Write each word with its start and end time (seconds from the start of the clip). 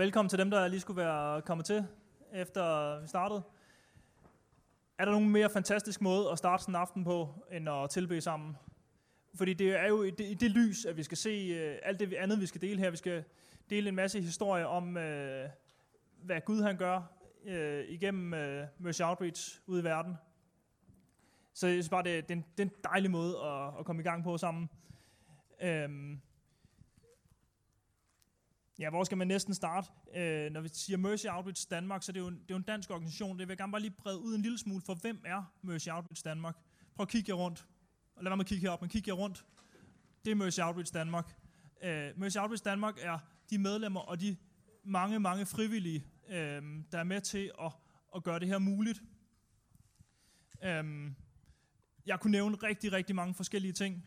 velkommen 0.00 0.28
til 0.28 0.38
dem, 0.38 0.50
der 0.50 0.68
lige 0.68 0.80
skulle 0.80 0.96
være 0.96 1.42
kommet 1.42 1.66
til, 1.66 1.86
efter 2.32 3.00
vi 3.00 3.06
startede. 3.08 3.42
Er 4.98 5.04
der 5.04 5.12
nogen 5.12 5.30
mere 5.30 5.50
fantastisk 5.50 6.00
måde 6.00 6.30
at 6.30 6.38
starte 6.38 6.62
sådan 6.62 6.72
en 6.74 6.80
aften 6.80 7.04
på, 7.04 7.44
end 7.52 7.68
at 7.68 7.90
tilbede 7.90 8.20
sammen? 8.20 8.56
Fordi 9.34 9.54
det 9.54 9.80
er 9.80 9.88
jo 9.88 10.02
i 10.02 10.10
det, 10.10 10.24
i 10.24 10.34
det 10.34 10.50
lys, 10.50 10.84
at 10.84 10.96
vi 10.96 11.02
skal 11.02 11.16
se 11.16 11.50
uh, 11.50 11.78
alt 11.82 12.00
det 12.00 12.14
andet, 12.14 12.40
vi 12.40 12.46
skal 12.46 12.60
dele 12.60 12.78
her. 12.78 12.90
Vi 12.90 12.96
skal 12.96 13.24
dele 13.70 13.88
en 13.88 13.94
masse 13.94 14.20
historier 14.20 14.64
om, 14.64 14.88
uh, 14.88 15.50
hvad 16.22 16.40
Gud 16.44 16.62
han 16.62 16.76
gør 16.76 17.02
uh, 17.44 17.88
igennem 17.88 18.32
uh, 18.32 18.84
Mercy 18.84 19.02
Outreach 19.02 19.60
ude 19.66 19.80
i 19.80 19.84
verden. 19.84 20.16
Så 21.54 21.66
jeg 21.66 21.74
synes 21.74 21.88
bare, 21.88 22.02
det, 22.02 22.28
det, 22.28 22.34
er, 22.34 22.36
en, 22.36 22.44
det 22.58 22.62
er 22.62 22.68
en 22.68 22.82
dejlig 22.84 23.10
måde 23.10 23.36
at, 23.38 23.78
at 23.78 23.84
komme 23.84 24.02
i 24.02 24.04
gang 24.04 24.24
på 24.24 24.38
sammen. 24.38 24.70
Um, 25.84 26.20
Ja, 28.80 28.90
hvor 28.90 29.04
skal 29.04 29.18
man 29.18 29.28
næsten 29.28 29.54
starte? 29.54 29.88
Øh, 30.14 30.52
når 30.52 30.60
vi 30.60 30.68
siger 30.72 30.96
Mercy 30.96 31.26
Outreach 31.26 31.66
Danmark, 31.70 32.02
så 32.02 32.12
det 32.12 32.20
er 32.20 32.22
jo 32.22 32.28
en, 32.28 32.34
det 32.34 32.40
er 32.40 32.54
jo 32.54 32.56
en 32.56 32.62
dansk 32.62 32.90
organisation. 32.90 33.38
Det 33.38 33.48
vil 33.48 33.52
jeg 33.52 33.58
gerne 33.58 33.72
bare 33.72 33.80
lige 33.80 33.94
brede 33.98 34.18
ud 34.18 34.34
en 34.34 34.42
lille 34.42 34.58
smule, 34.58 34.82
for 34.86 34.94
hvem 34.94 35.22
er 35.24 35.52
Mercy 35.62 35.88
Outreach 35.88 36.24
Danmark? 36.24 36.56
Prøv 36.94 37.02
at 37.02 37.08
kigge 37.08 37.30
jer 37.30 37.36
rundt. 37.36 37.66
Og 38.16 38.24
lad 38.24 38.30
være 38.30 38.36
med 38.36 38.44
at 38.44 38.48
kigge 38.48 38.62
herop, 38.62 38.80
men 38.80 38.90
kig 38.90 39.08
jer 39.08 39.14
rundt. 39.14 39.44
Det 40.24 40.30
er 40.30 40.34
Mercy 40.34 40.60
Outreach 40.60 40.94
Danmark. 40.94 41.34
Øh, 41.82 42.10
Mercy 42.16 42.36
Outreach 42.36 42.64
Danmark 42.64 42.94
er 43.00 43.18
de 43.50 43.58
medlemmer 43.58 44.00
og 44.00 44.20
de 44.20 44.36
mange, 44.84 45.20
mange 45.20 45.46
frivillige, 45.46 46.04
øh, 46.28 46.62
der 46.92 46.98
er 46.98 47.04
med 47.04 47.20
til 47.20 47.52
at, 47.62 47.72
at 48.16 48.22
gøre 48.22 48.38
det 48.38 48.48
her 48.48 48.58
muligt. 48.58 49.02
Øh, 50.64 51.12
jeg 52.06 52.20
kunne 52.20 52.32
nævne 52.32 52.56
rigtig, 52.56 52.92
rigtig 52.92 53.16
mange 53.16 53.34
forskellige 53.34 53.72
ting. 53.72 54.06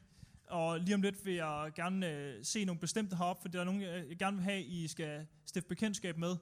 Og 0.53 0.79
lige 0.79 0.95
om 0.95 1.01
lidt 1.01 1.25
vil 1.25 1.33
jeg 1.33 1.71
gerne 1.75 2.09
øh, 2.09 2.45
se 2.45 2.65
nogle 2.65 2.79
bestemte 2.79 3.15
heroppe, 3.15 3.41
for 3.41 3.49
der 3.49 3.59
er 3.59 3.63
nogen, 3.63 3.81
jeg 3.81 4.17
gerne 4.17 4.37
vil 4.37 4.43
have, 4.43 4.63
I 4.63 4.87
skal 4.87 5.27
stifte 5.45 5.67
bekendtskab 5.67 6.17
med. 6.17 6.37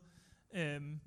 Øhm, 0.53 0.99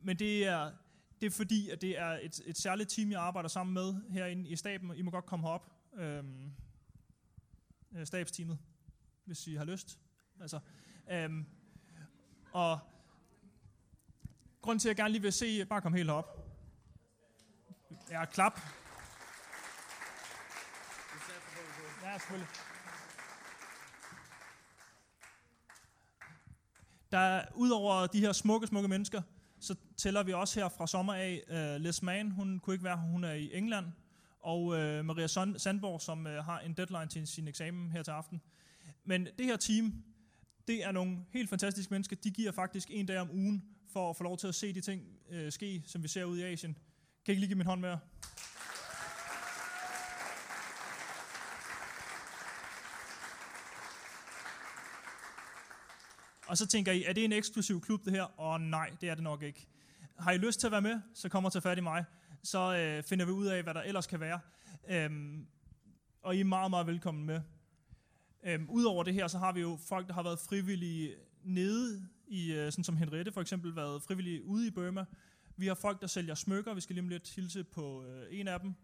men 0.00 0.18
det 0.18 0.46
er, 0.46 0.72
det 1.20 1.26
er 1.26 1.30
fordi, 1.30 1.70
at 1.70 1.80
det 1.80 1.98
er 1.98 2.18
et, 2.22 2.40
et 2.46 2.58
særligt 2.58 2.90
team, 2.90 3.10
jeg 3.10 3.20
arbejder 3.20 3.48
sammen 3.48 3.74
med 3.74 3.94
herinde 4.10 4.48
i 4.48 4.56
staben. 4.56 4.96
I 4.96 5.02
må 5.02 5.10
godt 5.10 5.26
komme 5.26 5.46
herop. 5.46 5.70
Øhm, 5.96 6.52
øh, 7.96 8.06
stabsteamet, 8.06 8.58
hvis 9.24 9.46
I 9.46 9.54
har 9.54 9.64
lyst. 9.64 9.98
Altså, 10.40 10.60
øhm, 11.10 11.46
og 12.52 12.78
grund 14.62 14.80
til, 14.80 14.88
at 14.88 14.90
jeg 14.90 14.96
gerne 14.96 15.12
lige 15.12 15.22
vil 15.22 15.32
se, 15.32 15.64
bare 15.64 15.80
kom 15.80 15.94
helt 15.94 16.08
herop. 16.08 16.48
Ja, 18.10 18.24
klap. 18.24 18.60
Er 22.14 22.18
selvfølgelig. 22.18 22.48
Der, 27.10 27.44
udover 27.54 28.06
de 28.06 28.20
her 28.20 28.32
smukke, 28.32 28.66
smukke 28.66 28.88
mennesker, 28.88 29.22
så 29.60 29.74
tæller 29.96 30.22
vi 30.22 30.32
også 30.32 30.60
her 30.60 30.68
fra 30.68 30.86
sommer 30.86 31.14
af 31.14 31.42
øh, 31.48 31.74
uh, 31.74 31.80
Les 31.80 32.02
Mann, 32.02 32.30
hun 32.30 32.58
kunne 32.58 32.74
ikke 32.74 32.84
være 32.84 32.96
hun 32.96 33.24
er 33.24 33.32
i 33.32 33.50
England, 33.54 33.86
og 34.40 34.62
uh, 34.62 35.04
Maria 35.04 35.26
Sandborg, 35.58 36.00
som 36.00 36.26
uh, 36.26 36.32
har 36.32 36.60
en 36.60 36.72
deadline 36.72 37.06
til 37.06 37.26
sin 37.26 37.48
eksamen 37.48 37.90
her 37.90 38.02
til 38.02 38.10
aften. 38.10 38.42
Men 39.04 39.28
det 39.38 39.46
her 39.46 39.56
team, 39.56 40.04
det 40.68 40.84
er 40.84 40.92
nogle 40.92 41.18
helt 41.30 41.50
fantastiske 41.50 41.90
mennesker. 41.90 42.16
De 42.16 42.30
giver 42.30 42.52
faktisk 42.52 42.88
en 42.90 43.06
dag 43.06 43.18
om 43.18 43.30
ugen 43.30 43.64
for 43.92 44.10
at 44.10 44.16
få 44.16 44.24
lov 44.24 44.38
til 44.38 44.46
at 44.46 44.54
se 44.54 44.72
de 44.72 44.80
ting 44.80 45.02
uh, 45.30 45.50
ske, 45.50 45.82
som 45.86 46.02
vi 46.02 46.08
ser 46.08 46.24
ud 46.24 46.38
i 46.38 46.42
Asien. 46.42 46.78
Kan 47.24 47.32
I 47.32 47.32
ikke 47.32 47.40
lige 47.40 47.48
give 47.48 47.58
min 47.58 47.66
hånd 47.66 47.80
med 47.80 47.96
Og 56.52 56.58
så 56.58 56.66
tænker 56.66 56.92
I, 56.92 57.04
er 57.04 57.12
det 57.12 57.24
en 57.24 57.32
eksklusiv 57.32 57.80
klub 57.80 58.04
det 58.04 58.12
her? 58.12 58.22
Og 58.22 58.60
nej, 58.60 58.90
det 59.00 59.08
er 59.08 59.14
det 59.14 59.24
nok 59.24 59.42
ikke. 59.42 59.66
Har 60.18 60.32
I 60.32 60.38
lyst 60.38 60.60
til 60.60 60.66
at 60.66 60.70
være 60.70 60.82
med, 60.82 61.00
så 61.14 61.28
kommer 61.28 61.50
til 61.50 61.60
fat 61.60 61.78
i 61.78 61.80
mig. 61.80 62.04
Så 62.42 62.76
øh, 62.76 63.02
finder 63.02 63.24
vi 63.24 63.32
ud 63.32 63.46
af, 63.46 63.62
hvad 63.62 63.74
der 63.74 63.82
ellers 63.82 64.06
kan 64.06 64.20
være. 64.20 64.40
Øhm, 64.88 65.46
og 66.22 66.36
I 66.36 66.40
er 66.40 66.44
meget, 66.44 66.70
meget 66.70 66.86
velkommen 66.86 67.26
med. 67.26 67.40
Øhm, 68.44 68.70
Udover 68.70 69.02
det 69.02 69.14
her, 69.14 69.28
så 69.28 69.38
har 69.38 69.52
vi 69.52 69.60
jo 69.60 69.78
folk, 69.88 70.06
der 70.08 70.14
har 70.14 70.22
været 70.22 70.38
frivillige 70.38 71.14
nede, 71.44 72.08
i, 72.26 72.52
øh, 72.52 72.72
sådan 72.72 72.84
som 72.84 72.96
Henriette 72.96 73.32
for 73.32 73.40
eksempel, 73.40 73.76
været 73.76 74.02
frivillige 74.02 74.44
ude 74.44 74.66
i 74.66 74.70
Burma. 74.70 75.04
Vi 75.56 75.66
har 75.66 75.74
folk, 75.74 76.00
der 76.00 76.06
sælger 76.06 76.34
smykker. 76.34 76.74
Vi 76.74 76.80
skal 76.80 76.94
lige 76.94 77.02
om 77.02 77.08
lidt 77.08 77.30
hilse 77.30 77.64
på 77.64 78.04
øh, 78.04 78.26
en 78.30 78.48
af 78.48 78.60
dem. 78.60 78.74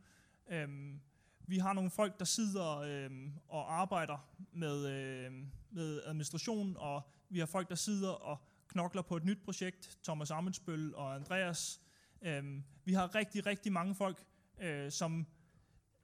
Øhm, 0.51 1.01
vi 1.47 1.59
har 1.59 1.73
nogle 1.73 1.91
folk, 1.91 2.19
der 2.19 2.25
sidder 2.25 2.79
øh, 2.79 3.11
og 3.49 3.81
arbejder 3.81 4.29
med, 4.53 4.87
øh, 4.87 5.33
med 5.71 6.03
administration 6.05 6.77
og 6.79 7.03
vi 7.31 7.39
har 7.39 7.47
folk, 7.47 7.69
der 7.69 7.75
sidder 7.75 8.11
og 8.11 8.39
knokler 8.69 9.03
på 9.03 9.17
et 9.17 9.25
nyt 9.25 9.43
projekt, 9.45 9.99
Thomas 10.05 10.31
Amundsbøl 10.31 10.95
og 10.95 11.15
Andreas. 11.15 11.81
Øhm, 12.23 12.65
vi 12.85 12.93
har 12.93 13.15
rigtig, 13.15 13.47
rigtig 13.47 13.73
mange 13.73 13.95
folk, 13.95 14.25
øh, 14.61 14.93
som 14.93 15.27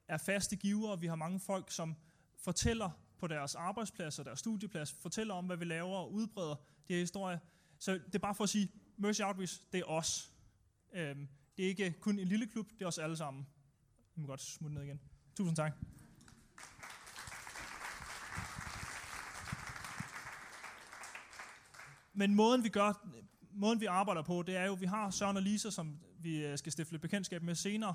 er 0.09 0.17
faste 0.17 0.57
givere. 0.57 1.01
Vi 1.01 1.07
har 1.07 1.15
mange 1.15 1.41
folk, 1.41 1.71
som 1.71 1.97
fortæller 2.37 2.91
på 3.19 3.27
deres 3.27 3.55
arbejdsplads 3.55 4.19
og 4.19 4.25
deres 4.25 4.39
studieplads, 4.39 4.93
fortæller 4.93 5.35
om, 5.35 5.47
hvad 5.47 5.57
vi 5.57 5.65
laver 5.65 5.97
og 5.97 6.13
udbreder 6.13 6.55
de 6.89 6.93
her 6.93 7.01
historier. 7.01 7.39
Så 7.79 7.93
det 7.93 8.15
er 8.15 8.19
bare 8.19 8.35
for 8.35 8.45
at 8.45 8.51
sige, 8.51 8.69
Mercy 8.97 9.21
Outreach, 9.21 9.61
det 9.73 9.81
er 9.81 9.85
os. 9.85 10.33
Øhm, 10.93 11.29
det 11.57 11.65
er 11.65 11.69
ikke 11.69 11.95
kun 12.01 12.19
en 12.19 12.29
lille 12.29 12.47
klub, 12.47 12.71
det 12.71 12.83
er 12.83 12.87
os 12.87 12.99
alle 12.99 13.17
sammen. 13.17 13.47
Vi 14.15 14.21
må 14.21 14.27
godt 14.27 14.41
smutte 14.41 14.75
ned 14.75 14.83
igen. 14.83 15.01
Tusind 15.37 15.57
tak. 15.57 15.73
Men 22.15 22.35
måden 22.35 22.65
vi 22.65 22.69
gør, 22.69 23.09
måden 23.53 23.81
vi 23.81 23.87
arbejder 23.87 24.23
på, 24.23 24.43
det 24.43 24.57
er 24.57 24.65
jo, 24.65 24.75
vi 24.75 24.87
har 24.87 25.11
Søren 25.11 25.37
og 25.37 25.43
Lisa, 25.43 25.71
som 25.71 25.99
vi 26.19 26.47
øh, 26.47 26.59
skal 26.59 26.73
stifte 26.73 26.99
bekendtskab 26.99 27.43
med 27.43 27.55
senere, 27.55 27.95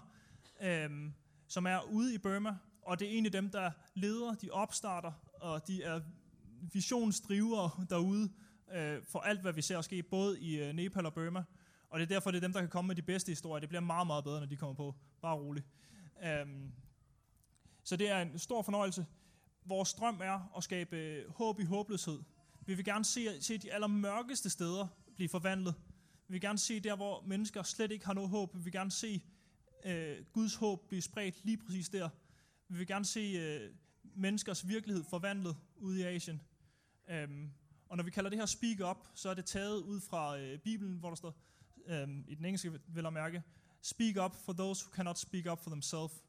øhm, 0.62 1.13
som 1.47 1.66
er 1.66 1.81
ude 1.81 2.16
i 2.16 2.18
Burma, 2.18 2.56
og 2.81 3.00
det 3.00 3.07
er 3.07 3.12
egentlig 3.12 3.34
dem, 3.34 3.50
der 3.50 3.72
leder, 3.94 4.34
de 4.34 4.50
opstarter, 4.52 5.12
og 5.34 5.68
de 5.68 5.84
er 5.84 6.02
visionsdrivere 6.74 7.69
derude 7.90 8.30
øh, 8.74 9.03
for 9.03 9.19
alt, 9.19 9.41
hvad 9.41 9.53
vi 9.53 9.62
ser 9.62 9.81
ske, 9.81 10.03
både 10.03 10.40
i 10.40 10.62
øh, 10.62 10.74
Nepal 10.74 11.06
og 11.06 11.13
Burma. 11.13 11.44
Og 11.90 12.00
det 12.00 12.03
er 12.03 12.16
derfor, 12.16 12.31
det 12.31 12.38
er 12.38 12.41
dem, 12.41 12.53
der 12.53 12.59
kan 12.59 12.69
komme 12.69 12.88
med 12.88 12.96
de 12.96 13.01
bedste 13.01 13.30
historier. 13.30 13.59
Det 13.59 13.69
bliver 13.69 13.81
meget, 13.81 14.07
meget 14.07 14.24
bedre, 14.24 14.40
når 14.40 14.47
de 14.47 14.56
kommer 14.56 14.75
på. 14.75 14.96
Bare 15.22 15.36
roligt. 15.36 15.66
Øhm, 16.24 16.72
så 17.84 17.96
det 17.96 18.09
er 18.09 18.22
en 18.22 18.40
stor 18.40 18.62
fornøjelse. 18.62 19.06
Vores 19.66 19.94
drøm 19.94 20.22
er 20.24 20.57
at 20.57 20.63
skabe 20.63 20.97
øh, 20.97 21.31
håb 21.31 21.59
i 21.59 21.63
håbløshed. 21.63 22.19
Vi 22.69 22.74
vil 22.74 22.85
gerne 22.85 23.06
se, 23.06 23.41
se 23.41 23.57
de 23.57 23.74
allermørkeste 23.74 24.50
steder 24.50 24.88
blive 25.16 25.30
forvandlet. 25.30 25.75
Vi 26.28 26.34
vil 26.34 26.41
gerne 26.41 26.57
se 26.57 26.80
der, 26.80 26.96
hvor 26.96 27.22
mennesker 27.22 27.63
slet 27.63 27.91
ikke 27.91 28.06
har 28.06 28.13
noget 28.13 28.30
håb. 28.30 28.56
Vi 28.56 28.62
vil 28.63 28.72
gerne 28.72 28.91
se 28.91 29.24
øh, 29.85 30.18
Guds 30.34 30.56
håb 30.56 30.88
blive 30.88 31.02
spredt 31.02 31.46
lige 31.46 31.57
præcis 31.57 31.90
der. 31.90 32.09
Vi 32.68 32.78
vil 32.78 32.88
gerne 32.88 33.06
se 33.06 33.19
øh, 33.19 33.72
menneskers 34.03 34.68
virkelighed 34.68 35.03
forvandlet 35.03 35.56
ude 35.75 36.00
i 36.00 36.03
Asien. 36.03 36.41
Øhm, 37.09 37.52
og 37.88 37.97
når 37.97 38.03
vi 38.03 38.12
kalder 38.12 38.30
det 38.30 38.40
her 38.40 38.46
speak 38.46 38.80
up, 38.90 39.07
så 39.13 39.30
er 39.30 39.34
det 39.34 39.46
taget 39.46 39.81
ud 39.81 40.01
fra 40.01 40.40
øh, 40.40 40.59
Bibelen, 40.59 40.97
hvor 40.97 41.09
der 41.09 41.16
står, 41.16 41.38
øhm, 41.88 42.25
i 42.28 42.36
den 42.36 42.46
engelske 42.46 42.72
vil 42.72 43.03
jeg 43.03 43.13
mærke, 43.13 43.44
speak 43.81 44.25
up 44.25 44.36
for 44.46 44.53
those 44.53 44.86
who 44.86 44.96
cannot 44.96 45.18
speak 45.18 45.51
up 45.51 45.63
for 45.63 45.69
themselves. 45.69 46.24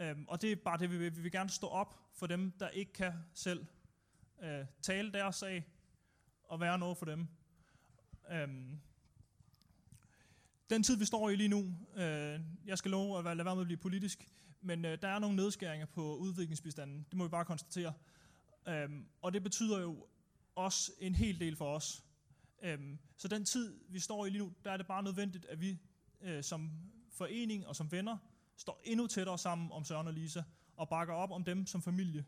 Øhm, 0.00 0.24
og 0.28 0.42
det 0.42 0.52
er 0.52 0.56
bare 0.56 0.78
det, 0.78 0.90
vi 0.90 0.98
vil. 0.98 1.16
Vi 1.16 1.22
vil 1.22 1.32
gerne 1.32 1.50
stå 1.50 1.66
op 1.66 1.98
for 2.12 2.26
dem, 2.26 2.50
der 2.50 2.68
ikke 2.68 2.92
kan 2.92 3.12
selv 3.34 3.66
øh, 4.42 4.66
tale 4.82 5.12
deres 5.12 5.36
sag 5.36 5.66
og 6.44 6.60
være 6.60 6.78
noget 6.78 6.98
for 6.98 7.06
dem. 7.06 7.28
Øhm, 8.30 8.80
den 10.70 10.82
tid, 10.82 10.96
vi 10.96 11.04
står 11.04 11.30
i 11.30 11.36
lige 11.36 11.48
nu, 11.48 11.76
øh, 11.96 12.40
jeg 12.66 12.78
skal 12.78 12.90
love 12.90 13.18
at 13.18 13.24
lade 13.36 13.44
være 13.44 13.54
med 13.54 13.62
at 13.62 13.66
blive 13.66 13.78
politisk, 13.78 14.28
men 14.60 14.84
øh, 14.84 14.98
der 15.02 15.08
er 15.08 15.18
nogle 15.18 15.36
nedskæringer 15.36 15.86
på 15.86 16.16
udviklingsbistanden. 16.16 17.06
Det 17.10 17.18
må 17.18 17.24
vi 17.24 17.30
bare 17.30 17.44
konstatere. 17.44 17.92
Øhm, 18.68 19.06
og 19.22 19.32
det 19.32 19.42
betyder 19.42 19.80
jo 19.80 20.06
også 20.54 20.92
en 20.98 21.14
hel 21.14 21.40
del 21.40 21.56
for 21.56 21.74
os. 21.74 22.04
Øhm, 22.62 22.98
så 23.16 23.28
den 23.28 23.44
tid, 23.44 23.78
vi 23.88 24.00
står 24.00 24.26
i 24.26 24.30
lige 24.30 24.38
nu, 24.38 24.52
der 24.64 24.72
er 24.72 24.76
det 24.76 24.86
bare 24.86 25.02
nødvendigt, 25.02 25.44
at 25.44 25.60
vi 25.60 25.78
øh, 26.20 26.42
som 26.42 26.70
forening 27.10 27.66
og 27.66 27.76
som 27.76 27.92
venner 27.92 28.16
står 28.56 28.80
endnu 28.84 29.06
tættere 29.06 29.38
sammen 29.38 29.72
om 29.72 29.84
Søren 29.84 30.06
og 30.06 30.12
Lisa 30.12 30.42
og 30.76 30.88
bakker 30.88 31.14
op 31.14 31.30
om 31.30 31.44
dem 31.44 31.66
som 31.66 31.82
familie. 31.82 32.24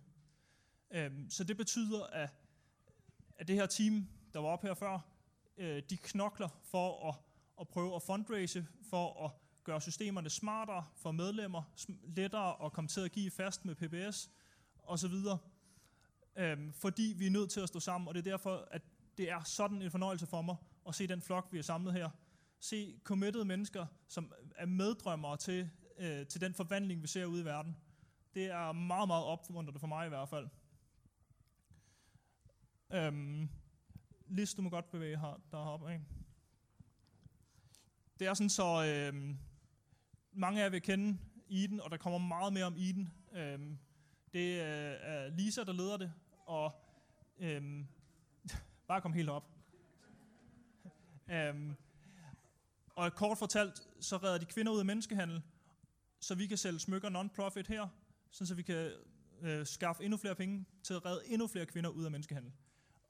Øhm, 0.90 1.31
så 1.31 1.44
det 1.44 1.56
betyder, 1.56 2.06
at, 2.06 2.31
at 3.38 3.48
det 3.48 3.56
her 3.56 3.66
team, 3.66 4.08
der 4.32 4.40
var 4.40 4.48
op 4.48 4.62
her 4.62 4.75
før, 4.75 4.98
øh, 5.56 5.82
de 5.90 5.96
knokler 5.96 6.48
for 6.62 7.08
at, 7.08 7.14
at 7.60 7.69
prøve 7.69 7.96
at 7.96 8.02
fundraise, 8.02 8.66
for 8.90 9.25
at 9.25 9.31
gøre 9.64 9.81
systemerne 9.81 10.31
smartere 10.31 10.84
for 10.96 11.12
medlemmer, 11.12 11.62
lettere 12.04 12.64
at 12.64 12.72
komme 12.72 12.88
til 12.88 13.00
at 13.00 13.12
give 13.12 13.31
fast 13.31 13.64
med 13.64 13.75
PBS 13.75 14.31
osv. 14.82 15.14
Øhm, 16.36 16.72
fordi 16.72 17.14
vi 17.16 17.26
er 17.26 17.30
nødt 17.30 17.50
til 17.50 17.60
at 17.60 17.69
stå 17.69 17.80
sammen, 17.80 18.08
og 18.08 18.14
det 18.14 18.26
er 18.26 18.30
derfor, 18.30 18.69
at 18.70 18.82
det 19.19 19.30
er 19.30 19.42
sådan 19.42 19.82
en 19.82 19.90
fornøjelse 19.90 20.26
for 20.26 20.42
mig 20.42 20.56
at 20.88 20.94
se 20.94 21.06
den 21.06 21.22
flok, 21.22 21.48
vi 21.50 21.58
har 21.58 21.62
samlet 21.62 21.92
her. 21.92 22.10
Se 22.60 23.00
committed 23.04 23.44
mennesker, 23.44 23.87
som 24.08 24.32
er 24.56 24.66
meddrømmere 24.66 25.37
til, 25.37 25.70
øh, 25.98 26.26
til 26.26 26.40
den 26.40 26.54
forvandling, 26.54 27.02
vi 27.02 27.06
ser 27.06 27.25
ude 27.25 27.42
i 27.42 27.44
verden. 27.44 27.76
Det 28.34 28.44
er 28.44 28.72
meget, 28.72 29.08
meget 29.08 29.25
opmuntrende 29.25 29.80
for 29.80 29.87
mig 29.87 30.06
i 30.06 30.08
hvert 30.08 30.28
fald. 30.28 30.48
Øhm, 32.92 33.48
Lis, 34.28 34.54
du 34.54 34.62
må 34.62 34.70
godt 34.70 34.90
bevæge 34.90 35.19
her, 35.19 35.40
deroppe. 35.50 35.92
Ikke? 35.92 36.04
Det 38.19 38.26
er 38.26 38.34
sådan 38.34 38.50
så, 38.50 38.84
øhm, 38.84 39.38
mange 40.32 40.60
af 40.60 40.64
jer 40.64 40.70
vil 40.70 40.82
kende 40.82 41.19
Eden, 41.48 41.81
og 41.81 41.90
der 41.90 41.96
kommer 41.96 42.19
meget 42.19 42.52
mere 42.52 42.64
om 42.64 42.75
Eden. 42.76 43.12
Øhm, 43.32 43.78
det 44.32 44.60
øh, 44.60 44.96
er 45.00 45.28
Lisa, 45.28 45.64
der 45.64 45.72
leder 45.72 45.96
det, 45.96 46.12
og 46.46 46.72
øhm, 47.38 47.86
bare 48.88 49.00
kom 49.00 49.12
helt 49.12 49.28
op. 49.28 49.50
øhm, 51.30 51.75
og 52.96 53.14
kort 53.14 53.38
fortalt, 53.38 53.88
så 54.00 54.16
redder 54.16 54.38
de 54.38 54.44
kvinder 54.44 54.72
ud 54.72 54.78
af 54.78 54.84
menneskehandel, 54.84 55.42
så 56.20 56.34
vi 56.34 56.46
kan 56.46 56.58
sælge 56.58 56.78
smykker 56.78 57.08
non-profit 57.08 57.66
her, 57.66 57.88
så 58.30 58.54
vi 58.54 58.62
kan 58.62 58.92
øh, 59.40 59.66
skaffe 59.66 60.04
endnu 60.04 60.16
flere 60.16 60.34
penge 60.34 60.64
til 60.82 60.94
at 60.94 61.04
redde 61.04 61.22
endnu 61.26 61.46
flere 61.46 61.66
kvinder 61.66 61.90
ud 61.90 62.04
af 62.04 62.10
menneskehandel. 62.10 62.52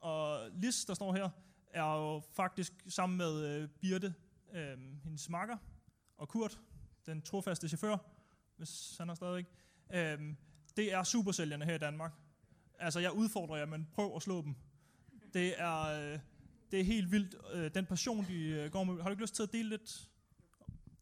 Og 0.05 0.49
Lis, 0.53 0.85
der 0.85 0.93
står 0.93 1.13
her, 1.13 1.29
er 1.73 1.83
jo 1.83 2.21
faktisk 2.33 2.73
sammen 2.87 3.17
med 3.17 3.45
øh, 3.45 3.69
Birte, 3.69 4.13
øh, 4.53 4.77
hendes 5.03 5.29
makker, 5.29 5.57
og 6.17 6.27
Kurt, 6.27 6.59
den 7.05 7.21
trofaste 7.21 7.67
chauffør, 7.67 7.97
hvis 8.57 8.97
han 8.97 9.09
er 9.09 9.13
stadig. 9.13 9.45
Øh, 9.93 10.33
det 10.77 10.93
er 10.93 11.03
supersælgerne 11.03 11.65
her 11.65 11.75
i 11.75 11.77
Danmark. 11.77 12.11
Altså, 12.79 12.99
jeg 12.99 13.11
udfordrer 13.11 13.57
jer, 13.57 13.65
men 13.65 13.87
prøv 13.93 14.15
at 14.15 14.21
slå 14.21 14.41
dem. 14.41 14.55
Det 15.33 15.61
er, 15.61 15.81
øh, 15.81 16.19
det 16.71 16.79
er 16.79 16.83
helt 16.83 17.11
vildt, 17.11 17.35
øh, 17.53 17.71
den 17.73 17.85
passion, 17.85 18.25
de 18.27 18.43
øh, 18.43 18.71
går 18.71 18.83
med. 18.83 19.01
Har 19.01 19.03
du 19.03 19.11
ikke 19.11 19.23
lyst 19.23 19.35
til 19.35 19.43
at 19.43 19.51
dele 19.51 19.69
lidt? 19.69 20.09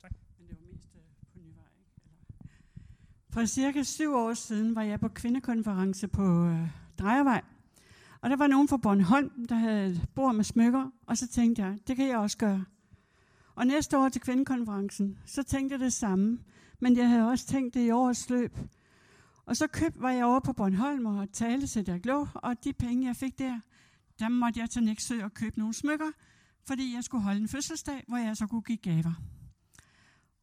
Tak. 0.01 0.11
Men 0.39 0.47
det 0.47 0.57
var 0.59 0.73
mest 0.73 0.89
øh, 0.95 1.01
på 1.33 1.39
Nyvej, 1.39 1.65
ikke? 1.77 1.89
For 3.29 3.45
cirka 3.45 3.83
syv 3.83 4.15
år 4.15 4.33
siden 4.33 4.75
var 4.75 4.83
jeg 4.83 4.99
på 4.99 5.07
kvindekonference 5.07 6.07
på 6.07 6.45
øh, 6.45 6.67
Drejervej. 6.99 7.41
Og 8.23 8.29
der 8.29 8.35
var 8.35 8.47
nogen 8.47 8.67
fra 8.67 8.77
Bornholm, 8.77 9.47
der 9.49 9.55
havde 9.55 9.87
et 9.87 10.09
bord 10.15 10.35
med 10.35 10.43
smykker, 10.43 10.89
og 11.07 11.17
så 11.17 11.27
tænkte 11.27 11.63
jeg, 11.63 11.79
det 11.87 11.95
kan 11.95 12.07
jeg 12.07 12.17
også 12.17 12.37
gøre. 12.37 12.65
Og 13.55 13.67
næste 13.67 13.97
år 13.97 14.09
til 14.09 14.21
kvindekonferencen, 14.21 15.17
så 15.25 15.43
tænkte 15.43 15.73
jeg 15.73 15.79
det 15.79 15.93
samme, 15.93 16.39
men 16.79 16.97
jeg 16.97 17.09
havde 17.09 17.29
også 17.29 17.47
tænkt 17.47 17.73
det 17.73 17.87
i 17.87 17.91
årets 17.91 18.29
løb. 18.29 18.57
Og 19.45 19.57
så 19.57 19.67
køb, 19.67 20.01
var 20.01 20.11
jeg 20.11 20.25
over 20.25 20.39
på 20.39 20.53
Bornholm 20.53 21.05
og 21.05 21.31
talte 21.31 21.67
til 21.67 21.85
der 21.85 21.97
glå, 21.97 22.27
og 22.33 22.63
de 22.63 22.73
penge, 22.73 23.07
jeg 23.07 23.15
fik 23.15 23.39
der, 23.39 23.59
der 24.19 24.29
måtte 24.29 24.59
jeg 24.59 24.69
til 24.69 24.83
Nexø 24.83 25.23
og 25.23 25.33
købe 25.33 25.59
nogle 25.59 25.73
smykker, 25.73 26.11
fordi 26.67 26.95
jeg 26.95 27.03
skulle 27.03 27.23
holde 27.23 27.41
en 27.41 27.47
fødselsdag, 27.47 28.03
hvor 28.07 28.17
jeg 28.17 28.37
så 28.37 28.47
kunne 28.47 28.61
give 28.61 28.77
gaver. 28.77 29.13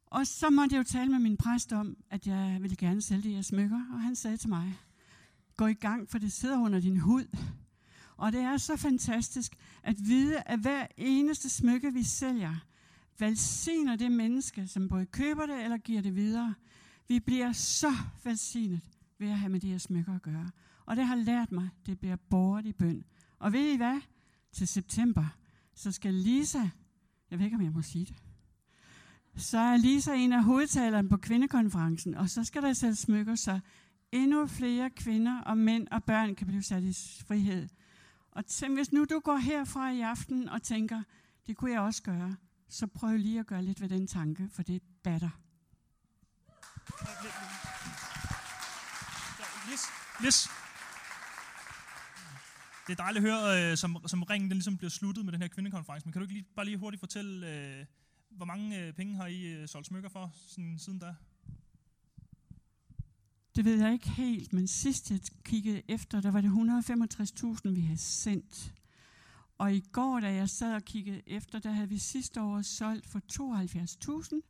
Og 0.05 0.27
så 0.27 0.49
måtte 0.49 0.75
jeg 0.75 0.79
jo 0.79 0.83
tale 0.83 1.11
med 1.11 1.19
min 1.19 1.37
præst 1.37 1.73
om, 1.73 1.97
at 2.09 2.27
jeg 2.27 2.57
ville 2.61 2.75
gerne 2.75 3.01
sælge 3.01 3.23
de 3.23 3.35
her 3.35 3.41
smykker, 3.41 3.81
og 3.93 4.01
han 4.01 4.15
sagde 4.15 4.37
til 4.37 4.49
mig, 4.49 4.77
gå 5.57 5.67
i 5.67 5.73
gang, 5.73 6.09
for 6.09 6.17
det 6.17 6.31
sidder 6.31 6.59
under 6.59 6.79
din 6.79 6.97
hud. 6.97 7.25
Og 8.21 8.31
det 8.31 8.41
er 8.41 8.57
så 8.57 8.77
fantastisk 8.77 9.55
at 9.83 9.95
vide, 9.99 10.41
at 10.45 10.59
hver 10.59 10.87
eneste 10.97 11.49
smykke, 11.49 11.93
vi 11.93 12.03
sælger, 12.03 12.55
velsigner 13.19 13.95
det 13.95 14.11
menneske, 14.11 14.67
som 14.67 14.89
både 14.89 15.05
køber 15.05 15.45
det 15.45 15.63
eller 15.63 15.77
giver 15.77 16.01
det 16.01 16.15
videre. 16.15 16.53
Vi 17.07 17.19
bliver 17.19 17.51
så 17.51 17.93
velsignet 18.23 18.81
ved 19.19 19.29
at 19.29 19.39
have 19.39 19.49
med 19.49 19.59
de 19.59 19.71
her 19.71 19.77
smykker 19.77 20.15
at 20.15 20.21
gøre. 20.21 20.49
Og 20.85 20.95
det 20.95 21.05
har 21.05 21.15
lært 21.15 21.51
mig, 21.51 21.69
det 21.85 21.99
bliver 21.99 22.15
båret 22.15 22.65
i 22.65 22.73
bøn. 22.73 23.03
Og 23.39 23.53
ved 23.53 23.73
I 23.73 23.77
hvad? 23.77 23.99
Til 24.51 24.67
september, 24.67 25.25
så 25.75 25.91
skal 25.91 26.13
Lisa, 26.13 26.69
jeg 27.31 27.39
ved 27.39 27.45
ikke, 27.45 27.57
om 27.57 27.63
jeg 27.63 27.71
må 27.71 27.81
sige 27.81 28.05
det, 28.05 28.15
så 29.35 29.57
er 29.57 29.77
Lisa 29.77 30.13
en 30.13 30.33
af 30.33 30.43
hovedtalerne 30.43 31.09
på 31.09 31.17
kvindekonferencen, 31.17 32.15
og 32.15 32.29
så 32.29 32.43
skal 32.43 32.61
der 32.61 32.73
sælges 32.73 32.99
smykker, 32.99 33.35
så 33.35 33.59
endnu 34.11 34.47
flere 34.47 34.89
kvinder 34.89 35.41
og 35.41 35.57
mænd 35.57 35.87
og 35.91 36.03
børn 36.03 36.35
kan 36.35 36.47
blive 36.47 36.63
sat 36.63 36.83
i 36.83 36.93
frihed. 37.27 37.67
Og 38.31 38.45
tænk, 38.45 38.77
hvis 38.77 38.91
nu 38.91 39.05
du 39.05 39.19
går 39.19 39.37
herfra 39.37 39.91
i 39.91 40.01
aften 40.01 40.49
og 40.49 40.63
tænker, 40.63 41.03
det 41.47 41.57
kunne 41.57 41.71
jeg 41.71 41.79
også 41.79 42.03
gøre, 42.03 42.35
så 42.69 42.87
prøv 42.87 43.17
lige 43.17 43.39
at 43.39 43.47
gøre 43.47 43.63
lidt 43.63 43.81
ved 43.81 43.89
den 43.89 44.07
tanke, 44.07 44.49
for 44.53 44.63
det 44.63 44.81
batter. 45.03 45.29
Yes, 49.71 49.81
yes. 50.25 50.49
Det 52.87 52.99
er 52.99 53.03
dejligt 53.03 53.25
at 53.25 53.31
høre, 53.31 53.71
øh, 53.71 53.77
som, 53.77 53.97
som 54.07 54.23
ringen 54.23 54.49
den 54.49 54.57
ligesom 54.57 54.77
bliver 54.77 54.89
sluttet 54.89 55.25
med 55.25 55.33
den 55.33 55.41
her 55.41 55.47
kvindekonference, 55.47 56.05
men 56.05 56.11
kan 56.13 56.19
du 56.19 56.23
ikke 56.23 56.33
lige, 56.33 56.45
bare 56.55 56.65
lige 56.65 56.77
hurtigt 56.77 56.99
fortælle, 56.99 57.47
øh, 57.49 57.85
hvor 58.29 58.45
mange 58.45 58.79
øh, 58.79 58.93
penge 58.93 59.15
har 59.15 59.27
I 59.27 59.41
øh, 59.41 59.67
solgt 59.67 59.87
smykker 59.87 60.09
for 60.09 60.31
sådan, 60.47 60.79
siden 60.79 60.99
da? 60.99 61.15
Det 63.55 63.65
ved 63.65 63.81
jeg 63.81 63.93
ikke 63.93 64.09
helt, 64.09 64.53
men 64.53 64.67
sidst 64.67 65.11
jeg 65.11 65.19
kiggede 65.43 65.81
efter, 65.87 66.21
der 66.21 66.31
var 66.31 66.41
det 66.41 66.49
165.000, 66.49 67.69
vi 67.69 67.81
havde 67.81 68.01
sendt. 68.01 68.73
Og 69.57 69.75
i 69.75 69.79
går, 69.91 70.19
da 70.19 70.33
jeg 70.33 70.49
sad 70.49 70.73
og 70.73 70.83
kiggede 70.83 71.21
efter, 71.27 71.59
der 71.59 71.71
havde 71.71 71.89
vi 71.89 71.97
sidste 71.97 72.41
år 72.41 72.61
solgt 72.61 73.07
for 73.07 73.21
72.000. 73.33 74.41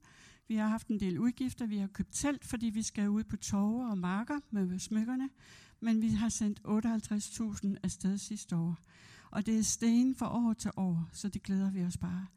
Vi 0.48 0.56
har 0.56 0.68
haft 0.68 0.88
en 0.88 1.00
del 1.00 1.20
udgifter. 1.20 1.66
Vi 1.66 1.78
har 1.78 1.88
købt 1.88 2.10
telt, 2.14 2.46
fordi 2.46 2.66
vi 2.66 2.84
skal 2.84 3.10
ud 3.10 3.24
på 3.24 3.38
torve 3.38 3.90
og 3.90 3.98
marker 3.98 4.40
med 4.50 4.80
smykkerne. 4.80 5.30
Men 5.80 6.02
vi 6.02 6.10
har 6.10 6.30
sendt 6.30 6.62
58.000 6.68 7.76
afsted 7.84 8.18
sidste 8.18 8.56
år. 8.56 8.78
Og 9.32 9.46
det 9.46 9.60
er 9.60 9.64
sten 9.64 10.16
fra 10.16 10.36
år 10.36 10.54
til 10.54 10.72
år, 10.78 11.10
så 11.14 11.30
det 11.30 11.44
glæder 11.44 11.72
vi 11.72 11.84
os 11.84 11.98
bare. 11.98 12.28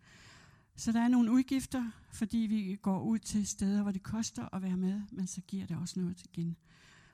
Så 0.76 0.93
der 0.93 1.00
er 1.00 1.09
nogle 1.09 1.32
udgifter, 1.32 1.91
fordi 2.12 2.38
vi 2.38 2.79
går 2.82 3.00
ud 3.00 3.19
til 3.19 3.47
steder, 3.47 3.82
hvor 3.82 3.91
det 3.91 4.03
koster 4.03 4.55
at 4.55 4.62
være 4.62 4.76
med, 4.76 5.00
men 5.12 5.26
så 5.26 5.41
giver 5.41 5.67
det 5.67 5.76
også 5.76 6.00
noget 6.00 6.23
igen. 6.25 6.56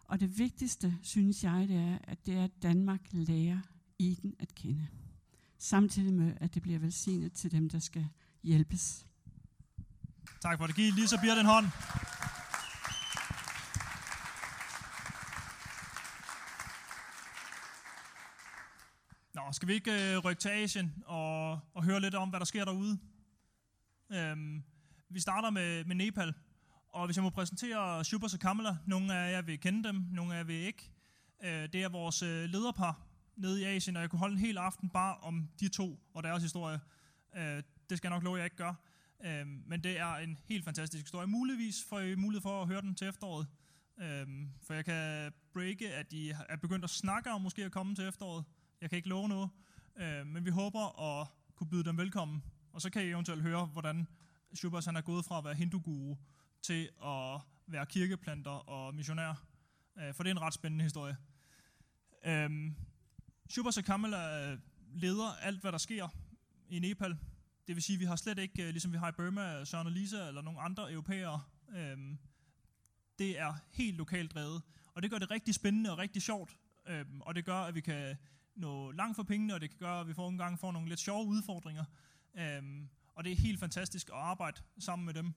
Og 0.05 0.21
det 0.21 0.39
vigtigste, 0.39 0.99
synes 1.03 1.45
jeg, 1.45 1.69
det 1.69 1.77
er, 1.77 1.99
at 2.05 2.27
det 2.27 2.35
er, 2.35 2.45
at 2.45 2.62
Danmark 2.62 3.01
lærer 3.12 3.59
Eden 3.99 4.35
at 4.39 4.55
kende. 4.55 4.87
Samtidig 5.59 6.15
med, 6.15 6.33
at 6.41 6.55
det 6.55 6.62
bliver 6.62 6.79
velsignet 6.79 7.33
til 7.33 7.53
dem, 7.53 7.69
der 7.69 7.79
skal 7.79 8.07
hjælpes. 8.43 9.07
Tak 10.41 10.59
for 10.59 10.67
det. 10.67 10.77
Giv 10.77 10.93
Lisa 10.93 11.17
Bier 11.21 11.35
den 11.35 11.47
hånd. 11.47 11.67
Nå, 19.35 19.53
skal 19.53 19.69
vi 19.69 19.73
ikke 19.73 20.15
øh, 20.15 20.19
rykke 20.19 20.41
til 20.41 20.49
Asien 20.49 20.95
og, 21.07 21.51
og 21.75 21.85
høre 21.85 22.01
lidt 22.01 22.15
om, 22.15 22.29
hvad 22.29 22.41
der 22.41 22.47
sker 22.47 22.65
derude? 22.65 22.99
Øhm, 24.12 24.62
vi 25.09 25.21
starter 25.21 25.51
med, 25.51 25.85
med 25.85 25.97
Nepal, 25.97 26.35
og 26.89 27.07
hvis 27.07 27.17
jeg 27.17 27.23
må 27.23 27.31
præsentere 27.31 28.05
Shubhas 28.05 28.35
og 28.35 28.41
Kamala, 28.41 28.77
nogle 28.87 29.15
af 29.15 29.33
jer 29.33 29.43
vil 29.43 29.61
kende 29.61 29.89
dem, 29.89 30.05
nogle 30.12 30.35
af 30.35 30.39
jer 30.39 30.45
vil 30.45 30.57
ikke. 30.57 30.91
Øh, 31.45 31.69
det 31.73 31.75
er 31.75 31.89
vores 31.89 32.23
øh, 32.23 32.45
lederpar 32.45 33.01
nede 33.37 33.62
i 33.62 33.65
Asien, 33.65 33.97
og 33.97 34.03
jeg 34.03 34.11
kunne 34.11 34.19
holde 34.19 34.33
en 34.33 34.41
hel 34.41 34.59
aften 34.59 34.89
bare 34.89 35.17
om 35.17 35.49
de 35.61 35.69
to 35.69 36.01
og 36.15 36.23
deres 36.23 36.43
historie. 36.43 36.81
Øh, 37.37 37.62
det 37.91 37.99
skal 37.99 38.09
jeg 38.09 38.17
nok 38.17 38.23
love, 38.23 38.37
jeg 38.37 38.45
ikke 38.45 38.57
gør. 38.57 38.75
Øh, 39.25 39.47
men 39.47 39.85
det 39.85 39.99
er 39.99 40.14
en 40.14 40.38
helt 40.49 40.64
fantastisk 40.64 41.05
historie. 41.05 41.26
Muligvis 41.26 41.85
får 41.88 42.00
I 42.00 42.14
mulighed 42.14 42.43
for 42.43 42.62
at 42.62 42.69
høre 42.69 42.81
den 42.81 42.95
til 42.95 43.09
efteråret. 43.09 43.47
Øh, 44.00 44.26
for 44.62 44.75
jeg 44.75 44.85
kan 44.85 45.33
breake, 45.52 45.95
at 45.95 46.11
de 46.11 46.31
er 46.31 46.57
begyndt 46.57 46.85
at 46.85 46.90
snakke 46.90 47.31
om 47.31 47.40
måske 47.40 47.64
at 47.64 47.73
komme 47.73 47.95
til 47.95 48.09
efteråret. 48.09 48.45
Jeg 48.81 48.90
kan 48.90 48.97
ikke 48.97 49.09
love 49.09 49.29
noget. 49.29 49.50
Øh, 49.97 50.26
men 50.26 50.45
vi 50.45 50.50
håber 50.50 51.00
at 51.00 51.26
kunne 51.57 51.71
byde 51.71 51.85
dem 51.85 51.99
velkommen. 51.99 52.43
Og 52.73 52.81
så 52.83 52.91
kan 52.91 53.03
I 53.03 53.09
eventuelt 53.09 53.43
høre, 53.43 53.67
hvordan 53.67 54.09
Shubas 54.55 54.85
han 54.85 54.97
er 54.97 55.00
gået 55.00 55.25
fra 55.25 55.39
at 55.39 55.45
være 55.45 55.55
hinduguru 55.55 56.17
til 56.62 56.89
at 57.05 57.41
være 57.67 57.87
kirkeplanter 57.87 58.50
og 58.50 58.95
missionær. 58.95 59.45
Øh, 59.99 60.15
for 60.15 60.23
det 60.23 60.31
er 60.31 60.35
en 60.35 60.41
ret 60.41 60.55
spændende 60.55 60.83
historie. 60.83 61.17
Øh, 62.25 62.73
Shubas 63.50 63.79
og 63.79 63.85
Kamala 63.85 64.57
leder 64.95 65.37
alt, 65.43 65.61
hvad 65.61 65.73
der 65.73 65.79
sker 65.79 66.09
i 66.69 66.79
Nepal. 66.79 67.19
Det 67.67 67.77
vil 67.77 67.83
sige, 67.83 67.95
at 67.95 68.00
vi 68.00 68.05
har 68.05 68.17
slet 68.17 68.39
ikke, 68.39 68.62
øh, 68.62 68.69
ligesom 68.69 68.93
vi 68.93 68.99
har 68.99 69.09
i 69.09 69.12
Burma, 69.12 69.65
Søren 69.65 69.87
og 69.87 69.93
Lisa 69.93 70.29
eller 70.29 70.43
nogle 70.43 70.61
andre 70.61 70.93
europæere, 70.93 71.43
øhm, 71.77 72.19
det 73.19 73.39
er 73.39 73.55
helt 73.71 73.97
lokalt 73.97 74.35
drevet. 74.35 74.62
Og 74.95 75.03
det 75.03 75.11
gør 75.11 75.19
det 75.19 75.31
rigtig 75.31 75.55
spændende 75.55 75.91
og 75.91 75.99
rigtig 75.99 76.23
sjovt. 76.23 76.57
Øhm, 76.87 77.21
og 77.21 77.35
det 77.35 77.45
gør, 77.45 77.57
at 77.57 77.75
vi 77.75 77.81
kan 77.81 78.17
nå 78.55 78.91
langt 78.91 79.17
for 79.17 79.23
pengene, 79.23 79.55
og 79.55 79.61
det 79.61 79.71
kan 79.71 79.79
gøre, 79.79 80.00
at 80.00 80.09
vi 80.09 80.15
får 80.15 80.29
en 80.29 80.39
gang 80.39 80.59
får 80.59 80.73
nogle 80.73 80.89
lidt 80.89 81.00
sjove 81.00 81.27
udfordringer. 81.27 81.85
Øhm, 82.35 82.89
og 83.15 83.25
det 83.25 83.33
er 83.33 83.37
helt 83.37 83.61
fantastisk 83.61 84.09
at 84.09 84.15
arbejde 84.15 84.63
sammen 84.79 85.07
med 85.07 85.15
dem. 85.15 85.35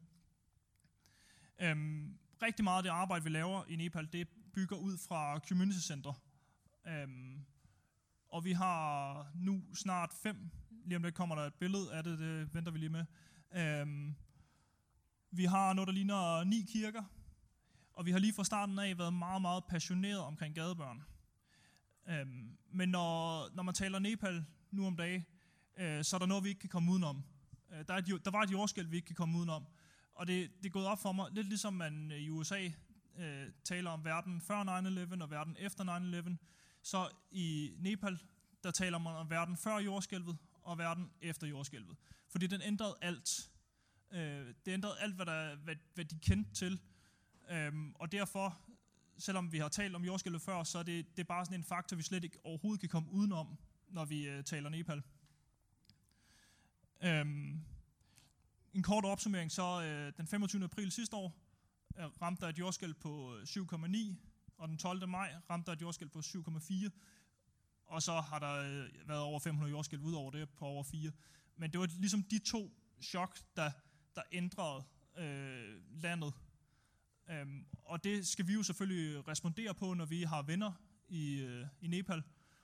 Øhm, 1.61 2.17
rigtig 2.41 2.63
meget 2.63 2.77
af 2.77 2.83
det 2.83 2.89
arbejde, 2.89 3.23
vi 3.23 3.29
laver 3.29 3.63
i 3.67 3.75
Nepal, 3.75 4.09
det 4.13 4.27
bygger 4.53 4.75
ud 4.75 4.97
fra 4.97 5.39
community 5.39 5.79
center. 5.79 6.23
Øhm, 6.87 7.45
og 8.29 8.45
vi 8.45 8.51
har 8.51 9.27
nu 9.35 9.63
snart 9.73 10.13
fem 10.23 10.51
Lige 10.85 10.95
om 10.95 11.03
lidt 11.03 11.15
kommer 11.15 11.35
der 11.35 11.41
et 11.41 11.53
billede 11.53 11.93
af 11.93 12.03
det, 12.03 12.19
det 12.19 12.53
venter 12.53 12.71
vi 12.71 12.79
lige 12.79 12.89
med. 12.89 13.05
Øhm, 13.55 14.15
vi 15.31 15.45
har 15.45 15.73
noget, 15.73 15.87
der 15.87 15.93
ligner 15.93 16.43
ni 16.43 16.65
kirker, 16.71 17.03
og 17.93 18.05
vi 18.05 18.11
har 18.11 18.19
lige 18.19 18.33
fra 18.33 18.43
starten 18.43 18.79
af 18.79 18.97
været 18.97 19.13
meget, 19.13 19.41
meget 19.41 19.63
passioneret 19.69 20.19
omkring 20.19 20.55
gadebørn. 20.55 21.03
Øhm, 22.07 22.57
men 22.71 22.89
når, 22.89 23.49
når 23.55 23.63
man 23.63 23.73
taler 23.73 23.99
Nepal 23.99 24.45
nu 24.71 24.87
om 24.87 24.95
dagen, 24.95 25.25
øh, 25.77 26.03
så 26.03 26.15
er 26.15 26.19
der 26.19 26.25
noget, 26.25 26.43
vi 26.43 26.49
ikke 26.49 26.61
kan 26.61 26.69
komme 26.69 26.91
udenom. 26.91 27.23
Øh, 27.71 27.85
der, 27.87 27.93
er 27.93 27.97
et, 27.97 28.25
der 28.25 28.31
var 28.31 28.41
et 28.41 28.51
jordskæld, 28.51 28.87
vi 28.87 28.95
ikke 28.95 29.05
kan 29.05 29.15
komme 29.15 29.37
udenom. 29.37 29.65
Og 30.15 30.27
det, 30.27 30.51
det 30.57 30.65
er 30.65 30.69
gået 30.69 30.85
op 30.85 31.01
for 31.01 31.11
mig, 31.11 31.31
lidt 31.31 31.47
ligesom 31.47 31.73
man 31.73 32.11
øh, 32.11 32.17
i 32.17 32.29
USA 32.29 32.69
øh, 33.17 33.47
taler 33.63 33.89
om 33.89 34.05
verden 34.05 34.41
før 34.41 34.63
9-11 35.17 35.23
og 35.23 35.31
verden 35.31 35.57
efter 35.59 35.83
9-11, 36.29 36.35
så 36.81 37.09
i 37.31 37.73
Nepal, 37.77 38.19
der 38.63 38.71
taler 38.71 38.97
man 38.97 39.15
om 39.15 39.29
verden 39.29 39.57
før 39.57 39.77
jordskælvet 39.77 40.37
og 40.63 40.77
verden 40.77 41.11
efter 41.21 41.47
jordskælvet. 41.47 41.97
Fordi 42.29 42.47
den 42.47 42.61
ændrede 42.61 42.95
alt. 43.01 43.49
Øh, 44.11 44.53
det 44.65 44.71
ændrede 44.71 44.99
alt, 44.99 45.15
hvad, 45.15 45.25
der, 45.25 45.55
hvad, 45.55 45.75
hvad 45.93 46.05
de 46.05 46.19
kendte 46.19 46.53
til. 46.53 46.79
Øhm, 47.51 47.93
og 47.95 48.11
derfor, 48.11 48.59
selvom 49.17 49.51
vi 49.51 49.57
har 49.57 49.69
talt 49.69 49.95
om 49.95 50.05
jordskælvet 50.05 50.41
før, 50.41 50.63
så 50.63 50.79
er 50.79 50.83
det, 50.83 51.17
det 51.17 51.23
er 51.23 51.27
bare 51.27 51.45
sådan 51.45 51.59
en 51.59 51.63
faktor, 51.63 51.97
vi 51.97 52.03
slet 52.03 52.23
ikke 52.23 52.37
overhovedet 52.43 52.79
kan 52.79 52.89
komme 52.89 53.11
udenom, 53.11 53.57
når 53.89 54.05
vi 54.05 54.27
øh, 54.27 54.43
taler 54.43 54.69
Nepal. 54.69 55.03
Øhm, 57.05 57.59
en 58.73 58.83
kort 58.83 59.05
opsummering, 59.05 59.51
så 59.51 59.83
øh, 59.83 60.13
den 60.17 60.27
25. 60.27 60.63
april 60.63 60.91
sidste 60.91 61.15
år 61.15 61.35
øh, 61.99 62.05
ramte 62.05 62.41
der 62.41 62.49
et 62.49 62.59
jordskælv 62.59 62.93
på 62.93 63.35
øh, 63.35 63.43
7,9, 63.43 64.15
og 64.57 64.67
den 64.67 64.77
12. 64.77 65.07
maj 65.07 65.35
ramte 65.49 65.65
der 65.65 65.71
et 65.71 65.81
jordskælv 65.81 66.09
på 66.09 66.19
7,4, 66.19 66.89
og 67.85 68.01
så 68.03 68.21
har 68.21 68.39
der 68.39 68.53
øh, 68.53 69.07
været 69.07 69.21
over 69.21 69.39
500 69.39 69.71
jordskælv 69.71 70.01
ud 70.01 70.13
over 70.13 70.31
det 70.31 70.49
på 70.49 70.65
over 70.65 70.83
4. 70.83 71.11
Men 71.55 71.71
det 71.71 71.79
var 71.79 71.85
ligesom 71.85 72.23
de 72.23 72.39
to 72.39 72.71
chok, 73.01 73.39
der, 73.55 73.71
der 74.15 74.21
ændrede 74.31 74.83
øh, 75.17 76.01
landet. 76.01 76.33
Øhm, 77.29 77.65
og 77.85 78.03
det 78.03 78.27
skal 78.27 78.47
vi 78.47 78.53
jo 78.53 78.63
selvfølgelig 78.63 79.27
respondere 79.27 79.73
på, 79.73 79.93
når 79.93 80.05
vi 80.05 80.23
har 80.23 80.41
venner 80.41 80.71
i, 81.07 81.41
øh, 81.41 81.67
i 81.81 81.87
Nepal. 81.87 82.23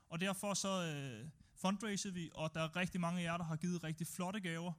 Og 0.09 0.21
derfor 0.21 0.53
så 0.53 0.83
øh, 0.85 1.29
fundraiser 1.61 2.11
vi, 2.11 2.29
og 2.33 2.53
der 2.53 2.61
er 2.61 2.75
rigtig 2.75 3.01
mange 3.01 3.19
af 3.19 3.23
jer, 3.23 3.37
der 3.37 3.43
har 3.43 3.55
givet 3.55 3.83
rigtig 3.83 4.07
flotte 4.07 4.39
gaver, 4.39 4.73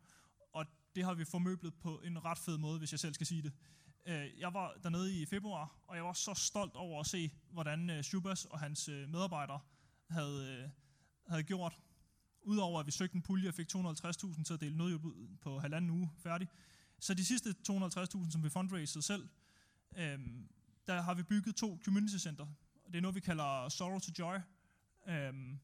og 0.53 0.67
det 0.95 1.05
har 1.05 1.15
vi 1.15 1.25
formøblet 1.25 1.75
på 1.75 2.01
en 2.05 2.25
ret 2.25 2.39
fed 2.39 2.59
måde, 2.59 2.79
hvis 2.79 2.93
jeg 2.93 3.01
selv 3.01 3.15
skal 3.15 3.27
sige 3.27 3.43
det. 3.43 3.53
Øh, 4.07 4.41
jeg 4.41 4.55
var 4.55 4.75
dernede 4.83 5.23
i 5.23 5.27
februar, 5.27 5.77
og 5.87 5.97
jeg 5.97 6.05
var 6.05 6.13
så 6.13 6.35
stolt 6.35 6.75
over 6.75 7.01
at 7.01 7.07
se, 7.07 7.31
hvordan 7.51 7.91
øh, 7.91 8.03
Shubas 8.03 8.45
og 8.45 8.61
hans 8.61 8.89
øh, 8.89 9.09
medarbejdere 9.09 9.61
havde, 10.11 10.63
øh, 10.63 10.69
havde 11.29 11.43
gjort. 11.43 11.79
Udover 12.43 12.81
at 12.81 12.87
vi 12.87 12.91
søgte 12.91 13.17
en 13.17 13.23
pulje 13.23 13.49
og 13.49 13.55
fik 13.55 13.67
250.000 13.77 14.45
til 14.45 14.55
at 14.55 14.61
dele 14.61 14.77
nødhjælp 14.77 15.05
ud 15.05 15.37
på 15.41 15.59
halvanden 15.59 15.91
uge 15.91 16.11
færdig. 16.19 16.49
Så 16.99 17.15
de 17.15 17.25
sidste 17.25 17.55
250.000, 17.71 18.31
som 18.31 18.45
vi 18.45 18.49
fundraisede 18.49 19.03
selv, 19.03 19.29
øhm, 19.97 20.49
der 20.87 21.03
har 21.03 21.15
vi 21.15 21.23
bygget 21.23 21.57
to 21.57 21.79
community 21.85 22.17
center. 22.17 22.47
Det 22.87 22.97
er 22.97 23.01
noget, 23.01 23.15
vi 23.15 23.21
kalder 23.21 23.69
Sorrow 23.69 23.99
to 23.99 24.13
Joy. 24.19 24.37
Øhm, 25.09 25.61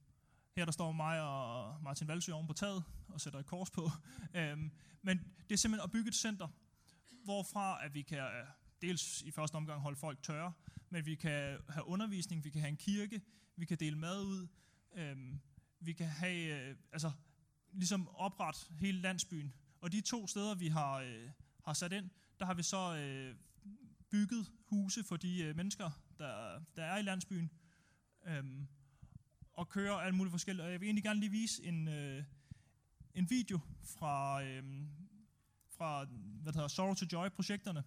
her 0.56 0.64
der 0.64 0.72
står 0.72 0.92
mig 0.92 1.22
og 1.22 1.82
Martin 1.82 2.08
Valsø 2.08 2.32
oven 2.32 2.46
på 2.46 2.52
taget 2.52 2.84
og 3.08 3.20
sætter 3.20 3.38
et 3.38 3.46
kors 3.46 3.70
på. 3.70 3.90
Øhm, 4.34 4.70
men 5.02 5.18
det 5.48 5.54
er 5.54 5.56
simpelthen 5.56 5.84
at 5.84 5.90
bygge 5.90 6.08
et 6.08 6.14
center, 6.14 6.48
hvorfra 7.24 7.84
at 7.84 7.94
vi 7.94 8.02
kan 8.02 8.18
øh, 8.18 8.46
dels 8.82 9.22
i 9.22 9.30
første 9.30 9.54
omgang 9.54 9.80
holde 9.80 9.96
folk 9.96 10.22
tørre, 10.22 10.52
men 10.90 11.06
vi 11.06 11.14
kan 11.14 11.58
have 11.68 11.86
undervisning, 11.86 12.44
vi 12.44 12.50
kan 12.50 12.60
have 12.60 12.68
en 12.68 12.76
kirke, 12.76 13.22
vi 13.56 13.66
kan 13.66 13.78
dele 13.78 13.98
mad 13.98 14.22
ud, 14.22 14.48
øhm, 14.94 15.40
vi 15.80 15.92
kan 15.92 16.06
have, 16.06 16.68
øh, 16.68 16.76
altså 16.92 17.12
ligesom 17.72 18.08
opret 18.08 18.70
hele 18.80 19.00
landsbyen. 19.00 19.54
Og 19.80 19.92
de 19.92 20.00
to 20.00 20.26
steder, 20.26 20.54
vi 20.54 20.68
har, 20.68 20.94
øh, 20.94 21.30
har 21.64 21.72
sat 21.72 21.92
ind, 21.92 22.10
der 22.40 22.46
har 22.46 22.54
vi 22.54 22.62
så 22.62 22.96
øh, 22.96 23.36
bygget 24.10 24.52
huse 24.64 25.04
for 25.04 25.16
de 25.16 25.42
øh, 25.42 25.56
mennesker, 25.56 25.90
der, 26.18 26.60
der 26.76 26.84
er 26.84 26.98
i 26.98 27.02
landsbyen, 27.02 27.50
øhm, 28.26 28.68
og 29.56 29.68
kører 29.68 29.94
alt 29.94 30.14
muligt 30.14 30.30
forskelligt. 30.30 30.64
Og 30.64 30.72
jeg 30.72 30.80
vil 30.80 30.86
egentlig 30.86 31.04
gerne 31.04 31.20
lige 31.20 31.30
vise 31.30 31.64
en, 31.64 31.88
øh, 31.88 32.24
en 33.14 33.30
video 33.30 33.60
fra, 33.82 34.42
øh, 34.42 34.64
fra 35.68 36.04
hvad 36.42 36.52
hedder, 36.52 36.68
Sorrow 36.68 36.94
to 36.94 37.06
Joy-projekterne, 37.12 37.84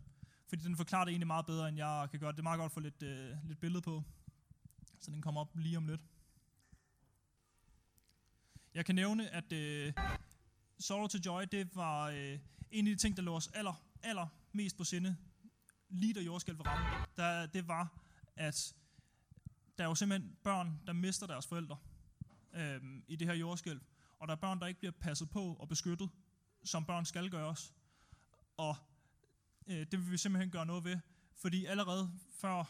fordi 0.47 0.63
den 0.63 0.77
forklarer 0.77 1.05
det 1.05 1.11
egentlig 1.11 1.27
meget 1.27 1.45
bedre, 1.45 1.69
end 1.69 1.77
jeg 1.77 2.07
kan 2.11 2.19
gøre. 2.19 2.31
Det 2.31 2.39
er 2.39 2.43
meget 2.43 2.57
godt 2.57 2.69
at 2.69 2.73
få 2.73 2.79
lidt, 2.79 3.03
øh, 3.03 3.47
lidt 3.47 3.59
billede 3.59 3.81
på, 3.81 4.03
så 4.99 5.11
den 5.11 5.21
kommer 5.21 5.41
op 5.41 5.57
lige 5.57 5.77
om 5.77 5.87
lidt. 5.87 6.01
Jeg 8.73 8.85
kan 8.85 8.95
nævne, 8.95 9.29
at 9.29 9.53
øh, 9.53 9.93
Sorrow 10.79 11.07
to 11.07 11.17
Joy, 11.25 11.43
det 11.51 11.75
var 11.75 12.09
øh, 12.09 12.39
en 12.71 12.87
af 12.87 12.95
de 12.95 13.01
ting, 13.01 13.17
der 13.17 13.23
lå 13.23 13.35
os 13.35 13.47
aller, 13.47 13.83
aller 14.03 14.27
mest 14.51 14.77
på 14.77 14.83
sinde, 14.83 15.17
lige 15.89 16.13
da 16.13 16.19
jordskælvet 16.19 16.67
ramte. 16.67 17.11
Der, 17.17 17.45
det 17.45 17.67
var, 17.67 18.01
at 18.35 18.75
der 19.79 19.85
er 19.85 19.89
jo 19.89 19.95
simpelthen 19.95 20.37
børn, 20.43 20.81
der 20.87 20.93
mister 20.93 21.27
deres 21.27 21.47
forældre 21.47 21.77
øh, 22.53 22.81
i 23.07 23.15
det 23.15 23.27
her 23.27 23.33
jordskælv. 23.33 23.81
Og 24.19 24.27
der 24.27 24.33
er 24.33 24.37
børn, 24.37 24.59
der 24.59 24.67
ikke 24.67 24.79
bliver 24.79 24.91
passet 24.91 25.29
på 25.29 25.53
og 25.53 25.67
beskyttet, 25.67 26.09
som 26.63 26.85
børn 26.85 27.05
skal 27.05 27.29
gøres. 27.29 27.73
Og 28.57 28.75
øh, 29.67 29.77
det 29.91 29.91
vil 29.91 30.11
vi 30.11 30.17
simpelthen 30.17 30.51
gøre 30.51 30.65
noget 30.65 30.83
ved. 30.83 30.99
Fordi 31.35 31.65
allerede 31.65 32.11
før 32.31 32.63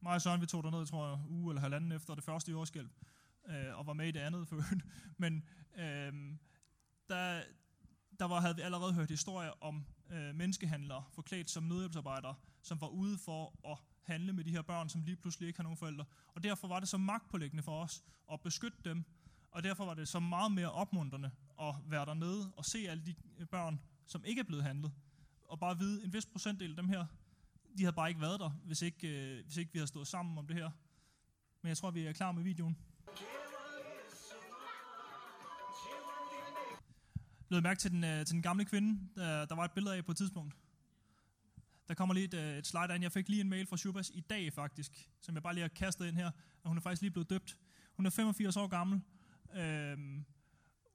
mig 0.00 0.14
og 0.14 0.22
Søren, 0.22 0.40
vi 0.40 0.46
tog 0.46 0.64
derned, 0.64 0.86
tror 0.86 1.08
jeg, 1.08 1.18
uge 1.28 1.50
eller 1.50 1.60
halvanden 1.60 1.92
efter 1.92 2.14
det 2.14 2.24
første 2.24 2.50
jordskælv, 2.50 2.88
øh, 3.48 3.78
og 3.78 3.86
var 3.86 3.92
med 3.92 4.08
i 4.08 4.10
det 4.10 4.20
andet 4.20 4.48
før. 4.48 4.62
Men 5.22 5.48
øh, 5.76 6.38
der, 7.08 7.42
der 8.18 8.24
var, 8.24 8.40
havde 8.40 8.56
vi 8.56 8.62
allerede 8.62 8.94
hørt 8.94 9.10
historier 9.10 9.64
om 9.64 9.86
øh, 10.10 10.34
menneskehandlere, 10.34 11.04
forklædt 11.12 11.50
som 11.50 11.62
nødhjælpsarbejdere, 11.62 12.34
som 12.62 12.80
var 12.80 12.88
ude 12.88 13.18
for 13.18 13.70
at 13.72 13.78
handle 14.02 14.32
med 14.32 14.44
de 14.44 14.50
her 14.50 14.62
børn, 14.62 14.88
som 14.88 15.02
lige 15.02 15.16
pludselig 15.16 15.46
ikke 15.46 15.58
har 15.58 15.62
nogen 15.62 15.76
forældre. 15.76 16.04
Og 16.34 16.42
derfor 16.42 16.68
var 16.68 16.80
det 16.80 16.88
så 16.88 16.96
magtpålæggende 16.96 17.62
for 17.62 17.82
os 17.82 18.04
at 18.32 18.40
beskytte 18.40 18.78
dem, 18.84 19.04
og 19.50 19.62
derfor 19.62 19.84
var 19.84 19.94
det 19.94 20.08
så 20.08 20.20
meget 20.20 20.52
mere 20.52 20.72
opmuntrende 20.72 21.30
at 21.60 21.74
være 21.86 22.06
dernede 22.06 22.52
og 22.56 22.64
se 22.64 22.78
alle 22.88 23.06
de 23.06 23.14
øh, 23.38 23.46
børn, 23.46 23.80
som 24.06 24.24
ikke 24.24 24.40
er 24.40 24.44
blevet 24.44 24.64
handlet. 24.64 24.92
Og 25.48 25.60
bare 25.60 25.78
vide, 25.78 26.04
en 26.04 26.12
vis 26.12 26.26
procentdel 26.26 26.70
af 26.70 26.76
dem 26.76 26.88
her, 26.88 27.06
de 27.78 27.82
havde 27.82 27.92
bare 27.92 28.08
ikke 28.08 28.20
været 28.20 28.40
der, 28.40 28.50
hvis 28.50 28.82
ikke, 28.82 29.08
øh, 29.08 29.44
hvis 29.44 29.56
ikke 29.56 29.72
vi 29.72 29.78
havde 29.78 29.88
stået 29.88 30.06
sammen 30.06 30.38
om 30.38 30.46
det 30.46 30.56
her. 30.56 30.70
Men 31.62 31.68
jeg 31.68 31.76
tror, 31.76 31.90
vi 31.90 32.06
er 32.06 32.12
klar 32.12 32.32
med 32.32 32.42
videoen. 32.42 32.78
Lød 37.48 37.60
mærke 37.60 37.80
til 37.80 37.90
den, 37.90 38.04
øh, 38.04 38.26
til 38.26 38.34
den 38.34 38.42
gamle 38.42 38.64
kvinde, 38.64 39.08
der, 39.16 39.44
der 39.44 39.54
var 39.54 39.64
et 39.64 39.72
billede 39.72 39.96
af 39.96 40.04
på 40.04 40.10
et 40.10 40.16
tidspunkt. 40.16 40.54
Der 41.92 41.96
kommer 41.96 42.14
lige 42.14 42.24
et, 42.24 42.34
øh, 42.34 42.58
et 42.58 42.66
slide 42.66 42.94
ind. 42.94 43.02
Jeg 43.02 43.12
fik 43.12 43.28
lige 43.28 43.40
en 43.40 43.48
mail 43.48 43.66
fra 43.66 43.76
Shubas 43.76 44.10
i 44.14 44.20
dag 44.20 44.52
faktisk, 44.52 45.10
som 45.20 45.34
jeg 45.34 45.42
bare 45.42 45.54
lige 45.54 45.62
har 45.62 45.68
kastet 45.68 46.06
ind 46.06 46.16
her. 46.16 46.30
Og 46.62 46.68
hun 46.68 46.76
er 46.76 46.80
faktisk 46.80 47.02
lige 47.02 47.10
blevet 47.10 47.30
døbt. 47.30 47.56
Hun 47.96 48.06
er 48.06 48.10
85 48.10 48.56
år 48.56 48.66
gammel. 48.66 49.00
Øhm, 49.54 50.24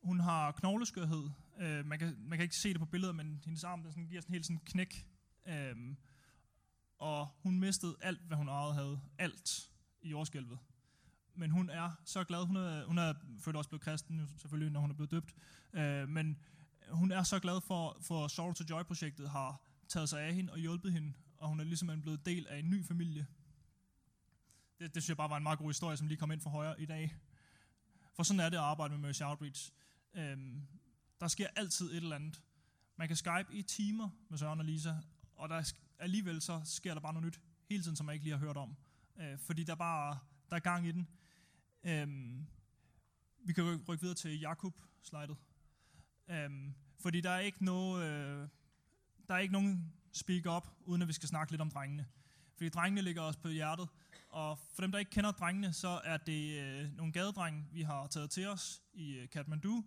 hun 0.03 0.19
har 0.19 0.51
knogleskørhed. 0.51 1.29
Øh, 1.59 1.85
man, 1.85 1.99
kan, 1.99 2.15
man 2.19 2.37
kan 2.37 2.43
ikke 2.43 2.55
se 2.55 2.69
det 2.69 2.79
på 2.79 2.85
billedet, 2.85 3.15
men 3.15 3.41
hendes 3.45 3.63
arm 3.63 3.83
den 3.83 3.91
sådan, 3.91 4.07
giver 4.07 4.21
sådan 4.21 4.33
helt 4.33 4.45
sådan 4.45 4.59
knæk. 4.65 5.07
Øhm, 5.47 5.97
og 6.99 7.27
hun 7.43 7.59
mistede 7.59 7.95
alt, 8.01 8.21
hvad 8.21 8.37
hun 8.37 8.47
ejede 8.47 8.73
havde. 8.73 8.99
Alt 9.17 9.69
i 10.01 10.09
jordskælvet. 10.09 10.59
Men 11.35 11.51
hun 11.51 11.69
er 11.69 11.91
så 12.05 12.23
glad. 12.23 12.45
Hun 12.45 12.55
er, 12.55 12.85
hun 12.85 12.97
er 12.97 13.13
født 13.39 13.55
også 13.55 13.69
blevet 13.69 13.83
kristen, 13.83 14.29
selvfølgelig, 14.37 14.71
når 14.71 14.79
hun 14.79 14.89
er 14.89 14.95
blevet 14.95 15.11
døbt. 15.11 15.33
Øh, 15.73 16.09
men 16.09 16.37
hun 16.89 17.11
er 17.11 17.23
så 17.23 17.39
glad 17.39 17.61
for, 17.61 17.97
for 18.01 18.27
Sorrow 18.27 18.53
to 18.53 18.63
Joy-projektet 18.69 19.29
har 19.29 19.66
taget 19.89 20.09
sig 20.09 20.21
af 20.21 20.35
hende 20.35 20.53
og 20.53 20.59
hjulpet 20.59 20.93
hende, 20.93 21.13
og 21.37 21.49
hun 21.49 21.59
er 21.59 21.63
ligesom 21.63 22.01
blevet 22.01 22.25
del 22.25 22.47
af 22.47 22.59
en 22.59 22.69
ny 22.69 22.85
familie. 22.85 23.27
Det, 24.79 24.95
det 24.95 25.03
synes 25.03 25.09
jeg 25.09 25.17
bare 25.17 25.29
var 25.29 25.37
en 25.37 25.43
meget 25.43 25.59
god 25.59 25.69
historie, 25.69 25.97
som 25.97 26.07
lige 26.07 26.17
kom 26.17 26.31
ind 26.31 26.41
for 26.41 26.49
højre 26.49 26.81
i 26.81 26.85
dag. 26.85 27.15
For 28.13 28.23
sådan 28.23 28.39
er 28.39 28.49
det 28.49 28.57
at 28.57 28.63
arbejde 28.63 28.93
med 28.93 29.07
Mercy 29.07 29.21
Outreach. 29.21 29.71
Øhm, 30.13 30.67
der 31.19 31.27
sker 31.27 31.47
altid 31.55 31.91
et 31.91 31.97
eller 31.97 32.15
andet. 32.15 32.41
Man 32.95 33.07
kan 33.07 33.17
Skype 33.17 33.47
i 33.51 33.61
timer 33.61 34.09
med 34.29 34.37
Søren 34.37 34.59
og 34.59 34.65
Lisa, 34.65 34.93
og 35.35 35.49
der 35.49 35.73
alligevel 35.99 36.41
så 36.41 36.61
sker 36.65 36.93
der 36.93 37.01
bare 37.01 37.13
noget 37.13 37.25
nyt 37.25 37.41
hele 37.69 37.83
tiden, 37.83 37.95
som 37.95 38.05
man 38.05 38.13
ikke 38.13 38.25
lige 38.25 38.37
har 38.37 38.45
hørt 38.45 38.57
om. 38.57 38.75
Øh, 39.19 39.39
fordi 39.39 39.63
der 39.63 39.71
er 39.71 39.77
bare 39.77 40.19
der 40.49 40.55
er 40.55 40.59
gang 40.59 40.87
i 40.87 40.91
den. 40.91 41.07
Øhm, 41.83 42.47
vi 43.39 43.53
kan 43.53 43.63
rykke 43.87 44.01
videre 44.01 44.15
til 44.15 44.39
Jakob 44.39 44.73
slidet 45.01 45.37
Øhm, 46.29 46.73
fordi 46.99 47.21
der 47.21 47.29
er 47.29 47.39
ikke 47.39 47.65
noget, 47.65 48.03
øh, 48.03 48.49
der 49.27 49.33
er 49.33 49.39
ikke 49.39 49.53
nogen 49.53 49.93
speak 50.11 50.45
up, 50.57 50.67
uden 50.85 51.01
at 51.01 51.07
vi 51.07 51.13
skal 51.13 51.29
snakke 51.29 51.53
lidt 51.53 51.61
om 51.61 51.71
drengene. 51.71 52.05
Fordi 52.55 52.69
drengene 52.69 53.01
ligger 53.01 53.21
os 53.21 53.37
på 53.37 53.47
hjertet, 53.47 53.89
og 54.29 54.59
for 54.73 54.81
dem, 54.81 54.91
der 54.91 54.99
ikke 54.99 55.11
kender 55.11 55.31
drengene, 55.31 55.73
så 55.73 56.01
er 56.03 56.17
det 56.17 56.59
øh, 56.59 56.97
nogle 56.97 57.13
gadedrenge, 57.13 57.65
vi 57.71 57.81
har 57.81 58.07
taget 58.07 58.29
til 58.29 58.47
os 58.47 58.81
i 58.93 59.13
øh, 59.13 59.29
Kathmandu, 59.29 59.83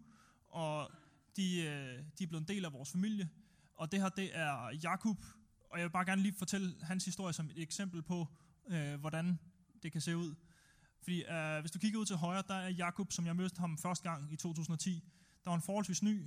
og 0.49 0.91
de, 1.37 1.61
øh, 1.63 2.05
de 2.19 2.25
er 2.25 2.29
blevet 2.29 2.41
en 2.41 2.49
del 2.49 2.65
af 2.65 2.73
vores 2.73 2.93
familie. 2.93 3.29
Og 3.77 3.93
det 3.93 4.01
her, 4.01 4.09
det 4.09 4.31
er 4.39 4.71
Jakub, 4.83 5.25
og 5.71 5.79
jeg 5.79 5.85
vil 5.85 5.91
bare 5.91 6.05
gerne 6.05 6.23
lige 6.23 6.35
fortælle 6.39 6.75
hans 6.83 7.05
historie 7.05 7.33
som 7.33 7.47
et 7.47 7.63
eksempel 7.63 8.03
på, 8.03 8.27
øh, 8.69 9.01
hvordan 9.01 9.39
det 9.83 9.93
kan 9.93 10.01
se 10.01 10.17
ud. 10.17 10.35
Fordi 11.03 11.25
øh, 11.25 11.61
hvis 11.61 11.71
du 11.71 11.79
kigger 11.79 12.01
ud 12.01 12.07
til 12.07 12.17
højre, 12.17 12.43
der 12.49 12.55
er 12.55 12.69
Jakub, 12.69 13.13
som 13.13 13.27
jeg 13.27 13.37
mødte 13.37 13.59
ham 13.61 13.79
første 13.79 14.11
gang 14.11 14.33
i 14.33 14.37
2010. 14.37 15.05
Der 15.45 15.51
var 15.51 15.57
en 15.57 15.63
forholdsvis 15.63 16.03
ny 16.03 16.27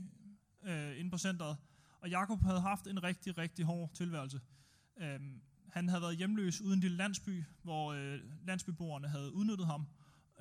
øh, 0.63 0.99
inde 0.99 1.11
på 1.11 1.17
centret, 1.17 1.57
og 2.03 2.09
Jakob 2.09 2.41
havde 2.41 2.61
haft 2.61 2.87
en 2.87 3.03
rigtig, 3.03 3.37
rigtig 3.37 3.65
hård 3.65 3.93
tilværelse. 3.93 4.41
Øhm, 4.97 5.41
han 5.69 5.89
havde 5.89 6.01
været 6.01 6.17
hjemløs 6.17 6.61
uden 6.61 6.73
en 6.73 6.79
lille 6.79 6.97
landsby, 6.97 7.43
hvor 7.61 7.93
øh, 7.93 8.19
landsbyboerne 8.47 9.07
havde 9.07 9.33
udnyttet 9.33 9.67
ham. 9.67 9.87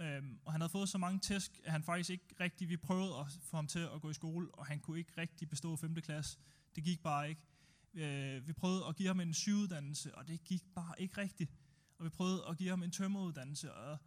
Øhm, 0.00 0.38
og 0.44 0.52
han 0.52 0.60
havde 0.60 0.70
fået 0.70 0.88
så 0.88 0.98
mange 0.98 1.18
tæsk, 1.18 1.60
at 1.64 1.72
han 1.72 1.82
faktisk 1.82 2.10
ikke 2.10 2.24
rigtig, 2.40 2.68
vi 2.68 2.76
prøvede 2.76 3.14
at 3.18 3.26
få 3.42 3.56
ham 3.56 3.66
til 3.66 3.78
at 3.78 4.00
gå 4.00 4.10
i 4.10 4.14
skole, 4.14 4.48
og 4.52 4.66
han 4.66 4.80
kunne 4.80 4.98
ikke 4.98 5.12
rigtig 5.18 5.48
bestå 5.48 5.76
5. 5.76 5.94
klasse. 5.94 6.38
Det 6.76 6.84
gik 6.84 7.02
bare 7.02 7.28
ikke. 7.28 7.42
Øh, 7.94 8.46
vi 8.46 8.52
prøvede 8.52 8.86
at 8.88 8.96
give 8.96 9.08
ham 9.08 9.20
en 9.20 9.34
sygeuddannelse, 9.34 10.14
og 10.14 10.28
det 10.28 10.44
gik 10.44 10.62
bare 10.74 10.94
ikke 10.98 11.20
rigtigt. 11.20 11.52
Og 11.98 12.04
vi 12.04 12.10
prøvede 12.10 12.42
at 12.48 12.56
give 12.56 12.70
ham 12.70 12.82
en 12.82 12.90
tømmeruddannelse, 12.90 13.74
og 13.74 13.98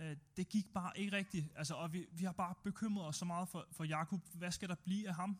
øh, 0.00 0.16
det 0.36 0.48
gik 0.48 0.72
bare 0.74 0.98
ikke 0.98 1.16
rigtigt. 1.16 1.46
Altså, 1.56 1.74
og 1.74 1.92
vi, 1.92 2.06
vi 2.12 2.24
har 2.24 2.32
bare 2.32 2.54
bekymret 2.64 3.06
os 3.06 3.16
så 3.16 3.24
meget 3.24 3.48
for, 3.48 3.66
for 3.72 3.84
Jakob. 3.84 4.20
Hvad 4.34 4.50
skal 4.50 4.68
der 4.68 4.74
blive 4.74 5.08
af 5.08 5.14
ham? 5.14 5.38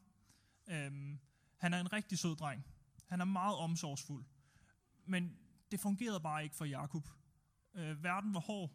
Øhm, 0.68 1.18
han 1.56 1.74
er 1.74 1.80
en 1.80 1.92
rigtig 1.92 2.18
sød 2.18 2.36
dreng. 2.36 2.66
Han 3.06 3.20
er 3.20 3.24
meget 3.24 3.56
omsorgsfuld. 3.56 4.24
Men 5.04 5.38
det 5.70 5.80
fungerede 5.80 6.20
bare 6.20 6.44
ikke 6.44 6.56
for 6.56 6.64
Jakob. 6.64 7.08
Øh, 7.74 8.02
verden 8.02 8.34
var 8.34 8.40
hård. 8.40 8.72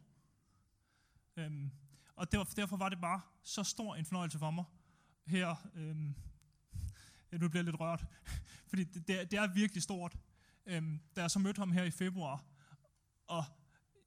Øhm, 1.36 1.70
og 2.16 2.32
derfor, 2.32 2.54
derfor 2.54 2.76
var 2.76 2.88
det 2.88 3.00
bare 3.00 3.20
så 3.42 3.64
stor 3.64 3.94
en 3.94 4.04
fornøjelse 4.04 4.38
for 4.38 4.50
mig. 4.50 4.64
Her, 5.26 5.70
øhm, 5.74 6.14
ja, 7.32 7.36
nu 7.36 7.48
bliver 7.48 7.60
jeg 7.60 7.64
lidt 7.64 7.80
rørt, 7.80 8.04
fordi 8.70 8.84
det, 8.84 9.08
det, 9.08 9.20
er, 9.20 9.24
det 9.24 9.38
er 9.38 9.54
virkelig 9.54 9.82
stort. 9.82 10.16
Øhm, 10.66 11.00
da 11.16 11.20
jeg 11.20 11.30
så 11.30 11.38
mødte 11.38 11.58
ham 11.58 11.72
her 11.72 11.84
i 11.84 11.90
februar, 11.90 12.44
og 13.26 13.44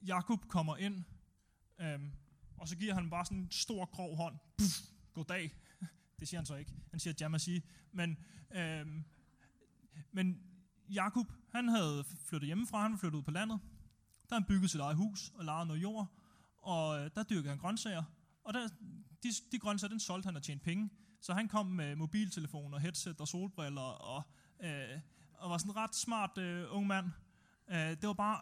Jakob 0.01 0.47
kommer 0.47 0.77
ind, 0.77 1.03
øhm, 1.79 2.11
og 2.57 2.67
så 2.67 2.75
giver 2.77 2.93
han 2.93 3.09
bare 3.09 3.25
sådan 3.25 3.37
en 3.37 3.51
stor 3.51 3.85
grov 3.85 4.15
hånd. 4.17 4.37
Puff, 4.57 4.79
goddag. 5.13 5.51
Det 6.19 6.27
siger 6.27 6.39
han 6.39 6.45
så 6.45 6.55
ikke. 6.55 6.73
Han 6.91 6.99
siger 6.99 7.13
jamasi. 7.19 7.63
Men, 7.91 8.17
øh, 8.55 8.87
men 10.11 10.39
Jakob, 10.89 11.31
han 11.51 11.67
havde 11.67 12.05
flyttet 12.25 12.47
hjemmefra, 12.47 12.81
han 12.81 12.91
flyttede 12.91 12.99
flyttet 12.99 13.17
ud 13.17 13.23
på 13.23 13.31
landet. 13.31 13.59
Der 14.29 14.35
han 14.35 14.43
bygget 14.43 14.71
sit 14.71 14.79
eget 14.79 14.97
hus 14.97 15.31
og 15.35 15.45
lejet 15.45 15.67
noget 15.67 15.81
jord, 15.81 16.07
og 16.57 16.99
øh, 16.99 17.11
der 17.15 17.23
dyrkede 17.23 17.49
han 17.49 17.57
grøntsager. 17.57 18.03
Og 18.43 18.53
der, 18.53 18.67
de, 19.23 19.29
de 19.51 19.59
grøntsager, 19.59 19.89
den 19.89 19.99
solgte 19.99 20.27
han 20.27 20.35
og 20.35 20.43
tjente 20.43 20.63
penge. 20.63 20.89
Så 21.21 21.33
han 21.33 21.47
kom 21.47 21.65
med 21.65 21.95
mobiltelefon 21.95 22.73
og 22.73 22.81
headset 22.81 23.21
og 23.21 23.27
solbriller, 23.27 23.81
og, 23.81 24.23
øh, 24.63 24.99
og 25.37 25.49
var 25.49 25.57
sådan 25.57 25.71
en 25.71 25.75
ret 25.75 25.95
smart 25.95 26.37
øh, 26.37 26.65
ung 26.69 26.87
mand. 26.87 27.05
Øh, 27.69 27.77
det 27.77 28.07
var 28.07 28.13
bare, 28.13 28.41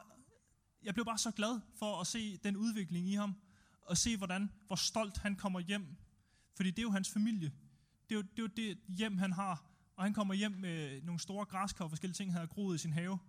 jeg 0.83 0.93
blev 0.93 1.05
bare 1.05 1.17
så 1.17 1.31
glad 1.31 1.59
for 1.75 2.01
at 2.01 2.07
se 2.07 2.37
den 2.37 2.57
udvikling 2.57 3.07
i 3.07 3.13
ham, 3.13 3.35
og 3.81 3.97
se 3.97 4.17
hvordan, 4.17 4.49
hvor 4.67 4.75
stolt 4.75 5.17
han 5.17 5.35
kommer 5.35 5.59
hjem. 5.59 5.97
Fordi 6.55 6.71
det 6.71 6.79
er 6.79 6.83
jo 6.83 6.91
hans 6.91 7.09
familie. 7.09 7.51
Det 8.13 8.19
er 8.39 8.43
jo 8.43 8.47
det, 8.47 8.59
er 8.63 8.67
jo 8.67 8.73
det 8.73 8.77
hjem, 8.87 9.17
han 9.17 9.33
har. 9.33 9.65
Og 9.95 10.03
han 10.03 10.13
kommer 10.13 10.33
hjem 10.33 10.51
med 10.51 11.01
nogle 11.01 11.19
store 11.19 11.45
græskar 11.45 11.83
og 11.83 11.91
forskellige 11.91 12.15
ting, 12.15 12.31
han 12.31 12.39
har 12.39 12.47
groet 12.47 12.75
i 12.75 12.77
sin 12.77 12.93
have. 12.93 13.19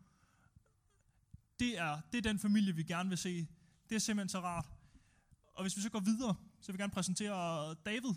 Det 1.58 1.78
er, 1.78 2.00
det 2.12 2.18
er 2.18 2.22
den 2.22 2.38
familie, 2.38 2.74
vi 2.74 2.82
gerne 2.82 3.08
vil 3.08 3.18
se. 3.18 3.46
Det 3.88 3.94
er 3.94 3.98
simpelthen 3.98 4.28
så 4.28 4.40
rart. 4.40 4.66
Og 5.54 5.62
hvis 5.62 5.76
vi 5.76 5.82
så 5.82 5.90
går 5.90 6.00
videre, 6.00 6.34
så 6.60 6.72
vil 6.72 6.74
jeg 6.74 6.78
gerne 6.78 6.92
præsentere 6.92 7.74
David. 7.74 8.14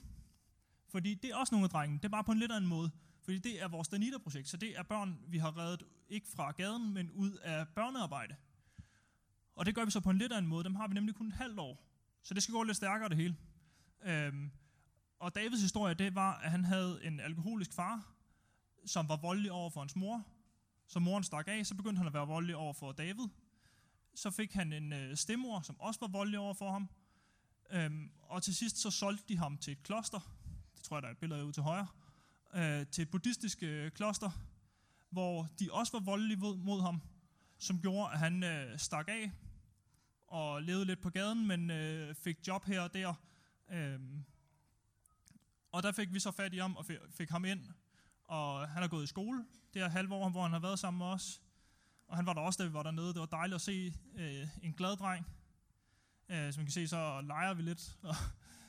Fordi 0.90 1.14
det 1.14 1.32
er 1.32 1.36
også 1.36 1.56
nogle 1.56 1.66
af 1.66 1.70
drengene. 1.70 2.00
Det 2.00 2.06
er 2.06 2.10
bare 2.10 2.24
på 2.24 2.32
en 2.32 2.40
lidt 2.40 2.52
anden 2.52 2.70
måde. 2.70 2.92
Fordi 3.24 3.40
det 3.40 3.62
er 3.62 3.68
vores 3.68 3.88
Danita-projekt. 3.88 4.48
Så 4.48 4.58
det 4.58 4.78
er 4.78 4.84
børn, 4.84 5.20
vi 5.28 5.38
har 5.38 5.58
reddet 5.58 5.84
ikke 6.10 6.28
fra 6.28 6.52
gaden, 6.52 6.94
men 6.94 7.12
ud 7.12 7.32
af 7.32 7.68
børnearbejde. 7.68 8.36
Og 9.56 9.66
det 9.66 9.76
gør 9.76 9.86
vi 9.86 9.92
så 9.92 10.00
på 10.00 10.10
en 10.10 10.18
lidt 10.18 10.34
anden 10.34 10.50
måde. 10.50 10.64
Dem 10.64 10.76
har 10.76 10.88
vi 10.88 10.94
nemlig 10.94 11.16
kun 11.16 11.28
et 11.28 11.34
halvt 11.34 11.60
år. 11.60 11.84
Så 12.24 12.34
det 12.34 12.44
skal 12.44 12.54
gå 12.54 12.64
lidt 12.64 12.78
stærkere 12.78 13.10
det 13.10 13.18
hele. 13.18 13.36
Øhm, 14.06 14.52
og 15.20 15.36
Davids 15.36 15.62
historie, 15.62 15.94
det 15.94 16.16
var, 16.16 16.36
at 16.38 16.52
han 16.52 16.66
havde 16.66 17.00
en 17.04 17.20
alkoholisk 17.20 17.74
far, 17.74 18.14
som 18.86 19.10
var 19.10 19.18
voldelig 19.18 19.52
over 19.52 19.70
for 19.70 19.80
hans 19.80 19.96
mor. 19.96 20.24
Så 20.88 21.00
moren 21.00 21.24
stak 21.24 21.48
af, 21.48 21.66
så 21.66 21.76
begyndte 21.76 21.98
han 21.98 22.08
at 22.08 22.14
være 22.14 22.28
voldelig 22.28 22.56
over 22.56 22.74
for 22.74 22.92
David. 22.92 23.28
Så 24.16 24.32
fik 24.32 24.54
han 24.54 24.74
en 24.74 24.94
øh, 24.94 25.18
stemor, 25.18 25.62
som 25.62 25.80
også 25.80 26.00
var 26.00 26.08
voldelig 26.08 26.40
over 26.40 26.54
for 26.54 26.72
ham. 26.72 26.90
Øhm, 27.72 28.12
og 28.22 28.44
til 28.44 28.56
sidst 28.56 28.78
så 28.78 28.92
solgte 28.92 29.24
de 29.28 29.38
ham 29.38 29.58
til 29.58 29.72
et 29.72 29.84
kloster. 29.84 30.20
Det 30.76 30.84
tror 30.84 30.96
jeg, 30.96 31.02
der 31.02 31.08
er 31.08 31.12
et 31.12 31.18
billede 31.18 31.40
af 31.40 31.44
ude 31.44 31.54
til 31.54 31.64
højre. 31.64 31.88
Øh, 32.54 32.88
til 32.88 33.02
et 33.02 33.10
buddhistisk 33.10 33.64
øh, 33.64 33.92
kloster, 33.92 34.32
hvor 35.10 35.48
de 35.60 35.70
også 35.72 35.92
var 35.92 36.00
voldelige 36.00 36.38
mod, 36.38 36.58
mod 36.58 36.82
ham, 36.82 37.02
som 37.58 37.82
gjorde, 37.82 38.12
at 38.12 38.20
han 38.20 38.44
øh, 38.44 38.80
stak 38.80 39.08
af 39.08 39.32
og 40.28 40.62
levede 40.62 40.86
lidt 40.86 41.02
på 41.02 41.10
gaden, 41.10 41.48
men 41.48 41.72
øh, 41.72 42.16
fik 42.16 42.48
job 42.48 42.66
her 42.66 42.82
og 42.82 42.94
der. 42.94 43.14
Øh, 43.72 44.00
og 45.78 45.84
der 45.84 45.92
fik 45.92 46.14
vi 46.14 46.20
så 46.20 46.32
fat 46.32 46.54
i 46.54 46.58
ham 46.58 46.76
og 46.76 46.86
fik, 47.10 47.30
ham 47.30 47.46
ind, 47.46 47.66
og 48.24 48.70
han 48.70 48.82
har 48.82 48.88
gået 48.88 49.04
i 49.04 49.08
skole. 49.08 49.46
Det 49.74 49.82
her 49.82 49.90
halve 49.90 50.16
år, 50.16 50.30
hvor 50.30 50.44
han 50.44 50.52
har 50.52 50.60
været 50.60 50.80
sammen 50.80 50.98
med 50.98 51.06
os. 51.06 51.42
Og 52.08 52.16
han 52.16 52.26
var 52.26 52.34
der 52.34 52.42
også, 52.42 52.64
da 52.64 52.68
vi 52.68 52.74
var 52.74 52.84
dernede. 52.84 53.08
Det 53.08 53.20
var 53.20 53.26
dejligt 53.26 53.56
at 53.56 53.62
se 53.62 53.94
øh, 54.16 54.48
en 54.62 54.74
glad 54.74 54.98
dreng. 54.98 55.28
Øh, 56.30 56.54
som 56.54 56.60
man 56.62 56.66
kan 56.66 56.72
se, 56.72 56.88
så 56.88 57.22
leger 57.22 57.54
vi 57.54 57.62
lidt. 57.62 57.98
Og 58.02 58.16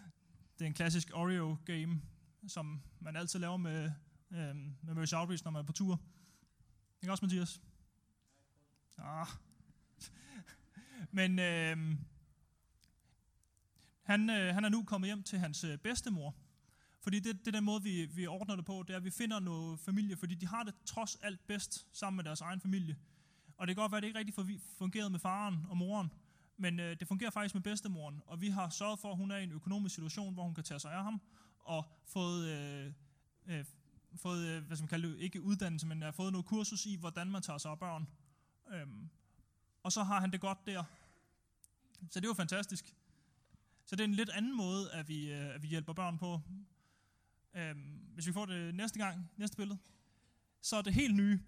det 0.59 0.65
er 0.65 0.67
en 0.67 0.75
klassisk 0.75 1.11
Oreo-game, 1.15 2.03
som 2.49 2.83
man 3.01 3.17
altid 3.17 3.39
laver 3.39 3.57
med, 3.57 3.93
øh, 4.31 4.57
med 4.83 4.95
Mercy 4.95 5.15
Outreach, 5.15 5.45
når 5.45 5.51
man 5.51 5.61
er 5.61 5.67
på 5.67 5.73
tur. 5.73 6.01
Ikke 7.03 7.13
også, 7.13 7.25
Mathias? 7.25 7.63
Ah. 8.99 9.27
Men 11.19 11.39
øh, 11.39 11.97
han, 14.03 14.31
øh, 14.31 14.55
han 14.55 14.65
er 14.65 14.69
nu 14.69 14.85
kommet 14.85 15.09
hjem 15.09 15.23
til 15.23 15.39
hans 15.39 15.65
øh, 15.65 15.79
bedstemor. 15.79 16.35
Fordi 17.09 17.21
det, 17.21 17.39
det 17.39 17.49
er 17.49 17.53
den 17.59 17.65
måde, 17.65 17.83
vi, 17.83 18.05
vi 18.05 18.27
ordner 18.27 18.57
det 18.57 18.65
på, 18.65 18.85
det 18.87 18.93
er, 18.93 18.97
at 18.97 19.05
vi 19.05 19.11
finder 19.11 19.41
noget 19.41 19.81
familie, 19.81 20.17
fordi 20.17 20.35
de 20.35 20.47
har 20.47 20.63
det 20.63 20.75
trods 20.85 21.17
alt 21.23 21.47
bedst 21.47 21.87
sammen 21.93 22.17
med 22.17 22.25
deres 22.25 22.41
egen 22.41 22.61
familie. 22.61 22.97
Og 23.57 23.67
det 23.67 23.77
kan 23.77 23.83
godt 23.83 23.93
være, 23.93 23.97
at 23.97 24.03
det 24.03 24.09
ikke 24.09 24.19
rigtig 24.19 24.61
fungerede 24.79 25.11
med 25.11 25.19
faren 25.19 25.67
og 25.69 25.77
moren, 25.77 26.13
men 26.57 26.81
øh, 26.81 27.01
det 27.01 27.09
fungerer 27.09 27.31
faktisk 27.31 27.55
med 27.55 27.63
bedstemoren, 27.63 28.23
og 28.27 28.41
vi 28.41 28.49
har 28.49 28.69
sørget 28.71 28.99
for, 28.99 29.11
at 29.11 29.17
hun 29.17 29.31
er 29.31 29.37
i 29.37 29.43
en 29.43 29.53
økonomisk 29.53 29.95
situation, 29.95 30.35
hvor 30.35 30.43
hun 30.43 30.55
kan 30.55 30.65
tage 30.65 30.81
sig 30.81 30.93
af 30.93 31.05
ham, 31.05 31.21
og 31.59 31.85
fået, 32.07 32.49
øh, 32.49 32.93
øh, 33.47 33.65
fået 34.15 34.47
øh, 34.47 34.65
hvad 34.65 34.77
skal 34.77 34.83
man 34.83 34.89
kalde 34.89 35.09
det, 35.09 35.19
ikke 35.19 35.43
uddannelse, 35.43 35.87
men 35.87 36.03
har 36.03 36.11
fået 36.11 36.33
noget 36.33 36.47
kursus 36.47 36.87
i, 36.87 36.97
hvordan 36.97 37.31
man 37.31 37.43
tager 37.43 37.59
sig 37.59 37.71
af 37.71 37.79
børn. 37.79 38.09
Øhm, 38.73 39.09
og 39.83 39.93
så 39.93 40.03
har 40.03 40.21
han 40.21 40.33
det 40.33 40.41
godt 40.41 40.67
der. 40.67 40.85
Så 42.11 42.21
det 42.21 42.27
er 42.27 42.31
jo 42.31 42.35
fantastisk. 42.35 42.95
Så 43.85 43.97
det 43.97 44.01
er 44.01 44.09
en 44.09 44.15
lidt 44.15 44.31
anden 44.31 44.57
måde, 44.57 44.93
at 44.93 45.09
vi, 45.09 45.33
øh, 45.33 45.55
at 45.55 45.63
vi 45.63 45.69
hjælper 45.69 45.93
børn 45.93 46.19
på. 46.19 46.41
Øhm, 47.55 48.01
hvis 48.15 48.27
vi 48.27 48.33
får 48.33 48.47
det 48.47 48.75
næste 48.75 48.99
gang, 48.99 49.31
næste 49.37 49.57
billede, 49.57 49.79
så 50.63 50.77
er 50.77 50.83
det 50.83 50.95
helt 50.95 51.15
nye, 51.15 51.41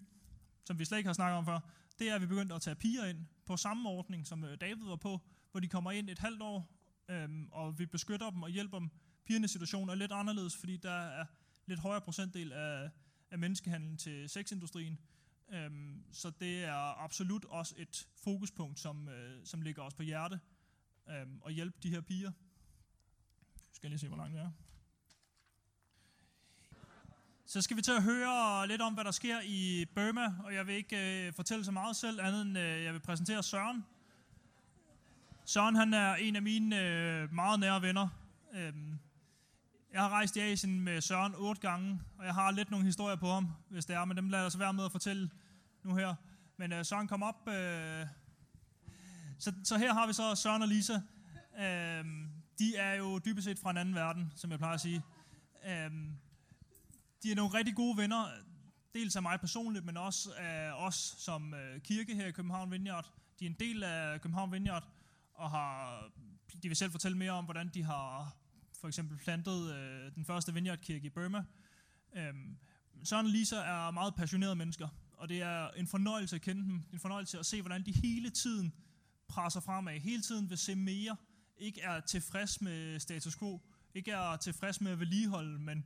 som 0.65 0.79
vi 0.79 0.85
slet 0.85 0.97
ikke 0.97 1.07
har 1.07 1.13
snakket 1.13 1.37
om 1.37 1.45
før, 1.45 1.59
det 1.99 2.09
er, 2.09 2.15
at 2.15 2.21
vi 2.21 2.25
begyndte 2.25 2.55
at 2.55 2.61
tage 2.61 2.75
piger 2.75 3.05
ind 3.05 3.25
på 3.45 3.57
samme 3.57 3.89
ordning, 3.89 4.27
som 4.27 4.43
øh, 4.43 4.57
David 4.61 4.85
var 4.85 4.95
på, 4.95 5.19
hvor 5.51 5.59
de 5.59 5.67
kommer 5.67 5.91
ind 5.91 6.09
et 6.09 6.19
halvt 6.19 6.41
år, 6.41 6.71
øhm, 7.09 7.47
og 7.51 7.79
vi 7.79 7.85
beskytter 7.85 8.29
dem 8.29 8.43
og 8.43 8.49
hjælper 8.49 8.79
dem. 8.79 8.89
Pigernes 9.25 9.51
situation 9.51 9.89
er 9.89 9.95
lidt 9.95 10.11
anderledes, 10.11 10.57
fordi 10.57 10.77
der 10.77 10.91
er 10.91 11.25
lidt 11.65 11.79
højere 11.79 12.01
procentdel 12.01 12.51
af, 12.51 12.89
af 13.31 13.39
menneskehandlen 13.39 13.97
til 13.97 14.29
sexindustrien. 14.29 14.99
Øhm, 15.49 16.03
så 16.11 16.29
det 16.29 16.63
er 16.63 17.03
absolut 17.03 17.45
også 17.45 17.75
et 17.77 18.07
fokuspunkt, 18.15 18.79
som, 18.79 19.09
øh, 19.09 19.45
som 19.45 19.61
ligger 19.61 19.83
os 19.83 19.93
på 19.93 20.03
hjerte, 20.03 20.39
øhm, 21.09 21.41
at 21.45 21.53
hjælpe 21.53 21.77
de 21.83 21.89
her 21.89 22.01
piger. 22.01 22.31
Jeg 23.55 23.75
skal 23.75 23.89
lige 23.89 23.99
se, 23.99 24.07
hvor 24.07 24.17
langt 24.17 24.33
det 24.33 24.41
er. 24.41 24.51
Så 27.51 27.61
skal 27.61 27.77
vi 27.77 27.81
til 27.81 27.91
at 27.91 28.03
høre 28.03 28.67
lidt 28.67 28.81
om, 28.81 28.93
hvad 28.93 29.03
der 29.03 29.11
sker 29.11 29.41
i 29.43 29.85
Burma, 29.95 30.35
og 30.43 30.53
jeg 30.53 30.67
vil 30.67 30.75
ikke 30.75 31.27
øh, 31.27 31.33
fortælle 31.33 31.65
så 31.65 31.71
meget 31.71 31.95
selv, 31.95 32.19
andet 32.21 32.41
end 32.41 32.57
øh, 32.57 32.83
jeg 32.83 32.93
vil 32.93 32.99
præsentere 32.99 33.43
Søren. 33.43 33.85
Søren 35.45 35.75
han 35.75 35.93
er 35.93 36.15
en 36.15 36.35
af 36.35 36.41
mine 36.41 36.79
øh, 36.79 37.33
meget 37.33 37.59
nære 37.59 37.81
venner. 37.81 38.07
Øhm, 38.53 38.99
jeg 39.93 40.01
har 40.01 40.09
rejst 40.09 40.35
i 40.35 40.39
Asien 40.39 40.79
med 40.79 41.01
Søren 41.01 41.33
otte 41.35 41.61
gange, 41.61 42.01
og 42.17 42.25
jeg 42.25 42.33
har 42.33 42.51
lidt 42.51 42.71
nogle 42.71 42.85
historier 42.85 43.15
på 43.15 43.27
ham, 43.27 43.47
hvis 43.69 43.85
det 43.85 43.95
er, 43.95 44.05
men 44.05 44.17
dem 44.17 44.29
lader 44.29 44.43
jeg 44.43 44.51
så 44.51 44.57
være 44.57 44.73
med 44.73 44.85
at 44.85 44.91
fortælle 44.91 45.29
nu 45.83 45.95
her. 45.95 46.15
Men 46.57 46.73
øh, 46.73 46.85
Søren 46.85 47.07
kom 47.07 47.23
op. 47.23 47.47
Øh, 47.47 48.05
så, 49.39 49.53
så 49.63 49.77
her 49.77 49.93
har 49.93 50.07
vi 50.07 50.13
så 50.13 50.35
Søren 50.35 50.61
og 50.61 50.67
Lisa. 50.67 50.93
Øhm, 51.59 52.29
de 52.59 52.75
er 52.75 52.93
jo 52.93 53.19
dybest 53.19 53.45
set 53.45 53.59
fra 53.59 53.71
en 53.71 53.77
anden 53.77 53.95
verden, 53.95 54.33
som 54.35 54.51
jeg 54.51 54.59
plejer 54.59 54.73
at 54.73 54.81
sige. 54.81 55.01
Øhm, 55.67 56.17
de 57.23 57.31
er 57.31 57.35
nogle 57.35 57.53
rigtig 57.53 57.75
gode 57.75 57.97
venner, 57.97 58.25
dels 58.93 59.15
af 59.15 59.21
mig 59.21 59.39
personligt, 59.39 59.85
men 59.85 59.97
også 59.97 60.33
af 60.37 60.71
os 60.71 61.15
som 61.17 61.53
øh, 61.53 61.81
kirke 61.81 62.15
her 62.15 62.27
i 62.27 62.31
København 62.31 62.71
Vineyard. 62.71 63.13
De 63.39 63.45
er 63.45 63.49
en 63.49 63.55
del 63.59 63.83
af 63.83 64.21
København 64.21 64.51
Vineyard, 64.51 64.87
og 65.33 65.51
har, 65.51 66.03
de 66.63 66.67
vil 66.67 66.77
selv 66.77 66.91
fortælle 66.91 67.17
mere 67.17 67.31
om, 67.31 67.45
hvordan 67.45 67.69
de 67.73 67.83
har 67.83 68.35
for 68.79 68.87
eksempel 68.87 69.17
plantet 69.17 69.73
øh, 69.75 70.15
den 70.15 70.25
første 70.25 70.53
Vineyard-kirke 70.53 71.05
i 71.05 71.09
Burma. 71.09 71.43
Øhm, 72.13 72.57
Søren 73.03 73.25
og 73.25 73.31
Lisa 73.31 73.55
er 73.55 73.91
meget 73.91 74.15
passionerede 74.15 74.55
mennesker, 74.55 74.87
og 75.13 75.29
det 75.29 75.41
er 75.41 75.69
en 75.69 75.87
fornøjelse 75.87 76.35
at 76.35 76.41
kende 76.41 76.63
dem. 76.63 76.83
En 76.93 76.99
fornøjelse 76.99 77.39
at 77.39 77.45
se, 77.45 77.61
hvordan 77.61 77.85
de 77.85 77.91
hele 77.91 78.29
tiden 78.29 78.73
presser 79.27 79.59
fremad, 79.59 79.99
hele 79.99 80.21
tiden 80.21 80.49
vil 80.49 80.57
se 80.57 80.75
mere, 80.75 81.15
ikke 81.57 81.81
er 81.81 81.99
tilfreds 81.99 82.61
med 82.61 82.99
status 82.99 83.37
quo, 83.37 83.61
ikke 83.93 84.11
er 84.11 84.35
tilfreds 84.35 84.81
med 84.81 84.91
at 84.91 84.99
vedligeholde, 84.99 85.59
men, 85.59 85.85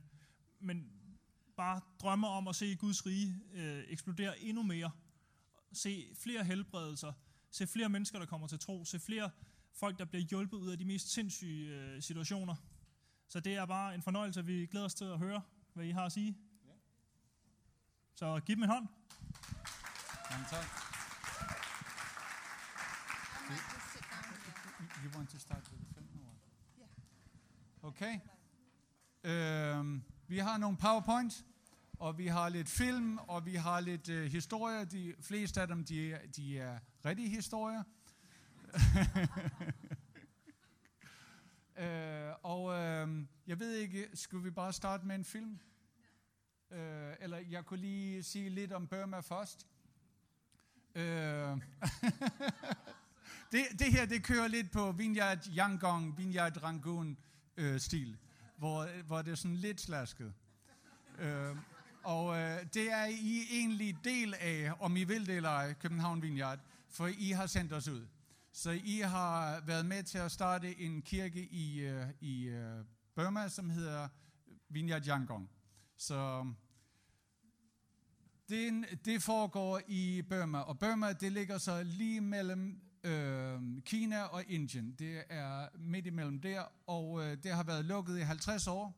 men 0.60 0.90
bare 1.56 1.80
drømmer 2.00 2.28
om 2.28 2.48
at 2.48 2.56
se 2.56 2.76
Guds 2.76 3.06
rige 3.06 3.42
øh, 3.54 3.84
eksplodere 3.88 4.40
endnu 4.40 4.62
mere. 4.62 4.90
Se 5.72 6.08
flere 6.22 6.44
helbredelser, 6.44 7.12
se 7.50 7.66
flere 7.66 7.88
mennesker, 7.88 8.18
der 8.18 8.26
kommer 8.26 8.46
til 8.46 8.58
tro, 8.58 8.84
se 8.84 8.98
flere 9.00 9.30
folk, 9.72 9.98
der 9.98 10.04
bliver 10.04 10.24
hjulpet 10.24 10.56
ud 10.56 10.70
af 10.70 10.78
de 10.78 10.84
mest 10.84 11.12
sindssyge 11.12 11.68
øh, 11.68 12.02
situationer. 12.02 12.54
Så 13.28 13.40
det 13.40 13.54
er 13.54 13.66
bare 13.66 13.94
en 13.94 14.02
fornøjelse, 14.02 14.40
at 14.40 14.46
vi 14.46 14.66
glæder 14.66 14.86
os 14.86 14.94
til 14.94 15.04
at 15.04 15.18
høre, 15.18 15.42
hvad 15.74 15.84
I 15.84 15.90
har 15.90 16.04
at 16.04 16.12
sige. 16.12 16.38
Ja. 16.64 16.72
Så 18.14 18.40
giv 18.40 18.56
dem 18.56 18.62
en 18.62 18.68
hånd. 18.68 18.86
Mange 20.30 20.46
tak. 20.50 20.66
You 25.04 25.10
want 25.16 25.30
to 25.30 25.38
start 25.38 25.62
with 25.72 25.82
the 25.84 25.94
film? 25.94 26.24
Or? 27.82 27.88
Okay. 27.88 28.20
Øhm, 29.24 30.02
vi 30.28 30.38
har 30.38 30.58
nogle 30.58 30.76
PowerPoint, 30.76 31.44
og 31.98 32.18
vi 32.18 32.26
har 32.26 32.48
lidt 32.48 32.68
film, 32.68 33.18
og 33.18 33.46
vi 33.46 33.54
har 33.54 33.80
lidt 33.80 34.08
øh, 34.08 34.32
historier. 34.32 34.84
De 34.84 35.14
fleste 35.20 35.60
af 35.60 35.68
dem, 35.68 35.84
de, 35.84 36.12
er- 36.12 36.26
de 36.36 36.58
er 36.58 36.78
rigtige 37.04 37.28
historier. 37.28 37.82
øh, 41.78 42.32
og 42.42 42.72
øh, 42.74 43.08
jeg 43.46 43.60
ved 43.60 43.74
ikke, 43.74 44.08
skulle 44.14 44.44
vi 44.44 44.50
bare 44.50 44.72
starte 44.72 45.06
med 45.06 45.14
en 45.14 45.24
film? 45.24 45.58
Øh, 46.70 47.12
eller 47.20 47.38
jeg 47.38 47.64
kunne 47.64 47.80
lige 47.80 48.22
sige 48.22 48.48
lidt 48.50 48.72
om 48.72 48.86
Burma 48.86 49.20
først. 49.20 49.66
Øh, 50.94 51.04
det, 53.52 53.62
det 53.78 53.92
her, 53.92 54.06
det 54.06 54.24
kører 54.24 54.48
lidt 54.48 54.70
på 54.70 54.92
Vineyard 54.92 55.46
Yangon, 55.58 56.18
Vineyard 56.18 56.62
Rangoon 56.62 57.16
øh, 57.56 57.80
stil, 57.80 58.18
hvor, 58.58 59.02
hvor 59.02 59.22
det 59.22 59.30
er 59.30 59.34
sådan 59.34 59.56
lidt 59.56 59.80
slasket. 59.80 60.34
Øh, 61.18 61.56
og 62.02 62.36
øh, 62.36 62.58
det 62.74 62.92
er 62.92 63.04
I 63.06 63.46
egentlig 63.50 63.96
del 64.04 64.34
af, 64.34 64.72
om 64.80 64.96
I 64.96 65.04
vil 65.04 65.26
det 65.26 65.36
eller 65.36 65.50
ej, 65.50 65.72
København 65.72 66.22
Vineyard, 66.22 66.58
for 66.88 67.06
I 67.06 67.30
har 67.30 67.46
sendt 67.46 67.72
os 67.72 67.88
ud. 67.88 68.06
Så 68.52 68.70
I 68.70 68.98
har 68.98 69.60
været 69.60 69.86
med 69.86 70.02
til 70.02 70.18
at 70.18 70.32
starte 70.32 70.80
en 70.80 71.02
kirke 71.02 71.40
i, 71.40 71.80
øh, 71.80 72.06
i 72.20 72.44
øh, 72.44 72.84
Burma, 73.14 73.48
som 73.48 73.70
hedder 73.70 74.08
Vineyard 74.68 75.06
Yangon. 75.06 75.48
Så 75.96 76.14
øhm, 76.14 76.56
det, 78.48 78.84
det 79.04 79.22
foregår 79.22 79.80
i 79.88 80.22
Burma, 80.22 80.58
og 80.58 80.78
Burma 80.78 81.12
det 81.12 81.32
ligger 81.32 81.58
så 81.58 81.82
lige 81.82 82.20
mellem 82.20 82.80
øh, 83.06 83.82
Kina 83.82 84.22
og 84.22 84.44
Indien. 84.48 84.92
Det 84.98 85.22
er 85.28 85.68
midt 85.78 86.06
imellem 86.06 86.40
der, 86.40 86.62
og 86.86 87.24
øh, 87.24 87.36
det 87.42 87.52
har 87.52 87.62
været 87.62 87.84
lukket 87.84 88.18
i 88.18 88.20
50 88.20 88.66
år. 88.66 88.94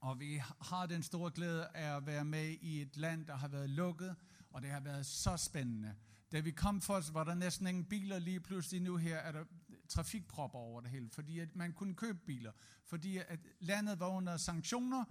Og 0.00 0.20
vi 0.20 0.42
har 0.60 0.86
den 0.86 1.02
store 1.02 1.30
glæde 1.30 1.66
af 1.74 1.96
at 1.96 2.06
være 2.06 2.24
med 2.24 2.56
i 2.60 2.82
et 2.82 2.96
land, 2.96 3.26
der 3.26 3.36
har 3.36 3.48
været 3.48 3.70
lukket, 3.70 4.16
og 4.50 4.62
det 4.62 4.70
har 4.70 4.80
været 4.80 5.06
så 5.06 5.36
spændende. 5.36 5.94
Da 6.32 6.40
vi 6.40 6.50
kom 6.50 6.80
først, 6.80 7.14
var 7.14 7.24
der 7.24 7.34
næsten 7.34 7.66
ingen 7.66 7.84
biler. 7.84 8.18
Lige 8.18 8.40
pludselig 8.40 8.82
nu 8.82 8.96
her 8.96 9.16
er 9.16 9.32
der 9.32 9.44
trafikpropper 9.88 10.58
over 10.58 10.80
det 10.80 10.90
hele, 10.90 11.10
fordi 11.10 11.38
at 11.38 11.56
man 11.56 11.72
kunne 11.72 11.94
købe 11.94 12.18
biler. 12.26 12.52
Fordi 12.86 13.16
at 13.16 13.40
landet 13.60 14.00
var 14.00 14.08
under 14.08 14.36
sanktioner, 14.36 15.04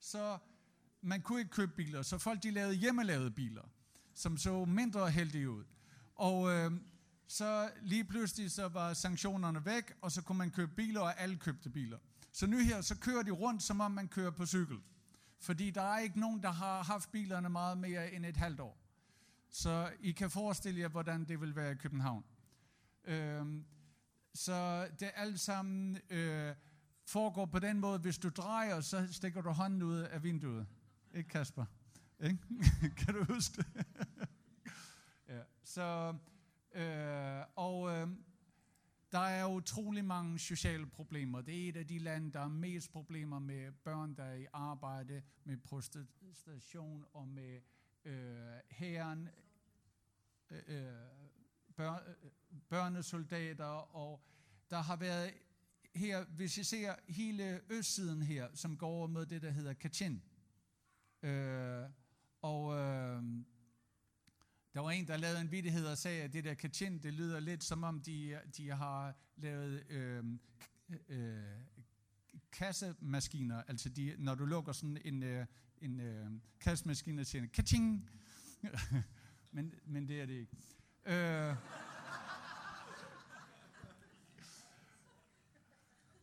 så 0.00 0.38
man 1.00 1.22
kunne 1.22 1.38
ikke 1.38 1.50
købe 1.50 1.72
biler. 1.72 2.02
Så 2.02 2.18
folk 2.18 2.42
de 2.42 2.50
lavede 2.50 2.74
hjemmelavede 2.74 3.30
biler, 3.30 3.68
som 4.14 4.36
så 4.36 4.64
mindre 4.64 5.10
heldige 5.10 5.50
ud. 5.50 5.64
Og 6.14 6.50
øh, 6.50 6.72
så 7.26 7.70
lige 7.82 8.04
pludselig 8.04 8.50
så 8.50 8.68
var 8.68 8.92
sanktionerne 8.92 9.64
væk, 9.64 9.92
og 10.00 10.12
så 10.12 10.22
kunne 10.22 10.38
man 10.38 10.50
købe 10.50 10.72
biler, 10.74 11.00
og 11.00 11.20
alle 11.20 11.36
købte 11.36 11.70
biler. 11.70 11.98
Så 12.32 12.46
nu 12.46 12.58
her, 12.58 12.80
så 12.80 12.96
kører 12.98 13.22
de 13.22 13.30
rundt, 13.30 13.62
som 13.62 13.80
om 13.80 13.90
man 13.90 14.08
kører 14.08 14.30
på 14.30 14.46
cykel. 14.46 14.78
Fordi 15.40 15.70
der 15.70 15.82
er 15.82 15.98
ikke 15.98 16.20
nogen, 16.20 16.42
der 16.42 16.50
har 16.50 16.82
haft 16.82 17.12
bilerne 17.12 17.48
meget 17.48 17.78
mere 17.78 18.12
end 18.12 18.26
et 18.26 18.36
halvt 18.36 18.60
år. 18.60 18.78
Så 19.50 19.92
I 20.00 20.12
kan 20.12 20.30
forestille 20.30 20.80
jer, 20.80 20.88
hvordan 20.88 21.24
det 21.24 21.40
vil 21.40 21.56
være 21.56 21.72
i 21.72 21.74
København. 21.74 22.24
Øhm, 23.04 23.64
så 24.34 24.88
det 25.00 25.10
alt 25.14 25.40
sammen 25.40 25.98
øh, 26.10 26.54
foregår 27.06 27.46
på 27.46 27.58
den 27.58 27.80
måde, 27.80 27.98
hvis 27.98 28.18
du 28.18 28.28
drejer, 28.28 28.80
så 28.80 29.12
stikker 29.12 29.40
du 29.40 29.50
hånden 29.50 29.82
ud 29.82 29.98
af 29.98 30.22
vinduet. 30.22 30.66
Ikke 31.14 31.28
Kasper? 31.28 31.64
Ikke? 32.20 32.38
kan 32.98 33.14
du 33.14 33.24
huske 33.34 33.56
det? 33.56 33.86
ja. 35.28 35.40
Så, 35.64 36.14
øh, 36.74 37.42
og 37.56 37.90
øh, 37.90 38.08
der 39.12 39.18
er 39.18 39.46
utrolig 39.46 40.04
mange 40.04 40.38
sociale 40.38 40.86
problemer. 40.86 41.40
Det 41.40 41.64
er 41.64 41.68
et 41.68 41.76
af 41.76 41.86
de 41.86 41.98
lande, 41.98 42.32
der 42.32 42.40
er 42.40 42.48
mest 42.48 42.90
problemer 42.92 43.38
med 43.38 43.72
børn, 43.72 44.14
der 44.14 44.24
er 44.24 44.34
i 44.34 44.46
arbejde, 44.52 45.22
med 45.44 45.56
prostitution 45.56 47.04
og 47.12 47.28
med 47.28 47.60
øh, 48.04 48.60
herren, 48.70 49.28
øh, 50.50 50.62
øh 50.68 50.92
bør, 51.76 51.92
øh, 51.92 52.30
børnesoldater, 52.68 53.94
og 53.96 54.20
der 54.70 54.78
har 54.78 54.96
været 54.96 55.34
her, 55.94 56.24
hvis 56.24 56.58
I 56.58 56.64
ser 56.64 56.94
hele 57.08 57.60
østsiden 57.70 58.22
her, 58.22 58.48
som 58.54 58.76
går 58.76 58.88
over 58.88 59.06
mod 59.06 59.26
det, 59.26 59.42
der 59.42 59.50
hedder 59.50 59.72
Kachin. 59.72 60.22
Øh, 61.22 61.84
og 62.42 62.78
øh, 62.78 63.22
der 64.74 64.80
var 64.80 64.90
en, 64.90 65.08
der 65.08 65.16
lavede 65.16 65.40
en 65.40 65.50
vidighed 65.50 65.86
og 65.86 65.98
sagde, 65.98 66.22
at 66.22 66.32
det 66.32 66.44
der 66.44 66.54
Kachin, 66.54 66.98
det 66.98 67.14
lyder 67.14 67.40
lidt 67.40 67.64
som 67.64 67.84
om, 67.84 68.00
de, 68.00 68.40
de 68.56 68.70
har 68.70 69.14
lavet 69.36 69.90
øh, 69.90 70.24
øh, 71.08 71.42
kassemaskiner, 72.52 73.62
altså 73.68 73.88
de, 73.88 74.14
når 74.18 74.34
du 74.34 74.44
lukker 74.44 74.72
sådan 74.72 74.98
en, 75.04 75.22
øh, 75.22 75.46
en 75.80 76.00
øh, 76.00 76.26
kassemaskine, 76.60 77.24
så 77.24 77.30
siger 77.30 77.46
kaching! 77.46 78.10
men, 79.52 79.74
men 79.86 80.08
det 80.08 80.20
er 80.20 80.26
det 80.26 80.34
ikke. 80.34 80.56
Øh, 81.06 81.56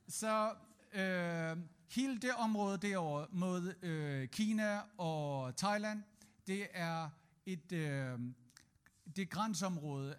så 0.08 0.54
øh, 0.94 1.58
hele 1.90 2.20
det 2.20 2.32
område 2.38 2.78
derovre 2.78 3.28
mod 3.32 3.74
øh, 3.82 4.28
Kina 4.28 4.80
og 4.98 5.58
Thailand, 5.58 6.04
det 6.48 6.68
er 6.74 7.10
et 7.46 7.72
øh, 7.72 8.20
det 9.16 9.30
grænseområde 9.30 10.16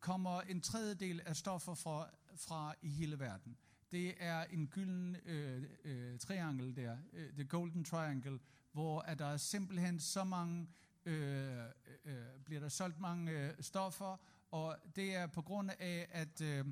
kommer 0.00 0.40
en 0.40 0.60
tredjedel 0.60 1.20
af 1.26 1.36
stoffer 1.36 1.74
fra, 1.74 2.10
fra 2.36 2.74
i 2.82 2.88
hele 2.88 3.18
verden. 3.18 3.56
Det 3.90 4.14
er 4.18 4.44
en 4.44 4.66
gylden 4.66 5.16
øh, 5.24 5.64
øh, 5.84 6.18
triangel 6.18 6.76
der, 6.76 6.96
øh, 7.12 7.32
the 7.32 7.44
golden 7.44 7.84
triangle, 7.84 8.38
hvor 8.72 9.00
at 9.00 9.18
der 9.18 9.26
er 9.26 9.36
simpelthen 9.36 10.00
så 10.00 10.24
mange, 10.24 10.68
øh, 11.04 11.58
øh, 11.58 11.64
øh, 12.04 12.14
bliver 12.44 12.60
der 12.60 12.68
solgt 12.68 13.00
mange 13.00 13.32
øh, 13.32 13.54
stoffer, 13.60 14.16
og 14.50 14.76
det 14.96 15.14
er 15.14 15.26
på 15.26 15.42
grund 15.42 15.70
af, 15.78 16.08
at 16.10 16.40
øh, 16.40 16.66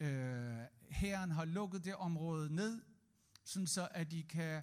øh, 0.00 0.58
herren 0.88 1.30
har 1.30 1.44
lukket 1.44 1.84
det 1.84 1.94
område 1.94 2.54
ned, 2.54 2.82
sådan 3.44 3.66
så 3.66 3.88
at 3.90 4.10
de 4.10 4.22
kan 4.22 4.62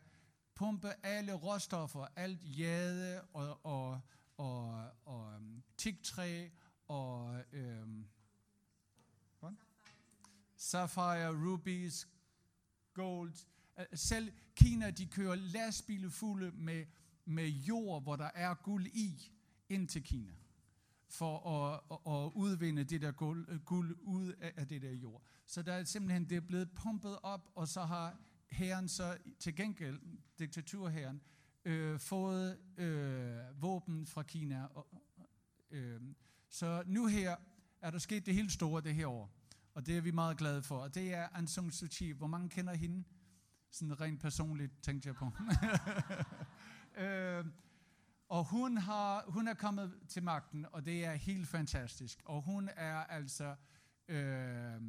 pumpe 0.56 0.94
alle 1.04 1.34
råstoffer, 1.34 2.08
alt 2.16 2.40
jade 2.58 3.22
og, 3.22 3.66
og, 3.66 4.02
og, 4.42 4.90
og 5.06 5.36
um, 5.36 5.64
tigtræ 5.78 6.50
og 6.88 7.44
um, 7.54 8.06
hvad? 9.40 9.56
sapphire, 10.56 11.52
rubies, 11.52 12.08
gold. 12.94 13.34
Selv 13.94 14.32
Kina, 14.56 14.90
de 14.90 15.06
kører 15.08 15.36
lastbiler 15.36 16.10
fulde 16.10 16.52
med, 16.52 16.86
med 17.26 17.48
jord, 17.48 18.04
hvor 18.04 18.16
der 18.16 18.30
er 18.36 18.54
guld 18.54 18.88
i, 18.88 19.32
ind 19.70 19.88
til 19.88 20.04
Kina 20.04 20.34
for 21.08 21.50
at, 21.50 21.82
at, 21.92 22.14
at 22.14 22.32
udvinde 22.36 22.84
det 22.84 23.02
der 23.02 23.12
guld, 23.12 23.46
øh, 23.50 23.60
guld 23.60 23.98
ud 24.02 24.34
af, 24.34 24.54
af 24.58 24.68
det 24.68 24.82
der 24.82 24.92
jord. 24.92 25.22
Så 25.46 25.62
der 25.62 25.74
er 25.74 25.84
simpelthen 25.84 26.30
det 26.30 26.36
er 26.38 26.42
blevet 26.42 26.72
pumpet 26.72 27.20
op, 27.24 27.52
og 27.56 27.68
så 27.68 27.84
har 27.84 28.18
herren 28.52 28.88
så 28.90 29.18
til 29.40 29.56
gengæld, 29.56 30.00
diktaturherren, 30.40 31.22
øh, 31.66 32.00
fået 32.00 32.58
øh, 32.78 33.62
våben 33.62 34.06
fra 34.06 34.24
Kina. 34.24 34.66
Og, 34.66 34.88
øh, 35.72 36.02
så 36.50 36.84
nu 36.86 37.08
her 37.08 37.36
er 37.82 37.92
der 37.92 37.98
sket 37.98 38.26
det 38.26 38.34
helt 38.34 38.52
store 38.52 38.82
det 38.82 38.96
her 38.96 39.08
år, 39.08 39.32
og 39.74 39.86
det 39.86 39.98
er 39.98 40.02
vi 40.02 40.12
meget 40.12 40.38
glade 40.38 40.64
for. 40.64 40.78
Og 40.78 40.96
det 40.96 41.14
er 41.14 41.28
Aung 41.34 41.50
San 41.50 41.72
Suu 41.72 41.88
Kyi. 41.92 42.12
Hvor 42.12 42.28
mange 42.28 42.50
kender 42.50 42.74
hende? 42.74 43.04
Sådan 43.72 44.02
rent 44.02 44.22
personligt 44.22 44.84
tænkte 44.84 45.08
jeg 45.08 45.16
på. 45.16 45.32
øh, 47.02 47.46
og 48.30 48.46
hun, 48.46 48.78
har, 48.78 49.24
hun 49.28 49.48
er 49.48 49.54
kommet 49.54 49.94
til 50.08 50.24
magten, 50.24 50.66
og 50.72 50.86
det 50.86 51.06
er 51.06 51.14
helt 51.14 51.48
fantastisk. 51.48 52.22
Og 52.26 52.42
hun 52.42 52.70
er 52.76 52.96
altså 52.96 53.56
øh, 54.08 54.82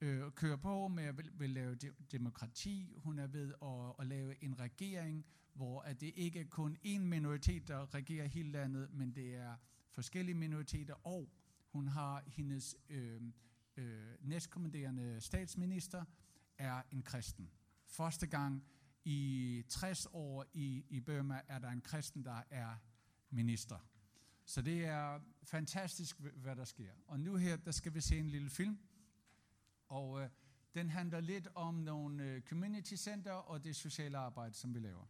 øh, 0.00 0.30
kører 0.32 0.56
på 0.56 0.88
med 0.88 1.04
at 1.04 1.16
vil, 1.16 1.30
vil 1.34 1.50
lave 1.50 1.74
de, 1.74 1.90
demokrati. 2.12 2.94
Hun 2.96 3.18
er 3.18 3.26
ved 3.26 3.54
at, 3.62 3.94
at 3.98 4.06
lave 4.06 4.44
en 4.44 4.60
regering, 4.60 5.26
hvor 5.58 5.80
at 5.80 6.00
det 6.00 6.12
ikke 6.16 6.40
er 6.40 6.44
kun 6.44 6.76
én 6.84 6.98
minoritet, 6.98 7.68
der 7.68 7.94
regerer 7.94 8.26
hele 8.26 8.50
landet, 8.50 8.90
men 8.92 9.14
det 9.14 9.34
er 9.34 9.56
forskellige 9.90 10.34
minoriteter, 10.34 10.94
og 11.06 11.28
hun 11.72 11.88
har 11.88 12.22
hendes 12.26 12.76
øh, 12.88 13.22
øh, 13.76 14.14
næstkommanderende 14.20 15.20
statsminister 15.20 16.04
er 16.58 16.82
en 16.90 17.02
kristen. 17.02 17.50
Første 17.86 18.26
gang 18.26 18.64
i 19.04 19.62
60 19.68 20.06
år 20.12 20.46
i, 20.52 20.84
i 20.88 21.00
Burma 21.00 21.40
er 21.48 21.58
der 21.58 21.68
en 21.68 21.80
kristen, 21.80 22.24
der 22.24 22.42
er 22.50 22.76
minister. 23.30 23.78
Så 24.44 24.62
det 24.62 24.84
er 24.84 25.20
fantastisk, 25.42 26.20
hvad 26.20 26.56
der 26.56 26.64
sker. 26.64 26.92
Og 27.06 27.20
nu 27.20 27.36
her, 27.36 27.56
der 27.56 27.70
skal 27.70 27.94
vi 27.94 28.00
se 28.00 28.18
en 28.18 28.28
lille 28.28 28.50
film. 28.50 28.78
Og 29.88 30.22
øh, 30.22 30.28
den 30.74 30.90
handler 30.90 31.20
lidt 31.20 31.48
om 31.54 31.74
nogle 31.74 32.24
øh, 32.24 32.42
community 32.42 32.94
center 32.94 33.32
og 33.32 33.64
det 33.64 33.76
sociale 33.76 34.18
arbejde, 34.18 34.54
som 34.54 34.74
vi 34.74 34.78
laver. 34.78 35.06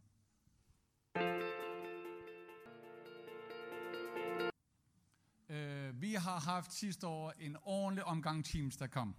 Øh, 5.49 6.01
vi 6.01 6.13
har 6.13 6.39
haft 6.39 6.73
sidste 6.73 7.07
år 7.07 7.33
en 7.39 7.57
ordentlig 7.63 8.03
omgang 8.03 8.45
teams, 8.45 8.77
der 8.77 8.87
kom. 8.87 9.15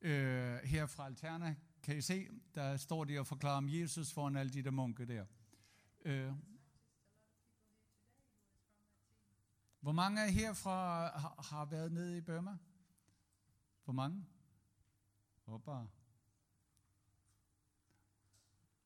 øh, 0.00 0.56
her 0.56 0.86
fra 0.86 1.06
Alterna, 1.06 1.56
kan 1.82 1.96
I 1.96 2.00
se, 2.00 2.28
der 2.54 2.76
står 2.76 3.04
de 3.04 3.18
og 3.18 3.26
forklarer 3.26 3.56
om 3.56 3.68
Jesus 3.68 4.12
foran 4.12 4.36
alle 4.36 4.52
de 4.52 4.62
der 4.62 4.70
munke 4.70 5.04
der. 5.06 5.26
Øh. 6.04 6.32
Hvor 9.80 9.92
mange 9.92 10.24
af 10.24 10.32
herfra 10.32 11.06
har, 11.18 11.46
har 11.50 11.64
været 11.64 11.92
nede 11.92 12.16
i 12.18 12.20
Burma? 12.20 12.56
Hvor 13.84 13.92
mange? 13.92 14.26
Hoppa. 15.44 15.86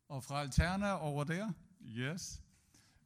Og 0.09 0.25
fra 0.25 0.41
Alterna 0.41 0.93
over 0.93 1.25
der? 1.25 1.53
Yes. 1.83 2.43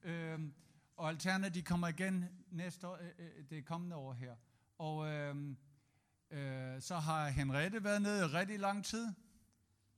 Øhm, 0.03 0.55
og 0.97 1.09
Alterna, 1.09 1.49
de 1.49 1.63
kommer 1.63 1.89
igen 1.89 2.25
næste 2.51 2.89
år, 2.89 2.99
øh, 3.01 3.09
øh, 3.19 3.45
det 3.51 3.65
kommende 3.65 3.97
år 3.97 4.13
her. 4.13 4.37
Og 4.79 5.09
øhm, 5.09 5.57
øh, 6.31 6.81
så 6.83 6.97
har 6.97 7.29
Henriette 7.29 7.85
været 7.85 8.03
nede 8.03 8.25
i 8.25 8.27
rigtig 8.27 8.59
lang 8.59 8.85
tid. 8.85 9.13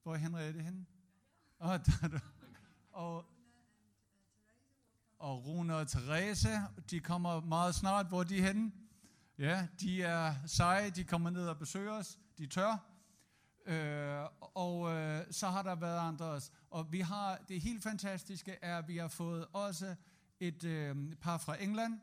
Hvor 0.03 0.15
er 0.15 0.19
Henriette 0.19 0.61
henne? 0.61 0.87
Oh, 1.59 1.71
der, 1.87 2.09
der. 2.09 2.21
Og, 2.93 3.25
og 5.19 5.47
Rune 5.47 5.77
og 5.77 5.89
Therese, 5.89 6.49
de 6.91 7.01
kommer 7.01 7.41
meget 7.41 7.75
snart. 7.75 8.09
Hvor 8.09 8.21
er 8.21 8.25
de 8.25 8.43
henne? 8.43 8.73
Ja, 9.39 9.69
de 9.81 10.03
er 10.03 10.35
seje, 10.47 10.91
de 10.91 11.05
kommer 11.05 11.31
ned 11.31 11.49
og 11.49 11.59
besøger 11.59 11.93
os. 11.93 12.19
De 12.39 12.47
tør. 12.47 12.94
Øh, 13.67 14.25
og 14.41 14.93
øh, 14.93 15.25
så 15.31 15.47
har 15.47 15.63
der 15.63 15.75
været 15.75 15.99
andre 15.99 16.25
også. 16.27 16.51
Og 16.71 16.93
vi 16.93 17.01
har, 17.01 17.37
det 17.49 17.61
helt 17.61 17.83
fantastiske 17.83 18.57
er, 18.63 18.79
at 18.79 18.89
vi 18.89 18.97
har 18.97 19.09
fået 19.09 19.47
også 19.53 19.95
et 20.41 20.65
øh, 20.65 20.97
par 21.21 21.39
fra 21.39 21.63
England. 21.63 22.01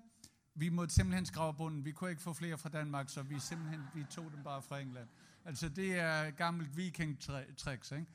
Vi 0.56 0.70
måtte 0.70 0.94
simpelthen 0.94 1.26
skrave 1.26 1.54
bunden. 1.54 1.86
Vi 1.86 1.92
kunne 1.92 2.10
ikke 2.10 2.22
få 2.22 2.34
flere 2.34 2.58
fra 2.58 2.70
Danmark, 2.70 3.10
så 3.10 3.22
vi 3.22 3.40
simpelthen 3.40 3.82
vi 3.94 4.04
tog 4.10 4.32
dem 4.32 4.44
bare 4.44 4.62
fra 4.62 4.80
England. 4.80 5.08
Altså 5.46 5.70
det 5.70 6.00
er 6.00 6.32
gammelt 6.32 6.78
viking-tricks, 6.78 7.92
ikke? 7.92 8.06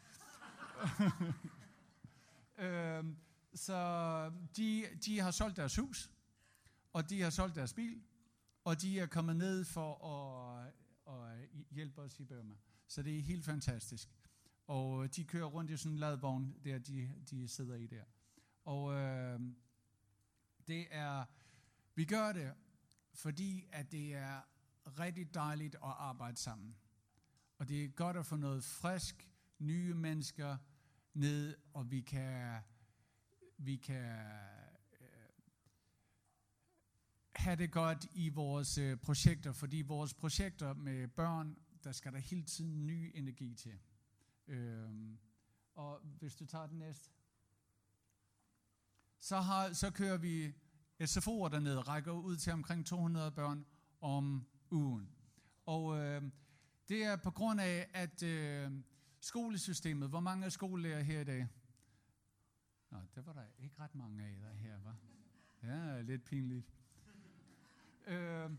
øh, 2.66 3.04
så 3.54 4.30
de, 4.56 4.85
de 5.04 5.20
har 5.20 5.30
solgt 5.30 5.56
deres 5.56 5.76
hus, 5.76 6.11
og 6.92 7.11
de 7.11 7.22
har 7.22 7.30
solgt 7.30 7.54
deres 7.54 7.72
bil, 7.72 8.02
og 8.64 8.82
de 8.82 9.00
er 9.00 9.06
kommet 9.06 9.37
ned 9.37 9.64
for 9.64 10.06
at, 10.06 10.72
at 11.09 11.48
hjælpe 11.70 12.00
os 12.00 12.20
i 12.20 12.24
Burma. 12.24 12.54
Så 12.88 13.03
det 13.03 13.18
er 13.18 13.22
helt 13.22 13.44
fantastisk. 13.44 14.09
Og 14.66 15.05
øh, 15.05 15.09
de 15.16 15.25
kører 15.25 15.46
rundt 15.46 15.70
i 15.70 15.77
sådan 15.77 15.92
en 15.92 15.99
ladvogn, 15.99 16.57
der 16.64 16.79
de, 16.79 17.14
de 17.31 17.49
sidder 17.49 17.75
i 17.75 17.87
der. 17.87 18.05
Og 18.64 18.94
øh, 18.94 19.40
det 20.66 20.87
er, 20.90 21.25
vi 21.94 22.05
gør 22.05 22.33
det, 22.33 22.55
fordi 23.14 23.68
at 23.72 23.92
det 23.92 24.14
er 24.14 24.40
rigtig 24.99 25.35
dejligt 25.35 25.75
at 25.75 25.81
arbejde 25.83 26.37
sammen. 26.37 26.77
Og 27.59 27.68
det 27.68 27.85
er 27.85 27.88
godt 27.88 28.16
at 28.16 28.27
få 28.27 28.37
noget 28.37 28.64
frisk, 28.64 29.31
nye 29.59 29.94
mennesker 29.94 30.57
ned, 31.14 31.57
og 31.72 31.90
vi 31.90 32.01
kan, 32.01 32.61
vi 33.59 33.77
kan 33.77 34.05
øh, 35.01 35.07
have 37.33 37.57
det 37.57 37.72
godt 37.72 38.07
i 38.12 38.29
vores 38.29 38.79
øh, 38.79 38.96
projekter, 38.96 39.53
fordi 39.53 39.83
vores 39.83 40.14
projekter 40.14 40.75
med 40.75 41.09
børn 41.09 41.57
der 41.87 41.92
skal 41.92 42.12
der 42.12 42.18
hele 42.18 42.42
tiden 42.42 42.87
ny 42.87 43.11
energi 43.14 43.55
til. 43.55 43.79
Øhm, 44.46 45.18
og 45.75 46.01
hvis 46.01 46.37
du 46.37 46.46
tager 46.46 46.66
den 46.66 46.79
næste, 46.79 47.11
så, 49.20 49.40
har, 49.40 49.72
så 49.72 49.90
kører 49.90 50.18
vi 50.18 50.55
SFO'er 51.03 51.49
dernede, 51.49 51.81
rækker 51.81 52.12
ud 52.12 52.37
til 52.37 52.53
omkring 52.53 52.87
200 52.87 53.33
børn 53.33 53.66
om 54.01 54.46
ugen. 54.70 55.11
Og 55.66 55.99
øh, 55.99 56.22
det 56.88 57.05
er 57.05 57.16
på 57.16 57.31
grund 57.31 57.61
af, 57.61 57.90
at 57.94 58.22
øh, 58.22 58.72
skolesystemet, 59.20 60.09
hvor 60.09 60.20
mange 60.20 60.44
er 60.44 60.51
skolelærer 60.51 61.03
her 61.03 61.20
i 61.20 61.25
dag? 61.25 61.49
Nå, 62.90 62.99
det 63.14 63.27
var 63.27 63.33
der 63.33 63.44
ikke 63.59 63.81
ret 63.81 63.94
mange 63.94 64.25
af 64.25 64.37
der 64.40 64.53
her, 64.53 64.79
var. 64.81 64.96
Ja, 65.62 66.01
lidt 66.01 66.25
pinligt. 66.25 66.66
øh, 68.07 68.51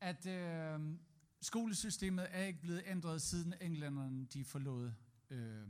at 0.00 0.26
øh, 0.26 0.80
skolesystemet 1.42 2.26
er 2.30 2.42
ikke 2.42 2.60
blevet 2.60 2.82
ændret 2.86 3.22
siden 3.22 3.54
englænderne 3.60 4.24
de 4.24 4.44
forlod 4.44 4.92
øh, 5.30 5.68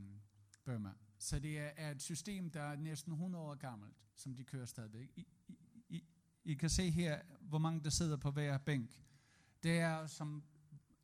Burma. 0.65 0.91
Så 1.17 1.39
det 1.39 1.59
er, 1.59 1.69
er 1.77 1.91
et 1.91 2.01
system, 2.01 2.49
der 2.49 2.61
er 2.61 2.75
næsten 2.75 3.11
100 3.13 3.43
år 3.43 3.55
gammelt, 3.55 3.93
som 4.15 4.35
de 4.35 4.43
kører 4.43 4.65
stadigvæk. 4.65 5.11
I, 5.15 5.27
I, 5.47 5.57
I, 5.89 6.03
I 6.43 6.53
kan 6.53 6.69
se 6.69 6.89
her, 6.89 7.21
hvor 7.39 7.57
mange 7.57 7.83
der 7.83 7.89
sidder 7.89 8.17
på 8.17 8.31
hver 8.31 8.57
bænk. 8.57 9.03
Det 9.63 9.79
er 9.79 10.07
som 10.07 10.43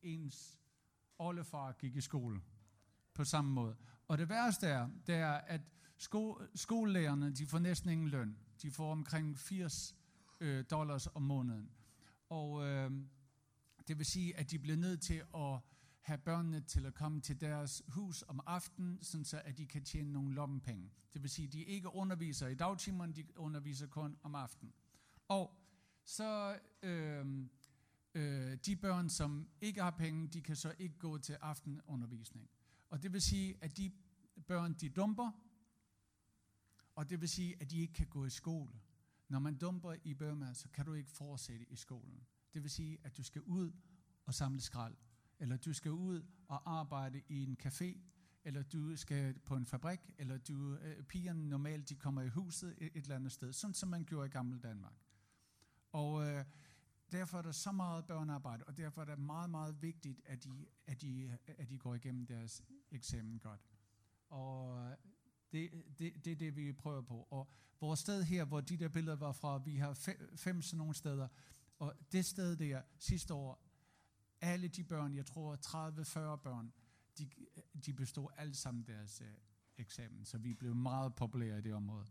ens 0.01 0.59
oldefar 1.19 1.71
gik 1.71 1.95
i 1.95 2.01
skole 2.01 2.41
på 3.13 3.23
samme 3.23 3.51
måde. 3.51 3.75
Og 4.07 4.17
det 4.17 4.29
værste 4.29 4.67
er, 4.67 4.89
det 5.07 5.15
er, 5.15 5.31
at 5.31 5.61
sko, 5.97 6.41
skolelærerne, 6.55 7.31
de 7.31 7.45
får 7.45 7.59
næsten 7.59 7.89
ingen 7.89 8.07
løn. 8.07 8.37
De 8.61 8.71
får 8.71 8.91
omkring 8.91 9.37
80 9.37 9.95
øh, 10.39 10.65
dollars 10.71 11.07
om 11.07 11.21
måneden. 11.21 11.71
Og 12.29 12.67
øh, 12.67 12.91
det 13.87 13.97
vil 13.97 14.05
sige, 14.05 14.37
at 14.37 14.51
de 14.51 14.59
bliver 14.59 14.77
nødt 14.77 15.01
til 15.01 15.23
at 15.35 15.59
have 16.01 16.17
børnene 16.17 16.61
til 16.61 16.85
at 16.85 16.93
komme 16.93 17.21
til 17.21 17.41
deres 17.41 17.83
hus 17.87 18.23
om 18.27 18.41
aftenen, 18.45 19.03
sådan 19.03 19.25
så 19.25 19.41
at 19.45 19.57
de 19.57 19.65
kan 19.65 19.83
tjene 19.83 20.11
nogle 20.13 20.35
lommepenge. 20.35 20.91
Det 21.13 21.21
vil 21.21 21.29
sige, 21.29 21.47
at 21.47 21.53
de 21.53 21.63
ikke 21.63 21.93
underviser 21.93 22.47
i 22.47 22.55
dagtimerne, 22.55 23.13
de 23.13 23.39
underviser 23.39 23.87
kun 23.87 24.17
om 24.23 24.35
aftenen. 24.35 24.73
Og 25.27 25.57
så 26.05 26.59
øh, 26.83 27.25
øh, 28.13 28.57
de 28.65 28.75
børn, 28.75 29.09
som 29.09 29.49
ikke 29.61 29.81
har 29.81 29.91
penge, 29.91 30.27
de 30.27 30.41
kan 30.41 30.55
så 30.55 30.75
ikke 30.79 30.97
gå 30.97 31.17
til 31.17 31.33
aftenundervisning. 31.33 32.49
Og 32.89 33.03
det 33.03 33.13
vil 33.13 33.21
sige, 33.21 33.57
at 33.61 33.77
de 33.77 33.91
børn, 34.47 34.73
de 34.73 34.89
dumper, 34.89 35.31
og 36.95 37.09
det 37.09 37.21
vil 37.21 37.29
sige, 37.29 37.61
at 37.61 37.71
de 37.71 37.79
ikke 37.79 37.93
kan 37.93 38.07
gå 38.07 38.25
i 38.25 38.29
skole. 38.29 38.73
Når 39.29 39.39
man 39.39 39.55
dumper 39.55 39.95
i 40.03 40.13
Burma, 40.13 40.53
så 40.53 40.69
kan 40.69 40.85
du 40.85 40.93
ikke 40.93 41.09
fortsætte 41.09 41.65
i 41.69 41.75
skolen. 41.75 42.27
Det 42.57 42.63
vil 42.63 42.71
sige, 42.71 42.97
at 43.03 43.17
du 43.17 43.23
skal 43.23 43.41
ud 43.41 43.71
og 44.25 44.33
samle 44.33 44.61
skrald, 44.61 44.95
eller 45.39 45.57
du 45.57 45.73
skal 45.73 45.91
ud 45.91 46.25
og 46.47 46.79
arbejde 46.79 47.21
i 47.29 47.43
en 47.43 47.57
café, 47.65 47.99
eller 48.43 48.63
du 48.63 48.95
skal 48.95 49.39
på 49.39 49.55
en 49.55 49.65
fabrik, 49.65 49.99
eller 50.17 50.37
du, 50.37 50.75
øh, 50.75 51.03
pigerne 51.03 51.49
normalt 51.49 51.89
de 51.89 51.95
kommer 51.95 52.21
i 52.21 52.27
huset 52.27 52.75
et, 52.77 52.91
et 52.95 53.03
eller 53.03 53.15
andet 53.15 53.31
sted, 53.31 53.53
sådan 53.53 53.73
som 53.73 53.89
man 53.89 54.05
gjorde 54.05 54.25
i 54.25 54.29
gamle 54.29 54.59
Danmark. 54.59 54.93
Og 55.91 56.27
øh, 56.27 56.45
derfor 57.11 57.37
er 57.37 57.41
der 57.41 57.51
så 57.51 57.71
meget 57.71 58.05
børnearbejde, 58.05 58.63
og 58.63 58.77
derfor 58.77 59.01
er 59.01 59.05
det 59.05 59.19
meget, 59.19 59.49
meget 59.49 59.81
vigtigt, 59.81 60.21
at 60.25 60.43
de, 60.43 60.65
at 60.87 61.01
de, 61.01 61.37
at 61.47 61.69
de 61.69 61.77
går 61.77 61.95
igennem 61.95 62.25
deres 62.25 62.63
eksamen 62.91 63.39
godt. 63.39 63.61
Og 64.29 64.79
øh, 64.79 64.97
det, 65.51 65.71
det, 65.99 66.25
det 66.25 66.31
er 66.31 66.35
det, 66.35 66.55
vi 66.55 66.73
prøver 66.73 67.01
på. 67.01 67.27
Og 67.29 67.49
vores 67.81 67.99
sted 67.99 68.23
her, 68.23 68.45
hvor 68.45 68.61
de 68.61 68.77
der 68.77 68.89
billeder 68.89 69.15
var 69.15 69.31
fra, 69.31 69.57
vi 69.57 69.75
har 69.75 69.93
fem, 69.93 70.37
fem 70.37 70.61
sådan 70.61 70.77
nogle 70.77 70.93
steder, 70.93 71.27
og 71.79 71.93
det 72.11 72.25
sted 72.25 72.55
der 72.55 72.81
sidste 72.99 73.33
år, 73.33 73.63
alle 74.41 74.67
de 74.67 74.83
børn, 74.83 75.15
jeg 75.15 75.25
tror 75.25 75.55
30-40 75.55 76.35
børn, 76.35 76.73
de, 77.17 77.29
de 77.85 77.93
bestod 77.93 78.27
alle 78.37 78.55
sammen 78.55 78.83
deres 78.87 79.21
øh, 79.21 79.27
eksamen, 79.77 80.25
så 80.25 80.37
vi 80.37 80.53
blev 80.53 80.75
meget 80.75 81.15
populære 81.15 81.57
i 81.57 81.61
det 81.61 81.73
område. 81.73 82.05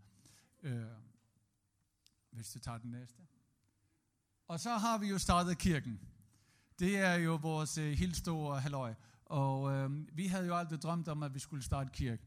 Øh, 0.62 0.86
hvis 2.30 2.52
du 2.52 2.58
tager 2.58 2.78
den 2.78 2.90
næste. 2.90 3.22
Og 4.48 4.60
så 4.60 4.70
har 4.70 4.98
vi 4.98 5.06
jo 5.08 5.18
startet 5.18 5.58
kirken. 5.58 6.00
Det 6.78 6.98
er 6.98 7.14
jo 7.14 7.34
vores 7.36 7.78
øh, 7.78 7.92
helt 7.92 8.16
store 8.16 8.60
halløj. 8.60 8.94
Og 9.24 9.72
øh, 9.72 10.16
vi 10.16 10.26
havde 10.26 10.46
jo 10.46 10.56
aldrig 10.56 10.82
drømt 10.82 11.08
om, 11.08 11.22
at 11.22 11.34
vi 11.34 11.38
skulle 11.38 11.62
starte 11.62 11.90
kirke. 11.92 12.22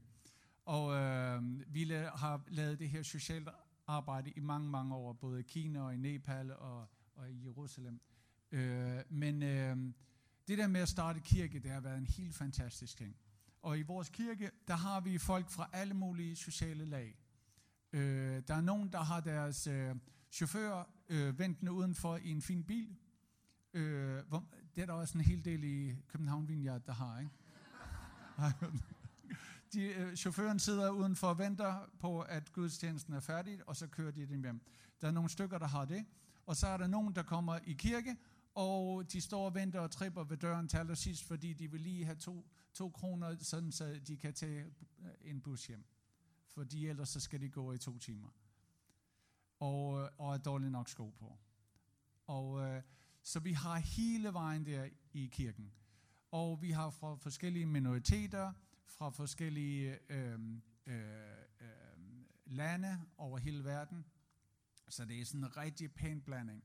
Og 0.65 0.93
øh, 0.95 1.43
vi 1.73 1.83
la- 1.83 2.17
har 2.17 2.43
lavet 2.47 2.79
det 2.79 2.89
her 2.89 3.03
socialt 3.03 3.49
arbejde 3.87 4.31
i 4.31 4.39
mange, 4.39 4.69
mange 4.69 4.95
år, 4.95 5.13
både 5.13 5.39
i 5.39 5.43
Kina 5.43 5.81
og 5.81 5.93
i 5.93 5.97
Nepal 5.97 6.51
og 6.51 6.87
og 7.19 7.31
i 7.31 7.45
Jerusalem. 7.45 8.01
Øh, 8.51 8.99
men 9.09 9.43
øh, 9.43 9.77
det 10.47 10.57
der 10.57 10.67
med 10.67 10.81
at 10.81 10.89
starte 10.89 11.19
kirke, 11.19 11.59
det 11.59 11.71
har 11.71 11.79
været 11.79 11.97
en 11.97 12.07
helt 12.07 12.35
fantastisk 12.35 12.97
ting. 12.97 13.15
Og 13.61 13.79
i 13.79 13.81
vores 13.81 14.09
kirke, 14.09 14.51
der 14.67 14.75
har 14.75 14.99
vi 15.01 15.17
folk 15.17 15.49
fra 15.49 15.69
alle 15.73 15.93
mulige 15.93 16.35
sociale 16.35 16.85
lag. 16.85 17.17
Øh, 17.93 18.43
der 18.47 18.55
er 18.55 18.61
nogen, 18.61 18.91
der 18.91 18.99
har 18.99 19.21
deres 19.21 19.67
øh, 19.67 19.95
chauffør 20.31 20.89
øh, 21.09 21.39
ventende 21.39 21.71
udenfor 21.71 22.17
i 22.17 22.29
en 22.29 22.41
fin 22.41 22.63
bil. 22.63 22.97
Øh, 23.73 24.25
hvor, 24.27 24.45
det 24.75 24.81
er 24.81 24.85
der 24.85 24.93
også 24.93 25.17
en 25.17 25.23
hel 25.23 25.45
del 25.45 25.63
i 25.63 25.95
København 26.07 26.47
Vineyard, 26.47 26.81
der 26.85 26.93
har, 26.93 27.19
ikke? 27.19 27.31
de, 29.73 29.81
øh, 29.81 30.15
chaufføren 30.15 30.59
sidder 30.59 30.89
udenfor 30.89 31.27
og 31.27 31.37
venter 31.37 31.89
på, 31.99 32.21
at 32.21 32.53
gudstjenesten 32.53 33.13
er 33.13 33.19
færdig, 33.19 33.67
og 33.67 33.75
så 33.75 33.87
kører 33.87 34.11
de 34.11 34.25
dem 34.25 34.41
hjem. 34.41 34.61
Der 35.01 35.07
er 35.07 35.11
nogle 35.11 35.29
stykker, 35.29 35.57
der 35.57 35.67
har 35.67 35.85
det. 35.85 36.05
Og 36.49 36.55
så 36.55 36.67
er 36.67 36.77
der 36.77 36.87
nogen, 36.87 37.15
der 37.15 37.23
kommer 37.23 37.59
i 37.65 37.73
kirke, 37.73 38.17
og 38.55 39.11
de 39.11 39.21
står 39.21 39.45
og 39.45 39.55
venter 39.55 39.79
og 39.79 39.91
tripper 39.91 40.23
ved 40.23 40.37
døren 40.37 40.67
til 40.67 40.77
allersidst, 40.77 41.23
fordi 41.23 41.53
de 41.53 41.71
vil 41.71 41.81
lige 41.81 42.05
have 42.05 42.15
to, 42.15 42.47
to 42.73 42.89
kroner, 42.89 43.35
sådan 43.39 43.71
så 43.71 43.99
de 44.07 44.17
kan 44.17 44.33
tage 44.33 44.65
øh, 44.99 45.11
en 45.21 45.41
bus 45.41 45.67
hjem. 45.67 45.85
Fordi 46.47 46.87
ellers 46.87 47.09
så 47.09 47.19
skal 47.19 47.41
de 47.41 47.49
gå 47.49 47.73
i 47.73 47.77
to 47.77 47.97
timer. 47.97 48.29
Og, 49.59 50.01
øh, 50.01 50.09
og 50.17 50.33
er 50.33 50.37
dårligt 50.37 50.71
nok 50.71 50.89
sko 50.89 51.09
på. 51.09 51.37
Og 52.27 52.61
øh, 52.61 52.81
så 53.23 53.39
vi 53.39 53.53
har 53.53 53.77
hele 53.77 54.33
vejen 54.33 54.65
der 54.65 54.89
i 55.13 55.29
kirken. 55.31 55.71
og 56.31 56.61
vi 56.61 56.71
har 56.71 56.89
fra 56.89 57.15
forskellige 57.15 57.65
minoriteter, 57.65 58.53
fra 58.85 59.09
forskellige 59.09 59.99
øh, 60.09 60.39
øh, 60.85 60.99
øh, 61.61 61.67
lande 62.45 63.01
over 63.17 63.37
hele 63.37 63.63
verden. 63.63 64.05
Så 64.89 65.05
det 65.05 65.21
er 65.21 65.25
sådan 65.25 65.43
en 65.43 65.57
rigtig 65.57 65.91
pæn 65.91 66.21
blanding. 66.21 66.63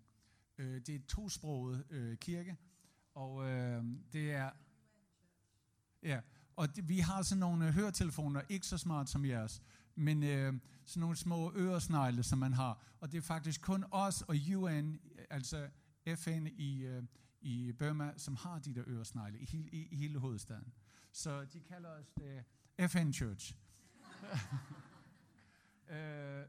Øh, 0.59 0.75
det 0.75 0.89
er 0.89 0.95
et 0.95 1.07
tosproget 1.07 1.85
øh, 1.91 2.17
kirke, 2.17 2.57
og 3.15 3.49
øh, 3.51 3.85
det 4.13 4.33
er... 4.33 4.51
Ja, 6.03 6.21
og 6.57 6.77
det, 6.77 6.89
vi 6.89 6.99
har 6.99 7.23
sådan 7.23 7.41
nogle 7.41 7.67
øh, 7.67 7.75
høretelefoner, 7.75 8.43
ikke 8.49 8.67
så 8.67 8.79
smart 8.79 9.09
som 9.09 9.25
jeres, 9.25 9.63
men 9.95 10.23
øh, 10.23 10.55
sådan 10.85 11.01
nogle 11.01 11.17
små 11.17 11.53
øresnegle, 11.57 12.23
som 12.23 12.39
man 12.39 12.53
har. 12.53 12.97
Og 13.01 13.13
det 13.13 13.19
er 13.19 13.23
faktisk 13.23 13.63
kun 13.63 13.85
os 13.91 14.23
og 14.23 14.37
UN, 14.57 15.01
altså 15.31 15.69
FN 16.17 16.47
i, 16.47 16.83
øh, 16.83 17.03
i 17.41 17.73
Burma, 17.73 18.13
som 18.17 18.37
har 18.37 18.59
de 18.59 18.75
der 18.75 18.85
øresnegle 18.87 19.39
i, 19.39 19.69
i, 19.73 19.89
i 19.91 19.97
hele 19.97 20.19
hovedstaden. 20.19 20.73
Så 21.13 21.45
de 21.45 21.61
kalder 21.61 21.89
os 21.89 22.19
øh, 22.23 22.43
det 22.79 22.91
FN 22.91 23.13
Church. 23.13 23.55
øh, 25.95 26.45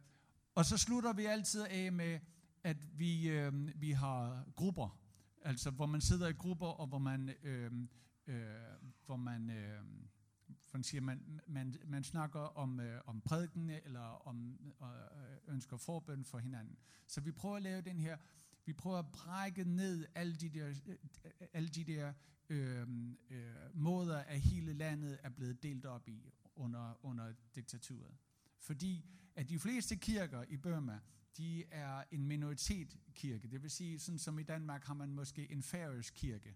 og 0.55 0.65
så 0.65 0.77
slutter 0.77 1.13
vi 1.13 1.25
altid 1.25 1.61
af 1.69 1.91
med, 1.91 2.19
at 2.63 2.99
vi, 2.99 3.29
øh, 3.29 3.81
vi 3.81 3.91
har 3.91 4.45
grupper, 4.55 4.99
altså 5.41 5.71
hvor 5.71 5.85
man 5.85 6.01
sidder 6.01 6.27
i 6.27 6.33
grupper, 6.33 6.67
og 6.67 6.87
hvor 6.87 6.97
man, 6.97 7.29
øh, 7.43 7.71
øh, 8.27 8.45
hvor 9.05 9.15
man, 9.15 9.49
øh, 9.49 9.83
man, 10.73 10.83
siger, 10.83 11.01
man, 11.01 11.41
man, 11.47 11.75
man 11.85 12.03
snakker 12.03 12.39
om, 12.39 12.79
øh, 12.79 13.01
om 13.05 13.21
prædikene, 13.21 13.85
eller 13.85 14.27
om 14.27 14.59
øh, 14.81 15.53
ønsker 15.53 15.77
forbøn 15.77 16.25
for 16.25 16.37
hinanden. 16.37 16.77
Så 17.07 17.21
vi 17.21 17.31
prøver 17.31 17.55
at 17.55 17.61
lave 17.61 17.81
den 17.81 17.99
her, 17.99 18.17
vi 18.65 18.73
prøver 18.73 18.99
at 18.99 19.11
brække 19.11 19.63
ned 19.63 20.05
alle 20.15 20.35
de 20.35 20.49
der, 20.49 20.73
øh, 20.87 20.97
alle 21.53 21.69
de 21.69 21.83
der 21.83 22.13
øh, 22.49 22.87
øh, 23.29 23.55
måder, 23.73 24.17
at 24.17 24.41
hele 24.41 24.73
landet 24.73 25.19
er 25.23 25.29
blevet 25.29 25.63
delt 25.63 25.85
op 25.85 26.07
i 26.07 26.31
under, 26.55 27.05
under 27.05 27.33
diktaturet. 27.55 28.17
Fordi 28.59 29.05
at 29.36 29.50
de 29.50 29.60
fleste 29.60 29.95
kirker 29.95 30.43
i 30.48 30.58
Burma, 30.58 31.00
de 31.38 31.63
er 31.71 32.04
en 32.12 32.28
minoritetskirke. 32.28 33.48
Det 33.48 33.63
vil 33.63 33.71
sige, 33.71 34.00
sådan 34.00 34.19
som 34.19 34.39
i 34.39 34.43
Danmark 34.43 34.84
har 34.84 34.93
man 34.93 35.13
måske 35.13 35.52
en 35.52 35.63
færøsk 35.63 36.13
kirke, 36.13 36.56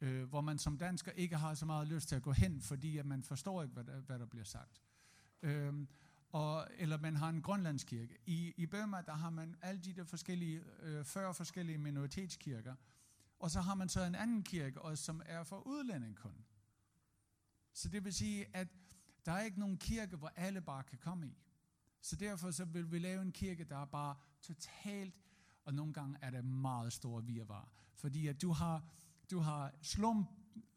øh, 0.00 0.28
hvor 0.28 0.40
man 0.40 0.58
som 0.58 0.78
dansker 0.78 1.12
ikke 1.12 1.36
har 1.36 1.54
så 1.54 1.66
meget 1.66 1.88
lyst 1.88 2.08
til 2.08 2.16
at 2.16 2.22
gå 2.22 2.32
hen, 2.32 2.60
fordi 2.60 2.98
at 2.98 3.06
man 3.06 3.22
forstår 3.22 3.62
ikke, 3.62 3.74
hvad 3.74 3.84
der, 3.84 4.00
hvad 4.00 4.18
der 4.18 4.26
bliver 4.26 4.44
sagt. 4.44 4.82
Øh, 5.42 5.86
og, 6.32 6.68
eller 6.78 6.98
man 6.98 7.16
har 7.16 7.28
en 7.28 7.42
grønlandskirke. 7.42 8.18
I, 8.26 8.54
I 8.56 8.66
Burma, 8.66 9.02
der 9.02 9.14
har 9.14 9.30
man 9.30 9.56
alle 9.62 9.80
de 9.80 9.92
der 9.92 10.04
forskellige, 10.04 10.62
øh, 10.82 11.04
40 11.04 11.34
forskellige 11.34 11.78
minoritetskirker, 11.78 12.74
og 13.38 13.50
så 13.50 13.60
har 13.60 13.74
man 13.74 13.88
så 13.88 14.04
en 14.04 14.14
anden 14.14 14.42
kirke, 14.42 14.82
også, 14.82 15.04
som 15.04 15.22
er 15.24 15.44
for 15.44 15.66
udlænding 15.66 16.16
kun. 16.16 16.44
Så 17.72 17.88
det 17.88 18.04
vil 18.04 18.14
sige, 18.14 18.46
at 18.56 18.68
der 19.26 19.32
er 19.32 19.42
ikke 19.42 19.60
nogen 19.60 19.78
kirke, 19.78 20.16
hvor 20.16 20.32
alle 20.36 20.60
bare 20.60 20.82
kan 20.82 20.98
komme 20.98 21.26
i. 21.26 21.45
Så 22.06 22.16
derfor 22.16 22.50
så 22.50 22.64
vil 22.64 22.92
vi 22.92 22.98
lave 22.98 23.22
en 23.22 23.32
kirke, 23.32 23.64
der 23.64 23.76
er 23.76 23.84
bare 23.84 24.16
totalt, 24.42 25.14
og 25.64 25.74
nogle 25.74 25.92
gange 25.92 26.18
er 26.22 26.30
det 26.30 26.44
meget 26.44 26.92
store 26.92 27.24
virvar. 27.24 27.68
Fordi 27.94 28.26
at 28.26 28.42
du 28.42 28.52
har, 28.52 28.84
du 29.30 29.38
har 29.38 29.72
slum, 29.82 30.26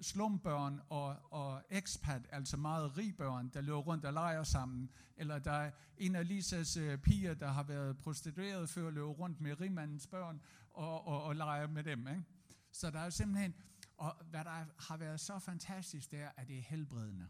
slumbørn 0.01 0.81
og, 0.89 1.15
og 1.31 1.63
expat, 1.69 2.27
altså 2.31 2.57
meget 2.57 2.97
rige 2.97 3.13
børn, 3.13 3.49
der 3.49 3.61
løber 3.61 3.77
rundt 3.77 4.05
og 4.05 4.13
leger 4.13 4.43
sammen. 4.43 4.89
Eller 5.17 5.39
der 5.39 5.51
er 5.51 5.71
en 5.97 6.15
af 6.15 6.27
Lisas 6.27 6.77
øh, 6.77 6.97
piger, 6.97 7.33
der 7.33 7.47
har 7.47 7.63
været 7.63 7.97
prostitueret 7.97 8.69
før, 8.69 8.89
løber 8.89 9.11
rundt 9.11 9.41
med 9.41 9.61
rigmandens 9.61 10.07
børn 10.07 10.41
og, 10.69 11.07
og, 11.07 11.23
og 11.23 11.35
leger 11.35 11.67
med 11.67 11.83
dem. 11.83 12.07
Ikke? 12.07 12.23
Så 12.71 12.91
der 12.91 12.99
er 12.99 13.09
simpelthen, 13.09 13.53
og 13.97 14.15
hvad 14.29 14.43
der 14.45 14.65
har 14.77 14.97
været 14.97 15.19
så 15.19 15.39
fantastisk, 15.39 16.11
det 16.11 16.19
er, 16.19 16.31
at 16.37 16.47
det 16.47 16.57
er 16.57 16.61
helbredende. 16.61 17.27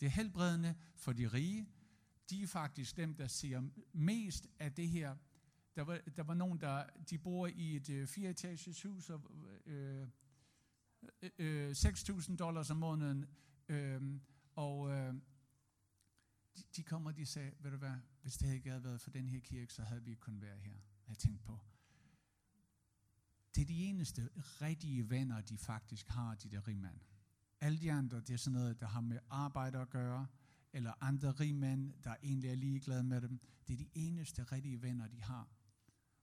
Det 0.00 0.06
er 0.06 0.10
helbredende 0.10 0.74
for 0.96 1.12
de 1.12 1.28
rige. 1.28 1.68
De 2.30 2.42
er 2.42 2.46
faktisk 2.46 2.96
dem, 2.96 3.14
der 3.14 3.26
ser 3.26 3.68
mest 3.92 4.46
af 4.58 4.72
det 4.72 4.88
her. 4.88 5.16
Der 5.76 5.82
var, 5.82 6.00
der 6.16 6.22
var 6.22 6.34
nogen, 6.34 6.60
der 6.60 6.86
de 7.10 7.18
bor 7.18 7.46
i 7.46 7.76
et 7.76 7.90
øh, 7.90 8.06
fireetages 8.06 8.82
hus, 8.82 9.10
og 9.10 9.20
øh, 9.66 10.08
øh, 11.22 11.30
øh 11.38 11.70
6.000 11.70 12.36
dollars 12.36 12.70
om 12.70 12.76
måneden, 12.76 13.26
øh, 13.68 14.20
og 14.54 14.90
øh, 14.90 15.14
de, 16.56 16.62
de 16.76 16.82
kommer 16.82 17.10
og 17.10 17.16
de 17.16 17.26
sagde, 17.26 17.52
ved 17.60 17.70
du 17.70 17.76
hvad, 17.76 17.96
hvis 18.22 18.36
det 18.36 18.54
ikke 18.54 18.68
havde 18.68 18.84
været 18.84 19.00
for 19.00 19.10
den 19.10 19.28
her 19.28 19.40
kirke, 19.40 19.72
så 19.72 19.82
havde 19.82 20.02
vi 20.02 20.10
ikke 20.10 20.20
kunnet 20.20 20.42
være 20.42 20.58
her. 20.58 20.76
Jeg 21.08 21.18
tænkte 21.18 21.44
på, 21.44 21.58
det 23.54 23.62
er 23.62 23.66
de 23.66 23.84
eneste 23.84 24.28
rigtige 24.36 25.10
venner, 25.10 25.40
de 25.40 25.58
faktisk 25.58 26.08
har, 26.08 26.34
de 26.34 26.50
der 26.50 26.68
rigmænd. 26.68 27.00
Alle 27.60 27.78
de 27.78 27.92
andre, 27.92 28.20
det 28.20 28.30
er 28.30 28.36
sådan 28.36 28.58
noget, 28.58 28.80
der 28.80 28.86
har 28.86 29.00
med 29.00 29.18
arbejde 29.30 29.78
at 29.78 29.90
gøre, 29.90 30.26
eller 30.74 30.92
andre 31.00 31.30
rigmænd, 31.30 31.92
der 32.04 32.14
egentlig 32.22 32.50
er 32.50 32.54
ligeglade 32.54 33.04
med 33.04 33.20
dem. 33.20 33.40
Det 33.68 33.74
er 33.74 33.78
de 33.78 33.88
eneste 33.94 34.42
rigtige 34.42 34.82
venner, 34.82 35.08
de 35.08 35.22
har. 35.22 35.48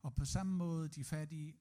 Og 0.01 0.15
på 0.15 0.25
samme 0.25 0.55
måde, 0.55 0.87
de 0.87 1.03
fattige, 1.03 1.55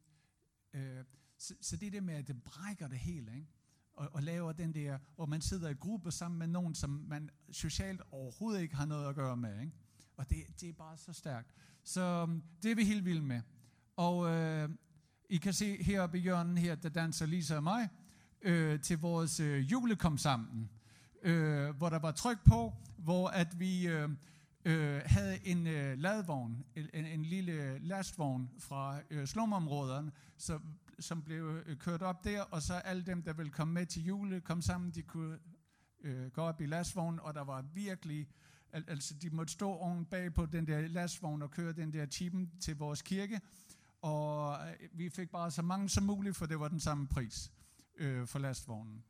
øh, 0.74 1.04
så, 1.38 1.54
så 1.60 1.76
det 1.76 1.86
er 1.86 1.90
det 1.90 2.02
med, 2.02 2.14
at 2.14 2.28
det 2.28 2.42
brækker 2.42 2.88
det 2.88 2.98
hele, 2.98 3.34
ikke? 3.34 3.48
Og, 3.92 4.08
og 4.12 4.22
laver 4.22 4.52
den 4.52 4.74
der, 4.74 4.98
hvor 5.14 5.26
man 5.26 5.40
sidder 5.40 5.68
i 5.68 5.74
gruppe 5.74 6.10
sammen 6.10 6.38
med 6.38 6.46
nogen, 6.46 6.74
som 6.74 6.90
man 6.90 7.30
socialt 7.50 8.02
overhovedet 8.10 8.62
ikke 8.62 8.76
har 8.76 8.86
noget 8.86 9.08
at 9.08 9.14
gøre 9.14 9.36
med, 9.36 9.60
ikke? 9.60 9.72
Og 10.16 10.30
det, 10.30 10.60
det 10.60 10.68
er 10.68 10.72
bare 10.72 10.96
så 10.96 11.12
stærkt. 11.12 11.54
Så 11.84 12.00
øhm, 12.00 12.42
det 12.62 12.70
er 12.70 12.74
vi 12.74 12.84
helt 12.84 13.04
vilde 13.04 13.22
med. 13.22 13.42
Og 13.96 14.30
øh, 14.30 14.70
i 15.28 15.36
kan 15.36 15.52
se 15.52 15.82
heroppe 15.82 16.18
i 16.18 16.20
hjørnen 16.20 16.58
her, 16.58 16.74
der 16.74 16.88
danser 16.88 17.26
Lisa 17.26 17.56
og 17.56 17.62
mig, 17.62 17.88
øh, 18.42 18.80
til 18.80 18.98
vores 18.98 19.40
øh, 19.40 19.70
julekom 19.70 20.18
sammen, 20.18 20.70
øh, 21.22 21.76
hvor 21.76 21.88
der 21.88 21.98
var 21.98 22.12
tryk 22.12 22.38
på, 22.44 22.72
hvor 22.98 23.28
at 23.28 23.60
vi 23.60 23.86
øh, 23.88 24.08
øh, 24.64 25.02
havde 25.06 25.46
en 25.46 25.66
øh, 25.66 25.98
ladvogn, 25.98 26.64
en, 26.76 27.06
en 27.06 27.22
lille 27.22 27.78
lastvogn 27.78 28.50
fra 28.58 29.00
øh, 29.10 29.26
slumområderne, 29.26 30.12
så, 30.36 30.58
som 30.98 31.22
blev 31.22 31.62
øh, 31.66 31.76
kørt 31.76 32.02
op 32.02 32.24
der, 32.24 32.42
og 32.42 32.62
så 32.62 32.74
alle 32.74 33.02
dem, 33.02 33.22
der 33.22 33.32
ville 33.32 33.52
komme 33.52 33.74
med 33.74 33.86
til 33.86 34.04
jule, 34.04 34.40
kom 34.40 34.62
sammen, 34.62 34.90
de 34.90 35.02
kunne 35.02 35.38
øh, 36.00 36.30
gå 36.30 36.42
op 36.42 36.60
i 36.60 36.66
lastvognen, 36.66 37.20
og 37.20 37.34
der 37.34 37.44
var 37.44 37.62
virkelig, 37.74 38.28
al- 38.72 38.84
altså 38.88 39.14
de 39.14 39.30
måtte 39.30 39.52
stå 39.52 39.70
oven 39.70 40.04
bag 40.04 40.34
på 40.34 40.46
den 40.46 40.66
der 40.66 40.88
lastvogn 40.88 41.42
og 41.42 41.50
køre 41.50 41.72
den 41.72 41.92
der 41.92 42.06
chipen 42.06 42.50
til 42.60 42.76
vores 42.76 43.02
kirke, 43.02 43.40
og 44.02 44.58
øh, 44.68 44.88
vi 44.92 45.08
fik 45.08 45.30
bare 45.30 45.50
så 45.50 45.62
mange 45.62 45.88
som 45.88 46.04
muligt, 46.04 46.36
for 46.36 46.46
det 46.46 46.60
var 46.60 46.68
den 46.68 46.80
samme 46.80 47.08
pris 47.08 47.52
øh, 47.96 48.26
for 48.26 48.38
lastvognen. 48.38 49.04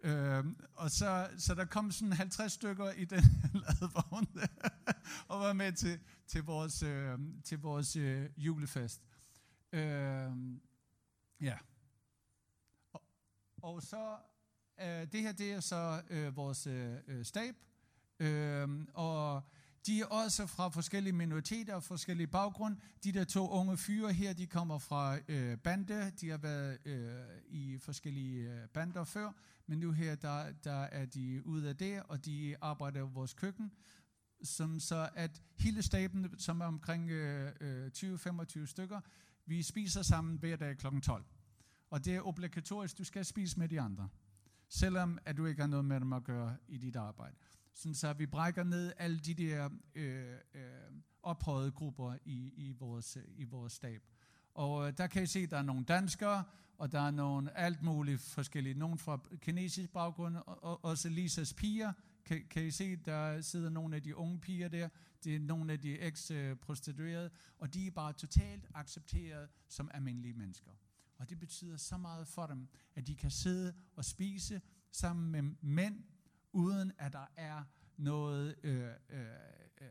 Øh, 0.00 0.44
og 0.74 0.90
så, 0.90 1.28
så 1.38 1.54
der 1.54 1.64
kom 1.64 1.90
sådan 1.90 2.12
50 2.12 2.52
stykker 2.52 2.90
i 2.90 3.04
den 3.04 3.22
ladvogn, 3.64 4.28
og 5.28 5.40
var 5.40 5.52
med 5.52 5.72
til, 5.72 6.00
til 6.26 6.42
vores, 6.42 6.82
øh, 6.82 7.18
til 7.44 7.58
vores 7.58 7.96
øh, 7.96 8.30
julefest. 8.36 9.02
Øh, 9.72 10.30
ja. 11.40 11.58
Og, 12.92 13.02
og 13.62 13.82
så, 13.82 14.16
øh, 14.80 15.12
det 15.12 15.22
her 15.22 15.32
det 15.32 15.52
er 15.52 15.60
så 15.60 16.02
øh, 16.10 16.36
vores 16.36 16.66
øh, 16.66 16.96
øh 17.06 17.24
stab, 17.24 17.54
øh, 18.18 18.68
og 18.94 19.42
de 19.86 20.00
er 20.00 20.04
også 20.04 20.46
fra 20.46 20.68
forskellige 20.68 21.12
minoriteter 21.12 21.74
og 21.74 21.82
forskellige 21.82 22.26
baggrund. 22.26 22.76
De 23.04 23.12
der 23.12 23.24
to 23.24 23.48
unge 23.48 23.76
fyre 23.76 24.12
her, 24.12 24.32
de 24.32 24.46
kommer 24.46 24.78
fra 24.78 25.18
øh, 25.28 25.58
bande. 25.58 26.12
De 26.20 26.30
har 26.30 26.38
været 26.38 26.78
øh, 26.84 27.10
i 27.48 27.78
forskellige 27.78 28.52
øh, 28.52 28.68
bander 28.68 29.04
før, 29.04 29.32
men 29.66 29.78
nu 29.78 29.92
her, 29.92 30.14
der, 30.14 30.52
der 30.52 30.80
er 30.80 31.06
de 31.06 31.46
ude 31.46 31.68
af 31.68 31.76
det, 31.76 32.02
og 32.08 32.24
de 32.24 32.56
arbejder 32.60 33.00
i 33.00 33.10
vores 33.14 33.34
køkken. 33.34 33.72
Som 34.42 34.80
så 34.80 35.08
at 35.14 35.42
hele 35.58 35.82
staben, 35.82 36.38
som 36.38 36.60
er 36.60 36.64
omkring 36.64 37.10
øh, 37.10 37.52
øh 37.60 37.90
20-25 37.96 38.66
stykker, 38.66 39.00
vi 39.46 39.62
spiser 39.62 40.02
sammen 40.02 40.36
hver 40.38 40.56
dag 40.56 40.76
kl. 40.76 40.86
12. 41.02 41.24
Og 41.90 42.04
det 42.04 42.14
er 42.14 42.26
obligatorisk, 42.26 42.98
du 42.98 43.04
skal 43.04 43.24
spise 43.24 43.58
med 43.58 43.68
de 43.68 43.80
andre. 43.80 44.08
Selvom 44.68 45.18
at 45.24 45.36
du 45.36 45.46
ikke 45.46 45.60
har 45.60 45.68
noget 45.68 45.84
med 45.84 46.00
dem 46.00 46.12
at 46.12 46.24
gøre 46.24 46.56
i 46.68 46.78
dit 46.78 46.96
arbejde 46.96 47.36
sådan 47.76 47.94
så 47.94 48.12
vi 48.12 48.26
brækker 48.26 48.64
ned 48.64 48.92
alle 48.96 49.18
de 49.18 49.34
der 49.34 49.70
øh, 49.94 50.34
øh, 50.54 50.62
ophøjede 51.22 51.72
grupper 51.72 52.16
i, 52.24 52.52
i, 52.56 52.72
vores, 52.72 53.18
i 53.36 53.44
vores 53.44 53.72
stab. 53.72 54.02
Og 54.54 54.86
øh, 54.86 54.92
der 54.96 55.06
kan 55.06 55.22
I 55.22 55.26
se, 55.26 55.38
at 55.38 55.50
der 55.50 55.56
er 55.58 55.62
nogle 55.62 55.84
danskere, 55.84 56.44
og 56.78 56.92
der 56.92 57.00
er 57.00 57.10
nogle 57.10 57.58
alt 57.58 57.82
muligt 57.82 58.20
forskellige. 58.20 58.74
Nogle 58.74 58.98
fra 58.98 59.20
kinesisk 59.40 59.90
baggrund, 59.90 60.36
og, 60.36 60.64
og 60.64 60.84
også 60.84 61.08
Lisas 61.08 61.54
piger. 61.54 61.92
Kan, 62.24 62.44
kan 62.50 62.66
I 62.66 62.70
se, 62.70 62.96
der 62.96 63.40
sidder 63.40 63.70
nogle 63.70 63.96
af 63.96 64.02
de 64.02 64.16
unge 64.16 64.40
piger 64.40 64.68
der. 64.68 64.88
Det 65.24 65.36
er 65.36 65.40
nogle 65.40 65.72
af 65.72 65.80
de 65.80 65.98
eks-prostituerede, 65.98 67.30
og 67.58 67.74
de 67.74 67.86
er 67.86 67.90
bare 67.90 68.12
totalt 68.12 68.66
accepteret 68.74 69.48
som 69.68 69.90
almindelige 69.94 70.34
mennesker. 70.34 70.70
Og 71.18 71.30
det 71.30 71.38
betyder 71.38 71.76
så 71.76 71.96
meget 71.96 72.28
for 72.28 72.46
dem, 72.46 72.68
at 72.94 73.06
de 73.06 73.14
kan 73.14 73.30
sidde 73.30 73.74
og 73.96 74.04
spise 74.04 74.60
sammen 74.92 75.30
med 75.30 75.42
mænd, 75.60 76.04
uden 76.56 76.92
at 76.98 77.12
der 77.12 77.26
er 77.36 77.62
noget 77.96 78.56
øh, 78.62 78.90
øh, 79.10 79.20
øh, 79.80 79.88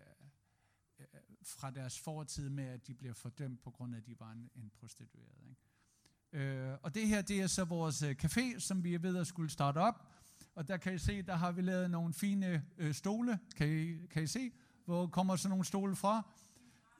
fra 1.43 1.71
deres 1.71 1.99
fortid 1.99 2.49
med, 2.49 2.63
at 2.63 2.87
de 2.87 2.93
bliver 2.93 3.13
fordømt 3.13 3.61
på 3.63 3.71
grund 3.71 3.93
af, 3.93 3.97
at 3.97 4.05
de 4.05 4.19
var 4.19 4.31
en, 4.31 4.49
en 4.55 4.71
prostitueret. 4.79 5.49
Ikke? 5.49 6.45
Øh, 6.45 6.77
og 6.81 6.95
det 6.95 7.07
her, 7.07 7.21
det 7.21 7.41
er 7.41 7.47
så 7.47 7.65
vores 7.65 8.01
øh, 8.01 8.15
café, 8.23 8.59
som 8.59 8.83
vi 8.83 8.93
er 8.93 8.99
ved 8.99 9.17
at 9.17 9.27
skulle 9.27 9.49
starte 9.49 9.77
op. 9.77 10.07
Og 10.55 10.67
der 10.67 10.77
kan 10.77 10.93
I 10.93 10.97
se, 10.97 11.21
der 11.21 11.35
har 11.35 11.51
vi 11.51 11.61
lavet 11.61 11.91
nogle 11.91 12.13
fine 12.13 12.65
øh, 12.77 12.93
stole. 12.93 13.39
Kan 13.55 13.67
I, 13.67 14.05
kan 14.07 14.23
I 14.23 14.27
se, 14.27 14.51
hvor 14.85 15.07
kommer 15.07 15.35
sådan 15.35 15.49
nogle 15.49 15.65
stole 15.65 15.95
fra? 15.95 16.29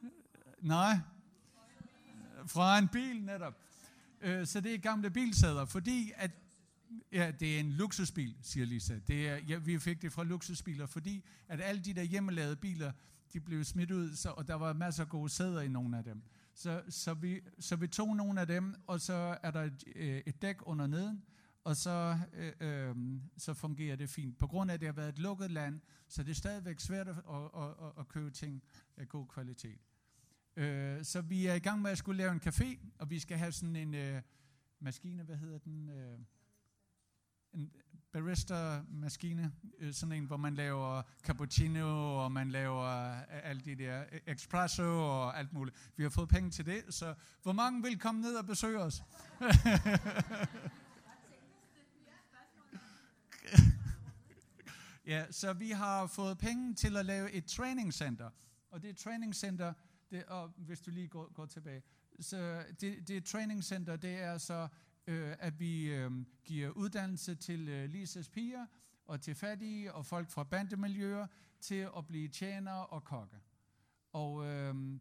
Øh, 0.03 0.09
nej, 0.61 0.99
fra 2.45 2.77
en 2.77 2.87
bil 2.87 3.23
netop. 3.23 3.53
Øh, 4.21 4.47
så 4.47 4.61
det 4.61 4.73
er 4.73 4.77
gamle 4.77 5.09
bilsæder, 5.09 5.65
fordi 5.65 6.11
at 6.15 6.31
Ja, 7.11 7.31
det 7.39 7.55
er 7.55 7.59
en 7.59 7.71
luksusbil, 7.71 8.35
siger 8.41 8.65
Lisa. 8.65 8.99
Det 9.07 9.29
er, 9.29 9.37
ja, 9.37 9.57
vi 9.57 9.79
fik 9.79 10.01
det 10.01 10.11
fra 10.11 10.23
luksusbiler, 10.23 10.85
fordi 10.85 11.25
at 11.47 11.61
alle 11.61 11.81
de 11.81 11.93
der 11.93 12.03
hjemmelavede 12.03 12.55
biler, 12.55 12.91
de 13.33 13.39
blev 13.39 13.63
smidt 13.63 13.91
ud, 13.91 14.15
så, 14.15 14.29
og 14.29 14.47
der 14.47 14.53
var 14.53 14.73
masser 14.73 15.03
af 15.03 15.09
gode 15.09 15.29
sæder 15.29 15.61
i 15.61 15.67
nogle 15.67 15.97
af 15.97 16.03
dem. 16.03 16.23
Så, 16.53 16.83
så, 16.89 17.13
vi, 17.13 17.41
så 17.59 17.75
vi 17.75 17.87
tog 17.87 18.15
nogle 18.15 18.41
af 18.41 18.47
dem, 18.47 18.75
og 18.87 19.01
så 19.01 19.37
er 19.43 19.51
der 19.51 19.61
et, 19.61 19.83
øh, 19.95 20.21
et 20.25 20.41
dæk 20.41 20.55
under 20.61 20.87
neden, 20.87 21.23
og 21.63 21.75
så, 21.75 22.19
øh, 22.33 22.53
øh, 22.59 22.95
så 23.37 23.53
fungerer 23.53 23.95
det 23.95 24.09
fint. 24.09 24.37
På 24.37 24.47
grund 24.47 24.71
af, 24.71 24.73
at 24.73 24.79
det 24.79 24.87
har 24.87 24.93
været 24.93 25.09
et 25.09 25.19
lukket 25.19 25.51
land, 25.51 25.81
så 26.07 26.23
det 26.23 26.31
er 26.31 26.35
stadigvæk 26.35 26.79
svært 26.79 27.07
at, 27.07 27.15
at, 27.15 27.63
at, 27.63 27.91
at 27.99 28.07
købe 28.07 28.31
ting 28.31 28.63
af 28.97 29.09
god 29.09 29.27
kvalitet. 29.27 29.79
Øh, 30.55 31.03
så 31.03 31.21
vi 31.21 31.45
er 31.45 31.53
i 31.53 31.59
gang 31.59 31.81
med 31.81 31.91
at 31.91 31.97
skulle 31.97 32.17
lave 32.17 32.31
en 32.31 32.41
café, 32.47 32.77
og 32.99 33.09
vi 33.09 33.19
skal 33.19 33.37
have 33.37 33.51
sådan 33.51 33.75
en 33.75 33.93
øh, 33.93 34.21
maskine, 34.79 35.23
hvad 35.23 35.35
hedder 35.35 35.57
den? 35.57 35.89
Øh, 35.89 36.19
en 37.55 37.71
barista-maskine, 38.15 39.51
øh, 39.79 39.93
sådan 39.93 40.13
en, 40.13 40.25
hvor 40.25 40.37
man 40.37 40.55
laver 40.55 41.01
cappuccino, 41.23 42.17
og 42.23 42.31
man 42.31 42.51
laver 42.51 42.83
øh, 42.83 43.21
alle 43.29 43.43
alt 43.43 43.65
det 43.65 43.77
der 43.77 44.03
øh, 44.11 44.19
espresso 44.27 44.83
og 44.83 45.39
alt 45.39 45.53
muligt. 45.53 45.77
Vi 45.95 46.03
har 46.03 46.09
fået 46.09 46.29
penge 46.29 46.51
til 46.51 46.65
det, 46.65 46.83
så 46.89 47.13
hvor 47.43 47.53
mange 47.53 47.83
vil 47.83 47.99
komme 47.99 48.21
ned 48.21 48.35
og 48.35 48.45
besøge 48.45 48.79
os? 48.79 49.03
ja, 55.05 55.25
så 55.31 55.53
vi 55.53 55.69
har 55.69 56.07
fået 56.07 56.37
penge 56.37 56.73
til 56.73 56.97
at 56.97 57.05
lave 57.05 57.31
et 57.31 57.45
træningscenter, 57.45 58.29
og 58.71 58.81
det 58.81 58.97
træningscenter, 58.97 59.73
det, 60.11 60.23
og 60.25 60.51
hvis 60.57 60.81
du 60.81 60.91
lige 60.91 61.07
går, 61.07 61.33
går 61.33 61.45
tilbage, 61.45 61.83
så 62.19 62.63
det, 62.81 63.07
det 63.07 63.25
træningscenter, 63.25 63.95
det 63.95 64.21
er 64.21 64.37
så 64.37 64.67
øh, 65.07 65.35
at 65.39 65.59
vi 65.59 65.93
øh, 65.93 66.11
giver 66.43 66.69
uddannelse 66.69 67.35
til 67.35 67.69
øh, 67.69 67.89
Lises 67.89 68.29
piger 68.29 68.65
og 69.05 69.21
til 69.21 69.35
fattige 69.35 69.93
og 69.93 70.05
folk 70.05 70.29
fra 70.29 70.43
bandemiljøer 70.43 71.27
til 71.61 71.89
at 71.97 72.07
blive 72.07 72.27
tjenere 72.27 72.85
og 72.85 73.03
kokke. 73.03 73.37
Og 74.13 74.45
øh, 74.45 74.99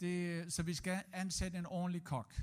det, 0.00 0.52
så 0.52 0.62
vi 0.62 0.74
skal 0.74 1.02
ansætte 1.12 1.58
en 1.58 1.66
ordentlig 1.66 2.04
kok. 2.04 2.42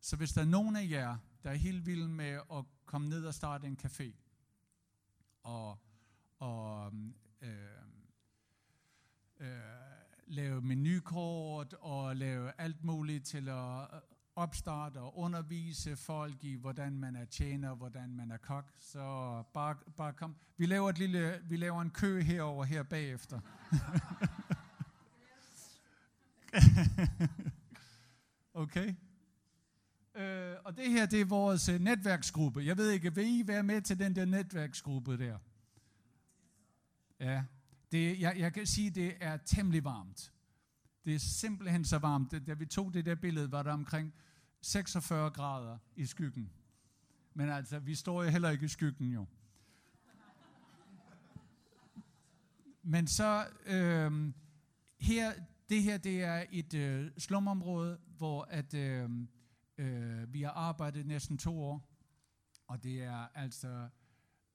Så 0.00 0.16
hvis 0.16 0.32
der 0.32 0.40
er 0.40 0.46
nogen 0.46 0.76
af 0.76 0.88
jer, 0.90 1.16
der 1.42 1.50
er 1.50 1.54
helt 1.54 1.86
vilde 1.86 2.08
med 2.08 2.40
at 2.52 2.64
komme 2.86 3.08
ned 3.08 3.24
og 3.24 3.34
starte 3.34 3.66
en 3.66 3.78
café, 3.84 4.12
og, 5.42 5.78
og 6.38 6.92
øh, 7.42 7.48
øh, 9.40 9.46
lave 10.26 10.60
menukort 10.60 11.72
og 11.72 12.16
lave 12.16 12.52
alt 12.58 12.84
muligt 12.84 13.26
til 13.26 13.48
at 13.48 14.02
opstarte 14.36 14.98
og 14.98 15.18
undervise 15.18 15.96
folk 15.96 16.44
i, 16.44 16.54
hvordan 16.54 16.98
man 16.98 17.16
er 17.16 17.24
tjener, 17.24 17.74
hvordan 17.74 18.14
man 18.14 18.30
er 18.30 18.36
kok. 18.36 18.72
Så 18.78 18.98
bare, 19.54 19.76
bare 19.96 20.12
kom. 20.12 20.36
Vi 20.56 20.66
laver, 20.66 20.90
et 20.90 20.98
lille, 20.98 21.42
vi 21.48 21.56
laver 21.56 21.82
en 21.82 21.90
kø 21.90 22.22
herover 22.22 22.64
her 22.64 22.82
bagefter. 22.82 23.40
okay. 28.62 28.94
Øh, 30.14 30.56
og 30.64 30.76
det 30.76 30.90
her, 30.90 31.06
det 31.06 31.20
er 31.20 31.24
vores 31.24 31.68
øh, 31.68 31.80
netværksgruppe. 31.80 32.64
Jeg 32.64 32.76
ved 32.76 32.90
ikke, 32.90 33.14
vil 33.14 33.40
I 33.40 33.46
være 33.46 33.62
med 33.62 33.82
til 33.82 33.98
den 33.98 34.16
der 34.16 34.24
netværksgruppe 34.24 35.18
der? 35.18 35.38
Ja. 37.20 37.44
Det, 37.92 38.20
jeg, 38.20 38.34
jeg 38.38 38.52
kan 38.52 38.66
sige, 38.66 38.90
det 38.90 39.14
er 39.20 39.36
temmelig 39.36 39.84
varmt. 39.84 40.32
Det 41.04 41.14
er 41.14 41.18
simpelthen 41.18 41.84
så 41.84 41.98
varmt. 41.98 42.46
Da 42.46 42.54
vi 42.54 42.66
tog 42.66 42.94
det 42.94 43.06
der 43.06 43.14
billede, 43.14 43.52
var 43.52 43.62
der 43.62 43.72
omkring 43.72 44.14
46 44.60 45.30
grader 45.30 45.78
i 45.96 46.06
skyggen. 46.06 46.50
Men 47.34 47.48
altså, 47.48 47.78
vi 47.78 47.94
står 47.94 48.22
jo 48.22 48.30
heller 48.30 48.50
ikke 48.50 48.64
i 48.64 48.68
skyggen 48.68 49.08
jo. 49.08 49.26
Men 52.82 53.06
så, 53.06 53.46
øh, 53.66 54.32
her, 55.00 55.32
det 55.68 55.82
her, 55.82 55.98
det 55.98 56.22
er 56.22 56.44
et 56.50 56.74
øh, 56.74 57.10
slumområde, 57.18 57.98
hvor 58.16 58.42
at, 58.42 58.74
øh, 58.74 59.10
øh, 59.78 60.34
vi 60.34 60.42
har 60.42 60.50
arbejdet 60.50 61.06
næsten 61.06 61.38
to 61.38 61.62
år, 61.62 61.88
og 62.66 62.82
det 62.82 63.02
er 63.02 63.26
altså 63.34 63.88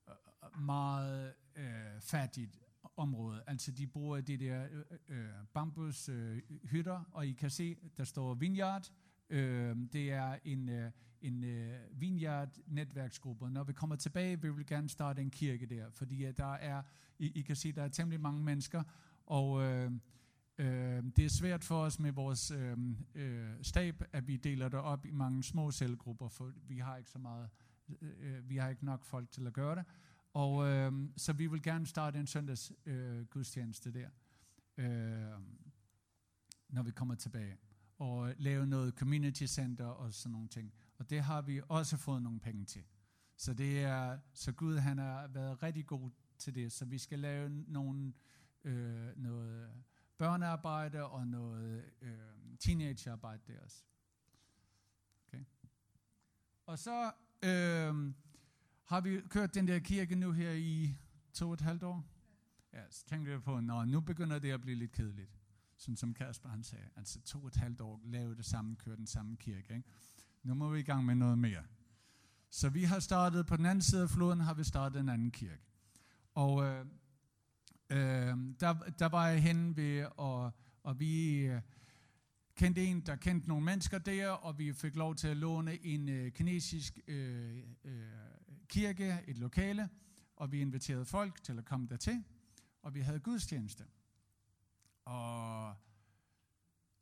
øh, 0.10 0.62
meget 0.62 1.34
øh, 1.56 2.02
fattigt 2.02 2.67
område. 2.98 3.44
Altså 3.48 3.72
de 3.72 3.88
bruger 3.88 4.22
de 4.22 4.38
der 4.38 4.68
øh, 5.10 5.26
bambushytter, 5.54 6.94
øh, 6.94 7.00
øh, 7.00 7.02
øh 7.02 7.06
og 7.12 7.28
I 7.28 7.32
kan 7.32 7.50
se, 7.50 7.76
der 7.98 8.04
står 8.04 8.34
vineyard. 8.34 8.92
Øh, 9.30 9.76
det 9.94 10.12
er 10.12 10.38
en, 10.46 10.70
øh, 10.70 10.92
en 11.22 11.44
øh, 11.44 11.80
vineyard-netværksgruppe. 11.92 13.50
Når 13.50 13.64
vi 13.64 13.74
kommer 13.74 13.96
tilbage, 13.96 14.42
vil 14.42 14.58
vi 14.58 14.64
gerne 14.64 14.90
starte 14.90 15.22
en 15.22 15.32
kirke 15.32 15.66
der, 15.66 15.90
fordi 15.90 16.26
øh, 16.26 16.34
der 16.38 16.54
er, 16.54 16.84
I, 17.20 17.32
I 17.36 17.42
kan 17.42 17.56
se, 17.56 17.72
der 17.72 17.84
er 17.84 17.88
temmelig 17.88 18.22
mange 18.22 18.44
mennesker, 18.44 18.84
og 19.26 19.64
øh, 19.64 19.92
øh, 20.58 21.04
det 21.16 21.26
er 21.26 21.30
svært 21.30 21.64
for 21.64 21.82
os 21.82 22.00
med 22.00 22.12
vores 22.12 22.52
øh, 22.52 22.78
øh, 23.16 23.50
stab, 23.62 24.04
at 24.12 24.28
vi 24.28 24.38
deler 24.38 24.70
det 24.70 24.80
op 24.80 25.06
i 25.06 25.12
mange 25.12 25.44
små 25.44 25.72
cellegrupper, 25.72 26.28
for 26.28 26.52
vi 26.68 26.78
har 26.78 26.98
ikke 26.98 27.10
så 27.10 27.20
meget, 27.20 27.50
øh, 28.02 28.10
øh, 28.20 28.50
vi 28.50 28.58
har 28.58 28.70
ikke 28.70 28.86
nok 28.86 29.06
folk 29.06 29.32
til 29.32 29.48
at 29.48 29.54
gøre 29.54 29.76
det. 29.76 29.86
Og 30.38 30.68
øh, 30.68 31.10
så 31.18 31.34
vi 31.34 31.48
vil 31.48 31.62
gerne 31.62 31.88
starte 31.88 32.20
en 32.20 32.28
søndags 32.28 32.72
øh, 32.86 33.26
gudstjeneste 33.26 33.92
der, 33.92 34.10
øh, 34.78 35.40
når 36.70 36.84
vi 36.84 36.92
kommer 36.92 37.16
tilbage. 37.16 37.58
Og 37.98 38.34
lave 38.38 38.68
noget 38.68 38.94
community 38.94 39.44
center 39.44 39.86
og 39.86 40.14
sådan 40.14 40.32
nogle 40.32 40.48
ting. 40.48 40.74
Og 40.98 41.10
det 41.10 41.22
har 41.22 41.42
vi 41.42 41.62
også 41.70 41.98
fået 41.98 42.22
nogle 42.22 42.40
penge 42.40 42.66
til. 42.66 42.84
Så 43.38 43.54
det 43.54 43.84
er, 43.84 44.20
så 44.34 44.52
Gud 44.52 44.78
han 44.78 44.98
har 44.98 45.28
været 45.28 45.64
rigtig 45.64 45.86
god 45.86 46.12
til 46.38 46.56
det. 46.56 46.72
Så 46.72 46.86
vi 46.86 46.98
skal 46.98 47.20
lave 47.20 47.50
nogle, 47.50 48.14
øh, 48.64 49.18
noget 49.18 49.70
børnearbejde 50.18 51.06
og 51.06 51.28
noget 51.28 51.92
øh, 52.02 52.18
teenagearbejde 52.60 53.42
der 53.48 53.60
også. 53.62 53.84
Okay. 55.28 55.46
Og 56.66 56.80
så 56.80 57.12
øh, 57.44 58.14
har 58.88 59.02
vi 59.02 59.22
kørt 59.30 59.54
den 59.54 59.68
der 59.68 59.80
kirke 59.80 60.16
nu 60.16 60.32
her 60.32 60.52
i 60.52 60.96
to 61.34 61.48
og 61.48 61.54
et 61.54 61.62
halvt 61.62 61.84
år? 61.84 62.06
Ja, 62.74 62.82
så 62.90 63.06
tænkte 63.06 63.32
jeg 63.32 63.44
på, 63.44 63.60
nå, 63.60 63.86
nu 63.86 64.02
begynder 64.02 64.40
det 64.40 64.52
at 64.52 64.62
blive 64.62 64.76
lidt 64.76 64.92
kedeligt. 64.92 65.32
Sådan 65.78 65.96
som 65.96 66.14
Kasper 66.14 66.50
han 66.50 66.64
sagde, 66.64 66.86
altså 66.96 67.22
to 67.22 67.40
og 67.42 67.48
et 67.48 67.56
halvt 67.56 67.82
år, 67.82 68.02
lave 68.06 68.36
det 68.36 68.46
samme, 68.46 68.76
køre 68.76 68.96
den 68.96 69.08
samme 69.08 69.38
kirke. 69.38 69.74
Ikke? 69.76 69.90
Nu 70.44 70.54
må 70.54 70.70
vi 70.70 70.80
i 70.80 70.84
gang 70.84 71.06
med 71.06 71.16
noget 71.16 71.38
mere. 71.38 71.64
Så 72.50 72.70
vi 72.70 72.84
har 72.84 73.00
startet, 73.00 73.46
på 73.46 73.58
den 73.58 73.66
anden 73.66 73.82
side 73.82 74.04
af 74.04 74.10
floden 74.10 74.40
har 74.40 74.54
vi 74.54 74.64
startet 74.64 75.00
en 75.00 75.10
anden 75.10 75.32
kirke. 75.32 75.64
Og 76.34 76.64
øh, 76.64 76.86
øh, 77.90 78.38
der, 78.60 78.74
der 79.00 79.10
var 79.10 79.28
jeg 79.28 79.44
henne 79.44 79.76
ved, 79.78 80.06
og, 80.18 80.52
og 80.84 81.00
vi 81.00 81.36
øh, 81.36 81.62
kendte 82.56 82.86
en, 82.86 83.02
der 83.02 83.16
kendte 83.16 83.48
nogle 83.48 83.66
mennesker 83.66 83.98
der, 83.98 84.30
og 84.30 84.60
vi 84.60 84.74
fik 84.74 84.96
lov 84.96 85.16
til 85.16 85.28
at 85.28 85.38
låne 85.38 85.86
en 85.86 86.10
øh, 86.10 86.32
kinesisk 86.32 87.00
øh, 87.08 87.58
øh, 87.84 88.02
kirke, 88.68 89.24
et 89.28 89.38
lokale, 89.38 89.90
og 90.36 90.52
vi 90.52 90.62
inviterede 90.62 91.06
folk 91.06 91.44
til 91.44 91.58
at 91.58 91.66
komme 91.66 91.88
dertil, 91.88 92.24
og 92.82 92.96
vi 92.96 93.02
havde 93.02 93.20
gudstjeneste. 93.20 93.86
Og 95.06 95.76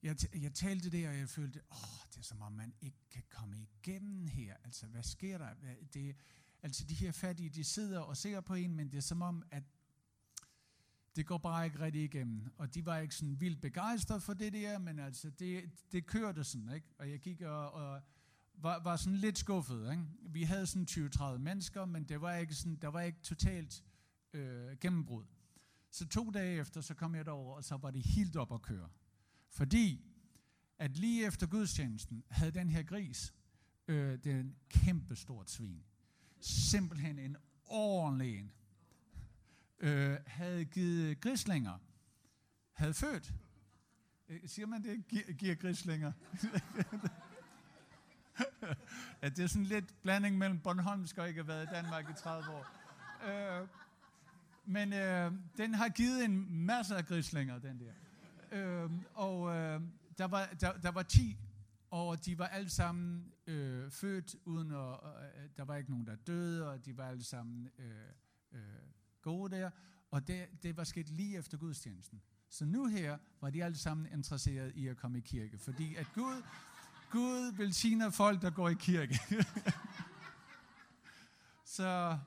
jeg, 0.04 0.16
jeg 0.42 0.54
talte 0.54 0.90
det, 0.90 1.08
og 1.08 1.18
jeg 1.18 1.30
følte, 1.30 1.62
åh, 1.72 2.10
det 2.10 2.18
er 2.18 2.24
som 2.24 2.42
om 2.42 2.52
man 2.52 2.74
ikke 2.82 2.98
kan 3.12 3.24
komme 3.30 3.58
igennem 3.58 4.28
her. 4.28 4.56
Altså, 4.64 4.88
hvad 4.88 5.04
sker 5.04 5.38
der? 5.38 5.50
Det, 5.94 6.16
altså, 6.64 6.86
de 6.86 6.94
her 6.94 7.12
fattige, 7.12 7.50
de 7.50 7.64
sidder 7.64 8.00
og 8.00 8.18
ser 8.18 8.42
på 8.42 8.54
en, 8.54 8.76
men 8.76 8.92
det 8.92 8.98
er 8.98 9.02
som 9.02 9.22
om, 9.22 9.44
at 9.52 9.64
det 11.16 11.26
går 11.26 11.38
bare 11.38 11.66
ikke 11.66 11.80
rigtig 11.80 12.04
igennem. 12.04 12.54
Og 12.58 12.76
de 12.76 12.86
var 12.86 12.98
ikke 12.98 13.16
sådan 13.16 13.40
vildt 13.40 13.62
begejstrede 13.62 14.22
for 14.22 14.34
det 14.34 14.54
der, 14.54 14.80
men 14.80 15.00
altså, 15.00 15.30
det, 15.30 15.72
det 15.92 16.06
kørte 16.06 16.44
sådan, 16.44 16.70
ikke? 16.70 16.88
Og 16.98 17.10
jeg 17.10 17.20
gik 17.20 17.42
og, 17.42 17.72
og 17.72 18.02
var, 18.58 18.84
var 18.84 18.96
sådan 18.96 19.18
lidt 19.18 19.38
skuffet. 19.38 19.92
Ikke? 19.92 20.04
Vi 20.22 20.44
havde 20.44 20.68
sådan 20.68 20.88
20-30 20.90 21.38
mennesker, 21.38 21.86
men 21.86 22.04
det 22.04 22.22
var 22.22 22.36
ikke 22.36 22.54
sådan, 22.56 22.76
der 22.76 22.88
var 22.88 23.02
ikke 23.02 23.20
totalt 23.24 23.84
øh, 24.34 24.78
gennembrud. 24.82 25.26
Så 25.92 26.08
to 26.08 26.30
dage 26.30 26.60
efter, 26.60 26.82
så 26.82 26.94
kom 26.94 27.16
jeg 27.16 27.26
derover, 27.26 27.56
og 27.56 27.64
så 27.64 27.78
var 27.78 27.92
det 27.92 28.04
helt 28.04 28.36
op 28.36 28.54
at 28.54 28.62
køre. 28.62 28.90
Fordi, 29.50 30.06
at 30.80 30.98
lige 30.98 31.26
efter 31.26 31.48
gudstjenesten, 31.48 32.24
havde 32.30 32.52
den 32.52 32.70
her 32.70 32.84
gris, 32.84 33.34
øh, 33.88 34.24
det 34.24 34.32
er 34.32 34.40
en 34.40 34.56
kæmpe 34.70 35.16
stort 35.16 35.50
svin, 35.50 35.84
simpelthen 36.40 37.20
en 37.20 37.38
ordentlig 37.66 38.40
en, 38.40 38.52
øh, 39.80 40.18
havde 40.28 40.66
givet 40.66 41.22
grislinger, 41.22 41.78
havde 42.72 42.94
født. 42.94 43.34
Øh, 44.30 44.40
siger 44.46 44.66
man 44.66 44.84
det? 44.84 45.08
Giver 45.38 45.56
grislinger? 45.56 46.12
Ja, 49.22 49.30
det 49.30 49.40
er 49.40 49.48
sådan 49.48 49.66
lidt 49.66 50.02
blanding 50.02 50.38
mellem 50.38 50.60
Bornholmsk 50.60 51.18
og 51.18 51.28
ikke 51.28 51.40
har 51.42 51.48
været 51.48 51.64
i 51.64 51.74
Danmark 51.74 52.10
i 52.10 52.14
30 52.14 52.50
år. 52.52 52.66
Øh, 53.28 53.68
men 54.66 54.94
øh, 54.94 55.32
den 55.58 55.74
har 55.74 55.90
givet 55.90 56.26
en 56.26 56.66
masse 56.66 56.96
af 56.96 57.06
grislinger, 57.06 57.60
den 57.60 57.80
der. 57.80 57.94
Øh, 58.52 58.92
og 59.14 59.56
øh, 59.56 59.82
der, 60.18 60.26
var, 60.26 60.46
der, 60.62 60.74
der 60.74 60.92
var 60.92 61.04
10, 61.04 61.38
og 61.92 62.26
de 62.26 62.40
var 62.40 62.48
alle 62.48 62.70
sammen 62.70 63.34
øh, 63.48 63.92
født 63.92 64.36
uden 64.46 64.72
at... 64.72 64.78
Øh, 64.78 65.44
øh, 65.44 65.50
der 65.58 65.66
var 65.66 65.76
ikke 65.76 65.90
nogen, 65.90 66.08
der 66.08 66.16
døde, 66.16 66.70
og 66.70 66.86
de 66.86 66.98
var 66.98 67.08
alle 67.08 67.24
sammen 67.24 67.70
øh, 67.80 67.86
øh, 68.52 68.60
gode 69.22 69.56
der. 69.56 69.70
Og 70.12 70.28
det, 70.28 70.64
det 70.64 70.78
var 70.78 70.84
sket 70.84 71.10
lige 71.10 71.38
efter 71.38 71.58
gudstjenesten. 71.58 72.22
Så 72.50 72.66
nu 72.66 72.88
her 72.88 73.18
var 73.42 73.50
de 73.50 73.64
alle 73.64 73.78
sammen 73.78 74.08
interesseret 74.14 74.72
i 74.76 74.88
at 74.88 74.98
komme 74.98 75.18
i 75.18 75.22
kirke, 75.22 75.58
fordi 75.58 75.96
at 75.96 76.08
Gud, 76.14 76.44
Gud 77.10 77.54
velsigner 77.58 78.10
folk, 78.10 78.42
der 78.42 78.50
går 78.50 78.70
i 78.70 78.74
kirke. 78.74 79.20
så 81.66 82.20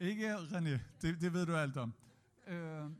ikke 0.00 0.34
René, 0.34 0.78
det, 1.02 1.20
det 1.20 1.32
ved 1.32 1.46
du 1.46 1.56
alt 1.56 1.76
om. 1.76 1.94
Øh, 2.46 2.90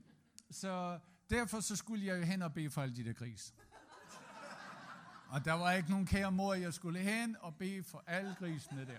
så 0.50 0.98
derfor 1.30 1.61
så 1.61 1.76
skulle 1.76 2.06
jeg 2.06 2.18
jo 2.18 2.24
hen 2.24 2.42
og 2.42 2.54
bede 2.54 2.70
for 2.70 2.82
alle 2.82 2.96
de 2.96 3.04
der 3.04 3.12
gris. 3.12 3.54
Og 5.28 5.44
der 5.44 5.52
var 5.52 5.72
ikke 5.72 5.90
nogen 5.90 6.06
kære 6.06 6.32
mor, 6.32 6.54
jeg 6.54 6.74
skulle 6.74 7.00
hen 7.00 7.36
og 7.40 7.54
bede 7.54 7.82
for 7.82 8.04
alle 8.06 8.36
grisene 8.38 8.86
der. 8.86 8.98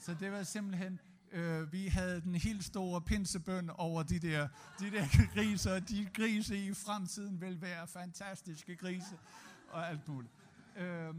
Så 0.00 0.14
det 0.14 0.32
var 0.32 0.42
simpelthen, 0.42 1.00
øh, 1.32 1.72
vi 1.72 1.86
havde 1.86 2.20
den 2.20 2.34
helt 2.34 2.64
store 2.64 3.00
pinsebøn 3.00 3.70
over 3.70 4.02
de 4.02 4.18
der, 4.18 4.48
de 4.80 4.90
der 4.90 5.06
griser. 5.34 5.80
De 5.80 6.08
grise 6.14 6.58
i 6.66 6.74
fremtiden 6.74 7.40
vil 7.40 7.60
være 7.60 7.86
fantastiske 7.86 8.76
grise 8.76 9.18
og 9.70 9.88
alt 9.88 10.08
muligt. 10.08 10.32
Øh, 10.76 11.14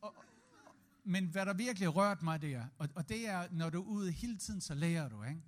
og, 0.00 0.14
men 1.04 1.26
hvad 1.26 1.46
der 1.46 1.54
virkelig 1.54 1.96
rørte 1.96 2.24
mig 2.24 2.42
der, 2.42 2.66
og, 2.78 2.88
og 2.94 3.08
det 3.08 3.28
er, 3.28 3.48
når 3.50 3.70
du 3.70 3.82
er 3.82 3.86
ude 3.86 4.12
hele 4.12 4.38
tiden, 4.38 4.60
så 4.60 4.74
lærer 4.74 5.08
du, 5.08 5.22
ikke? 5.22 5.42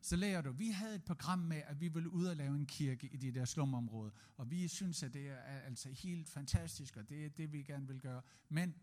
så 0.00 0.16
lærer 0.16 0.42
du. 0.42 0.52
Vi 0.52 0.68
havde 0.68 0.94
et 0.94 1.04
program 1.04 1.38
med, 1.38 1.62
at 1.66 1.80
vi 1.80 1.88
ville 1.88 2.10
ud 2.10 2.26
og 2.26 2.36
lave 2.36 2.56
en 2.56 2.66
kirke 2.66 3.06
i 3.06 3.16
de 3.16 3.32
der 3.32 3.44
slumområder, 3.44 4.10
og 4.36 4.50
vi 4.50 4.68
synes, 4.68 5.02
at 5.02 5.14
det 5.14 5.28
er 5.28 5.36
altså 5.40 5.88
helt 5.88 6.28
fantastisk, 6.28 6.96
og 6.96 7.08
det 7.08 7.24
er 7.24 7.28
det, 7.28 7.52
vi 7.52 7.62
gerne 7.62 7.86
vil 7.86 8.00
gøre. 8.00 8.22
Men 8.48 8.74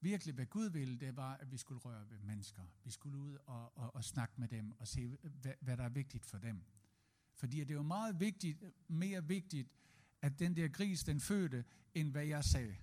virkelig, 0.00 0.34
hvad 0.34 0.46
Gud 0.46 0.70
ville, 0.70 0.98
det 0.98 1.16
var, 1.16 1.36
at 1.36 1.52
vi 1.52 1.56
skulle 1.56 1.80
røre 1.80 2.10
ved 2.10 2.18
mennesker. 2.18 2.62
Vi 2.84 2.90
skulle 2.90 3.18
ud 3.18 3.36
og, 3.46 3.78
og, 3.78 3.94
og 3.94 4.04
snakke 4.04 4.34
med 4.36 4.48
dem 4.48 4.72
og 4.78 4.88
se, 4.88 5.16
hvad, 5.22 5.52
hvad 5.60 5.76
der 5.76 5.84
er 5.84 5.88
vigtigt 5.88 6.26
for 6.26 6.38
dem. 6.38 6.62
Fordi 7.34 7.60
det 7.60 7.70
er 7.70 7.74
jo 7.74 7.82
meget 7.82 8.20
vigtigt, 8.20 8.64
mere 8.88 9.24
vigtigt, 9.24 9.68
at 10.22 10.38
den 10.38 10.56
der 10.56 10.68
gris, 10.68 11.04
den 11.04 11.20
fødte, 11.20 11.64
end 11.94 12.10
hvad 12.10 12.26
jeg 12.26 12.44
sagde. 12.44 12.76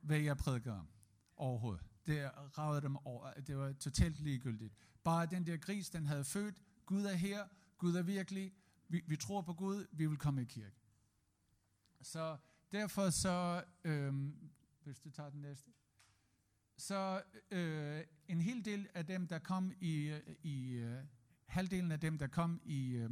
Hvad 0.00 0.18
jeg 0.18 0.36
prædikede 0.36 0.74
om 0.74 0.88
overhovedet. 1.36 1.84
Det 2.06 2.30
ravede 2.58 2.80
dem 2.80 2.96
over. 2.96 3.32
Det 3.32 3.56
var 3.56 3.72
totalt 3.72 4.20
ligegyldigt. 4.20 4.74
Bare 5.04 5.26
den 5.26 5.46
der 5.46 5.56
gris, 5.56 5.90
den 5.90 6.06
havde 6.06 6.24
født. 6.24 6.62
Gud 6.86 7.04
er 7.04 7.14
her. 7.14 7.48
Gud 7.78 7.94
er 7.94 8.02
virkelig. 8.02 8.52
Vi, 8.88 9.02
vi 9.06 9.16
tror 9.16 9.42
på 9.42 9.54
Gud. 9.54 9.86
Vi 9.92 10.06
vil 10.06 10.18
komme 10.18 10.42
i 10.42 10.44
kirke. 10.44 10.76
Så 12.02 12.36
derfor 12.72 13.10
så, 13.10 13.64
øhm, 13.84 14.50
hvis 14.84 15.00
du 15.00 15.10
tager 15.10 15.30
den 15.30 15.40
næste, 15.40 15.70
så 16.76 17.22
øh, 17.50 18.04
en 18.28 18.40
hel 18.40 18.64
del 18.64 18.88
af 18.94 19.06
dem, 19.06 19.26
der 19.26 19.38
kom 19.38 19.72
i, 19.80 19.96
øh, 19.96 20.20
i 20.42 20.72
øh, 20.72 21.04
halvdelen 21.46 21.92
af 21.92 22.00
dem, 22.00 22.18
der 22.18 22.26
kom 22.26 22.60
i, 22.64 22.90
øh, 22.90 23.10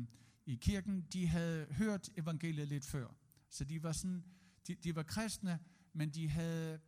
i 0.50 0.56
kirken, 0.56 1.06
de 1.12 1.26
havde 1.26 1.66
hørt 1.70 2.10
evangeliet 2.16 2.68
lidt 2.68 2.84
før. 2.86 3.08
Så 3.48 3.64
de 3.64 3.82
var 3.82 3.92
sådan, 3.92 4.24
de, 4.66 4.74
de 4.74 4.94
var 4.96 5.02
kristne, 5.02 5.58
men 5.92 6.10
de 6.10 6.28
havde, 6.28 6.80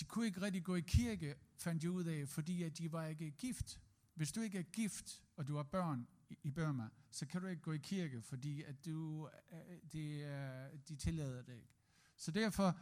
de 0.00 0.04
kunne 0.04 0.26
ikke 0.26 0.42
rigtig 0.42 0.64
gå 0.64 0.74
i 0.74 0.80
kirke, 0.80 1.34
fandt 1.56 1.82
de 1.82 1.90
ud 1.90 2.04
af, 2.04 2.28
fordi 2.28 2.62
at 2.62 2.78
de 2.78 2.92
var 2.92 3.06
ikke 3.06 3.30
gift. 3.30 3.80
Hvis 4.14 4.32
du 4.32 4.40
ikke 4.40 4.58
er 4.58 4.62
gift, 4.62 5.22
og 5.36 5.48
du 5.48 5.56
har 5.56 5.62
børn 5.62 6.06
i 6.42 6.50
Burma, 6.50 6.88
så 7.10 7.26
kan 7.26 7.40
du 7.40 7.46
ikke 7.46 7.62
gå 7.62 7.72
i 7.72 7.78
kirke, 7.78 8.22
fordi 8.22 8.62
at 8.62 8.84
du, 8.84 9.28
øh, 9.52 9.58
de, 9.92 10.80
de 10.88 10.96
tillader 10.96 11.42
det 11.42 11.54
ikke. 11.54 11.74
Så 12.16 12.30
derfor 12.30 12.78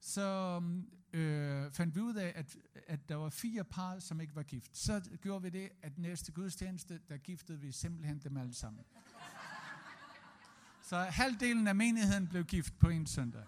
så 0.00 0.62
øh, 1.12 1.72
fandt 1.72 1.94
vi 1.94 2.00
ud 2.00 2.14
af, 2.14 2.32
at, 2.34 2.56
at 2.86 3.08
der 3.08 3.14
var 3.14 3.30
fire 3.30 3.64
par, 3.64 3.98
som 3.98 4.20
ikke 4.20 4.34
var 4.34 4.42
gift. 4.42 4.76
Så 4.76 5.18
gjorde 5.22 5.42
vi 5.42 5.50
det, 5.50 5.70
at 5.82 5.98
næste 5.98 6.32
gudstjeneste, 6.32 7.00
der 7.08 7.16
giftede 7.16 7.60
vi 7.60 7.72
simpelthen 7.72 8.18
dem 8.18 8.36
alle 8.36 8.54
sammen. 8.54 8.84
Så 10.88 10.96
halvdelen 10.96 11.68
af 11.68 11.74
menigheden 11.74 12.26
blev 12.26 12.44
gift 12.44 12.78
på 12.78 12.88
en 12.88 13.06
søndag. 13.06 13.42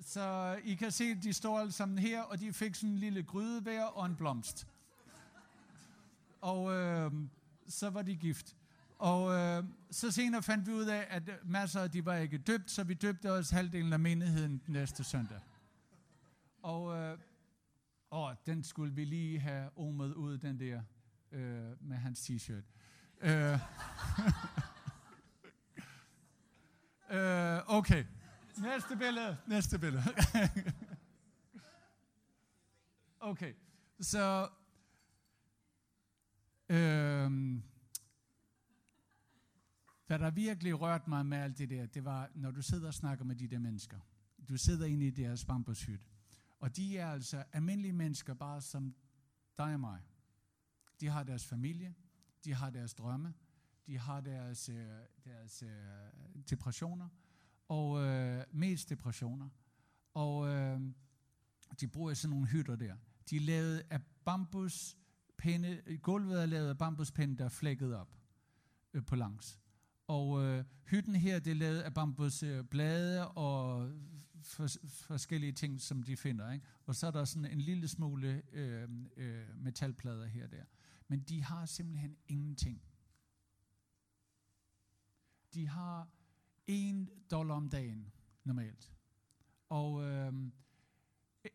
Så 0.00 0.58
I 0.64 0.74
kan 0.74 0.90
se, 0.90 1.14
de 1.14 1.32
står 1.32 1.58
alle 1.58 1.72
sammen 1.72 1.98
her, 1.98 2.22
og 2.22 2.40
de 2.40 2.52
fik 2.52 2.74
sådan 2.74 2.90
en 2.90 2.98
lille 2.98 3.22
gryde 3.22 3.88
og 3.94 4.06
en 4.06 4.16
blomst. 4.16 4.66
Og 6.40 6.72
øh, 6.72 7.12
så 7.68 7.90
var 7.90 8.02
de 8.02 8.16
gift. 8.16 8.56
Og 8.98 9.32
øh, 9.32 9.64
så 9.90 10.10
senere 10.10 10.42
fandt 10.42 10.66
vi 10.66 10.72
ud 10.72 10.86
af, 10.86 11.06
at 11.08 11.30
masser 11.44 11.80
af 11.80 11.90
de 11.90 12.04
var 12.04 12.16
ikke 12.16 12.38
døbt, 12.38 12.70
så 12.70 12.84
vi 12.84 12.94
døbte 12.94 13.32
os 13.32 13.50
halvdelen 13.50 13.92
af 13.92 13.98
menigheden 13.98 14.62
næste 14.66 15.04
søndag. 15.04 15.40
Og 16.62 16.96
øh, 16.96 17.18
åh, 18.10 18.34
den 18.46 18.64
skulle 18.64 18.94
vi 18.94 19.04
lige 19.04 19.40
have 19.40 19.78
omet 19.78 20.14
ud, 20.14 20.38
den 20.38 20.60
der 20.60 20.82
øh, 21.32 21.82
med 21.82 21.96
hans 21.96 22.30
t-shirt. 22.30 22.64
Øh, 23.20 23.58
øh, 27.10 27.60
okay. 27.66 28.04
Næste 28.58 28.96
billede. 28.96 29.36
Næste 29.46 29.78
billede. 29.78 30.04
okay. 33.30 33.54
Så 34.00 34.48
øhm, 36.68 37.62
hvad 40.06 40.18
der 40.18 40.30
virkelig 40.30 40.80
rørte 40.80 41.10
mig 41.10 41.26
med 41.26 41.38
alt 41.38 41.58
det 41.58 41.70
der, 41.70 41.86
det 41.86 42.04
var, 42.04 42.30
når 42.34 42.50
du 42.50 42.62
sidder 42.62 42.86
og 42.86 42.94
snakker 42.94 43.24
med 43.24 43.36
de 43.36 43.48
der 43.48 43.58
mennesker. 43.58 43.98
Du 44.48 44.56
sidder 44.56 44.86
inde 44.86 45.06
i 45.06 45.10
deres 45.10 45.44
bambushytte. 45.44 46.06
Og 46.60 46.76
de 46.76 46.98
er 46.98 47.10
altså 47.10 47.44
almindelige 47.52 47.92
mennesker, 47.92 48.34
bare 48.34 48.60
som 48.60 48.94
dig 49.58 49.74
og 49.74 49.80
mig. 49.80 50.00
De 51.00 51.08
har 51.08 51.22
deres 51.22 51.46
familie, 51.46 51.94
de 52.44 52.54
har 52.54 52.70
deres 52.70 52.94
drømme, 52.94 53.34
de 53.86 53.98
har 53.98 54.20
deres, 54.20 54.68
øh, 54.68 54.86
deres 55.24 55.62
øh, 55.62 56.42
depressioner, 56.50 57.08
og 57.68 58.00
øh, 58.00 58.44
mest 58.52 58.90
depressioner. 58.90 59.48
Og 60.14 60.48
øh, 60.48 60.80
de 61.80 61.88
bruger 61.88 62.14
sådan 62.14 62.30
nogle 62.30 62.46
hytter 62.46 62.76
der. 62.76 62.96
De 63.30 63.36
er 63.36 63.40
lavet 63.40 63.82
af 63.90 64.00
bambuspinde, 64.24 65.82
gulvet 66.02 66.42
er 66.42 66.46
lavet 66.46 66.68
af 66.68 66.78
bambuspinde, 66.78 67.38
der 67.38 67.44
er 67.44 67.48
flækket 67.48 67.94
op 67.94 68.16
øh, 68.94 69.04
på 69.04 69.16
langs. 69.16 69.58
Og 70.06 70.44
øh, 70.44 70.64
hytten 70.86 71.16
her, 71.16 71.38
det 71.38 71.50
er 71.50 71.54
lavet 71.54 71.80
af 71.80 71.94
bambusblade 71.94 73.28
og 73.28 73.90
for, 74.42 74.66
forskellige 74.88 75.52
ting, 75.52 75.80
som 75.80 76.02
de 76.02 76.16
finder. 76.16 76.52
Ikke? 76.52 76.66
Og 76.86 76.94
så 76.94 77.06
er 77.06 77.10
der 77.10 77.24
sådan 77.24 77.50
en 77.50 77.60
lille 77.60 77.88
smule 77.88 78.42
øh, 78.52 78.88
øh, 79.16 79.56
metalplader 79.56 80.26
her 80.26 80.44
og 80.44 80.50
der. 80.50 80.64
Men 81.08 81.20
de 81.20 81.44
har 81.44 81.66
simpelthen 81.66 82.16
ingenting. 82.28 82.82
De 85.54 85.68
har 85.68 86.08
en 86.66 87.10
dollar 87.30 87.54
om 87.54 87.68
dagen, 87.68 88.12
normalt. 88.44 88.92
Og 89.68 90.02
øh, 90.04 90.32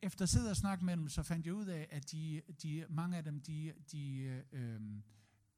efter 0.01 0.23
at 0.23 0.29
sidde 0.29 0.49
og 0.49 0.57
snakke 0.57 0.85
med 0.85 0.97
dem, 0.97 1.09
så 1.09 1.23
fandt 1.23 1.45
jeg 1.45 1.53
ud 1.53 1.65
af, 1.65 1.87
at 1.91 2.11
de, 2.11 2.41
de, 2.63 2.85
mange 2.89 3.17
af 3.17 3.23
dem, 3.23 3.41
de, 3.41 3.73
de 3.91 4.19
øh, 4.51 4.81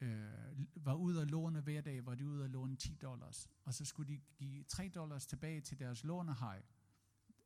øh, 0.00 0.66
var 0.74 0.94
ude 0.94 1.20
og 1.20 1.26
låne 1.26 1.60
hver 1.60 1.80
dag, 1.80 2.06
var 2.06 2.14
de 2.14 2.26
ude 2.26 2.42
og 2.42 2.50
låne 2.50 2.76
10 2.76 2.94
dollars. 2.94 3.48
Og 3.64 3.74
så 3.74 3.84
skulle 3.84 4.12
de 4.14 4.20
give 4.36 4.64
3 4.64 4.88
dollars 4.88 5.26
tilbage 5.26 5.60
til 5.60 5.78
deres 5.78 6.04
lånehej, 6.04 6.62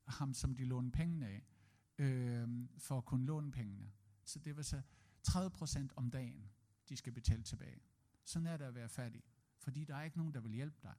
ham 0.06 0.34
som 0.34 0.54
de 0.54 0.64
lånte 0.64 0.96
pengene 0.96 1.26
af, 1.26 1.42
øh, 1.98 2.48
for 2.78 2.98
at 2.98 3.04
kunne 3.04 3.26
låne 3.26 3.50
pengene. 3.50 3.92
Så 4.24 4.38
det 4.38 4.56
var 4.56 4.62
så 4.62 4.82
30 5.22 5.50
procent 5.50 5.92
om 5.96 6.10
dagen, 6.10 6.50
de 6.88 6.96
skal 6.96 7.12
betale 7.12 7.42
tilbage. 7.42 7.80
Sådan 8.24 8.46
er 8.46 8.56
det 8.56 8.64
at 8.64 8.74
være 8.74 8.88
fattig, 8.88 9.22
fordi 9.62 9.84
der 9.84 9.96
er 9.96 10.02
ikke 10.02 10.18
nogen, 10.18 10.34
der 10.34 10.40
vil 10.40 10.52
hjælpe 10.52 10.76
dig. 10.82 10.94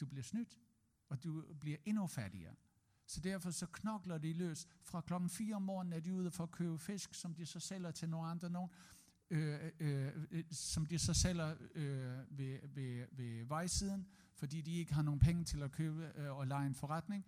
Du 0.00 0.06
bliver 0.06 0.22
snydt, 0.22 0.58
og 1.08 1.24
du 1.24 1.44
bliver 1.60 1.78
endnu 1.84 2.06
fattigere. 2.06 2.54
Så 3.06 3.20
derfor 3.20 3.50
så 3.50 3.66
knokler 3.66 4.18
de 4.18 4.32
løs. 4.32 4.66
Fra 4.82 5.00
klokken 5.00 5.30
4 5.30 5.54
om 5.54 5.62
morgenen 5.62 5.92
er 5.92 6.00
de 6.00 6.14
ude 6.14 6.30
for 6.30 6.44
at 6.44 6.50
købe 6.50 6.78
fisk, 6.78 7.14
som 7.14 7.34
de 7.34 7.46
så 7.46 7.60
sælger 7.60 7.90
til 7.90 8.08
nogle 8.08 8.28
andre 8.28 8.50
nogen, 8.50 8.70
øh, 9.30 9.70
øh, 9.80 10.12
øh, 10.30 10.44
som 10.50 10.86
de 10.86 10.98
så 10.98 11.14
sælger 11.14 11.54
øh, 11.74 12.38
ved, 12.38 12.68
ved, 12.68 13.06
ved 13.12 13.44
vejsiden, 13.44 14.06
fordi 14.34 14.60
de 14.60 14.76
ikke 14.76 14.94
har 14.94 15.02
nogen 15.02 15.20
penge 15.20 15.44
til 15.44 15.62
at 15.62 15.72
købe 15.72 16.12
øh, 16.16 16.36
og 16.36 16.46
lege 16.46 16.66
en 16.66 16.74
forretning. 16.74 17.26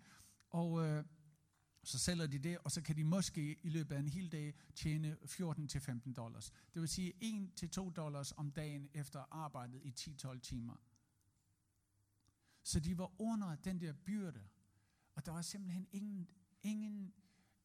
Og 0.49 0.85
øh, 0.85 1.03
så 1.83 1.99
sælger 1.99 2.27
de 2.27 2.39
det, 2.39 2.57
og 2.57 2.71
så 2.71 2.81
kan 2.81 2.95
de 2.95 3.03
måske 3.03 3.59
i 3.63 3.69
løbet 3.69 3.95
af 3.95 3.99
en 3.99 4.07
hel 4.07 4.31
dag 4.31 4.53
tjene 4.75 5.17
14-15 5.23 6.13
dollars. 6.13 6.51
Det 6.73 6.81
vil 6.81 6.89
sige 6.89 7.13
1-2 7.77 7.91
dollars 7.91 8.31
om 8.31 8.51
dagen 8.51 8.89
efter 8.93 9.23
arbejdet 9.31 9.81
i 9.83 9.93
10-12 9.99 10.39
timer. 10.39 10.75
Så 12.63 12.79
de 12.79 12.97
var 12.97 13.21
under 13.21 13.55
den 13.55 13.81
der 13.81 13.93
byrde. 13.93 14.41
Og 15.15 15.25
der 15.25 15.31
var 15.31 15.41
simpelthen 15.41 15.87
ingen, 15.91 16.29
ingen 16.63 17.13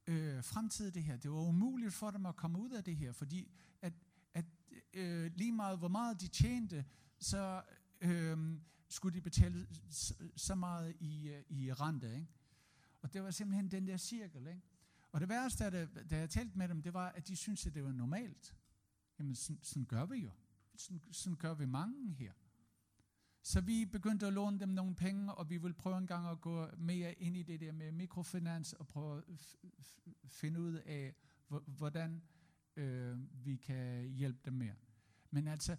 øh, 0.06 0.44
fremtid 0.44 0.88
i 0.88 0.90
det 0.90 1.02
her. 1.02 1.16
Det 1.16 1.30
var 1.30 1.38
umuligt 1.38 1.94
for 1.94 2.10
dem 2.10 2.26
at 2.26 2.36
komme 2.36 2.58
ud 2.58 2.70
af 2.70 2.84
det 2.84 2.96
her, 2.96 3.12
fordi 3.12 3.52
at, 3.82 3.92
at 4.34 4.44
øh, 4.92 5.32
lige 5.34 5.52
meget 5.52 5.78
hvor 5.78 5.88
meget 5.88 6.20
de 6.20 6.28
tjente, 6.28 6.84
så 7.18 7.62
øh, 8.00 8.58
skulle 8.88 9.14
de 9.14 9.20
betale 9.20 9.66
så, 9.90 10.14
så 10.36 10.54
meget 10.54 10.96
i, 11.00 11.28
øh, 11.28 11.42
i 11.48 11.72
rente. 11.72 12.14
Ikke? 12.14 12.26
Og 13.02 13.12
det 13.12 13.22
var 13.22 13.30
simpelthen 13.30 13.70
den 13.70 13.86
der 13.86 13.96
cirkel. 13.96 14.46
Ikke? 14.46 14.62
Og 15.12 15.20
det 15.20 15.28
værste, 15.28 15.70
da, 15.70 15.84
da 15.84 16.18
jeg 16.18 16.30
talte 16.30 16.58
med 16.58 16.68
dem, 16.68 16.82
det 16.82 16.94
var, 16.94 17.08
at 17.08 17.28
de 17.28 17.36
syntes, 17.36 17.66
at 17.66 17.74
det 17.74 17.84
var 17.84 17.92
normalt. 17.92 18.56
Jamen, 19.18 19.34
sådan, 19.34 19.62
sådan 19.62 19.84
gør 19.84 20.06
vi 20.06 20.16
jo. 20.16 20.30
Sådan, 20.76 21.02
sådan 21.12 21.36
gør 21.36 21.54
vi 21.54 21.66
mange 21.66 22.12
her. 22.12 22.32
Så 23.42 23.60
vi 23.60 23.84
begyndte 23.84 24.26
at 24.26 24.32
låne 24.32 24.60
dem 24.60 24.68
nogle 24.68 24.94
penge, 24.94 25.34
og 25.34 25.50
vi 25.50 25.56
vil 25.56 25.74
prøve 25.74 25.98
en 25.98 26.06
gang 26.06 26.28
at 26.28 26.40
gå 26.40 26.66
mere 26.76 27.12
ind 27.12 27.36
i 27.36 27.42
det 27.42 27.60
der 27.60 27.72
med 27.72 27.92
mikrofinans, 27.92 28.72
og 28.72 28.88
prøve 28.88 29.22
at 29.28 29.56
finde 30.28 30.60
ud 30.60 30.74
af, 30.74 31.14
hvordan 31.66 32.22
øh, 32.76 33.44
vi 33.44 33.56
kan 33.56 34.04
hjælpe 34.04 34.40
dem 34.44 34.52
mere. 34.52 34.74
Men 35.30 35.46
altså, 35.46 35.76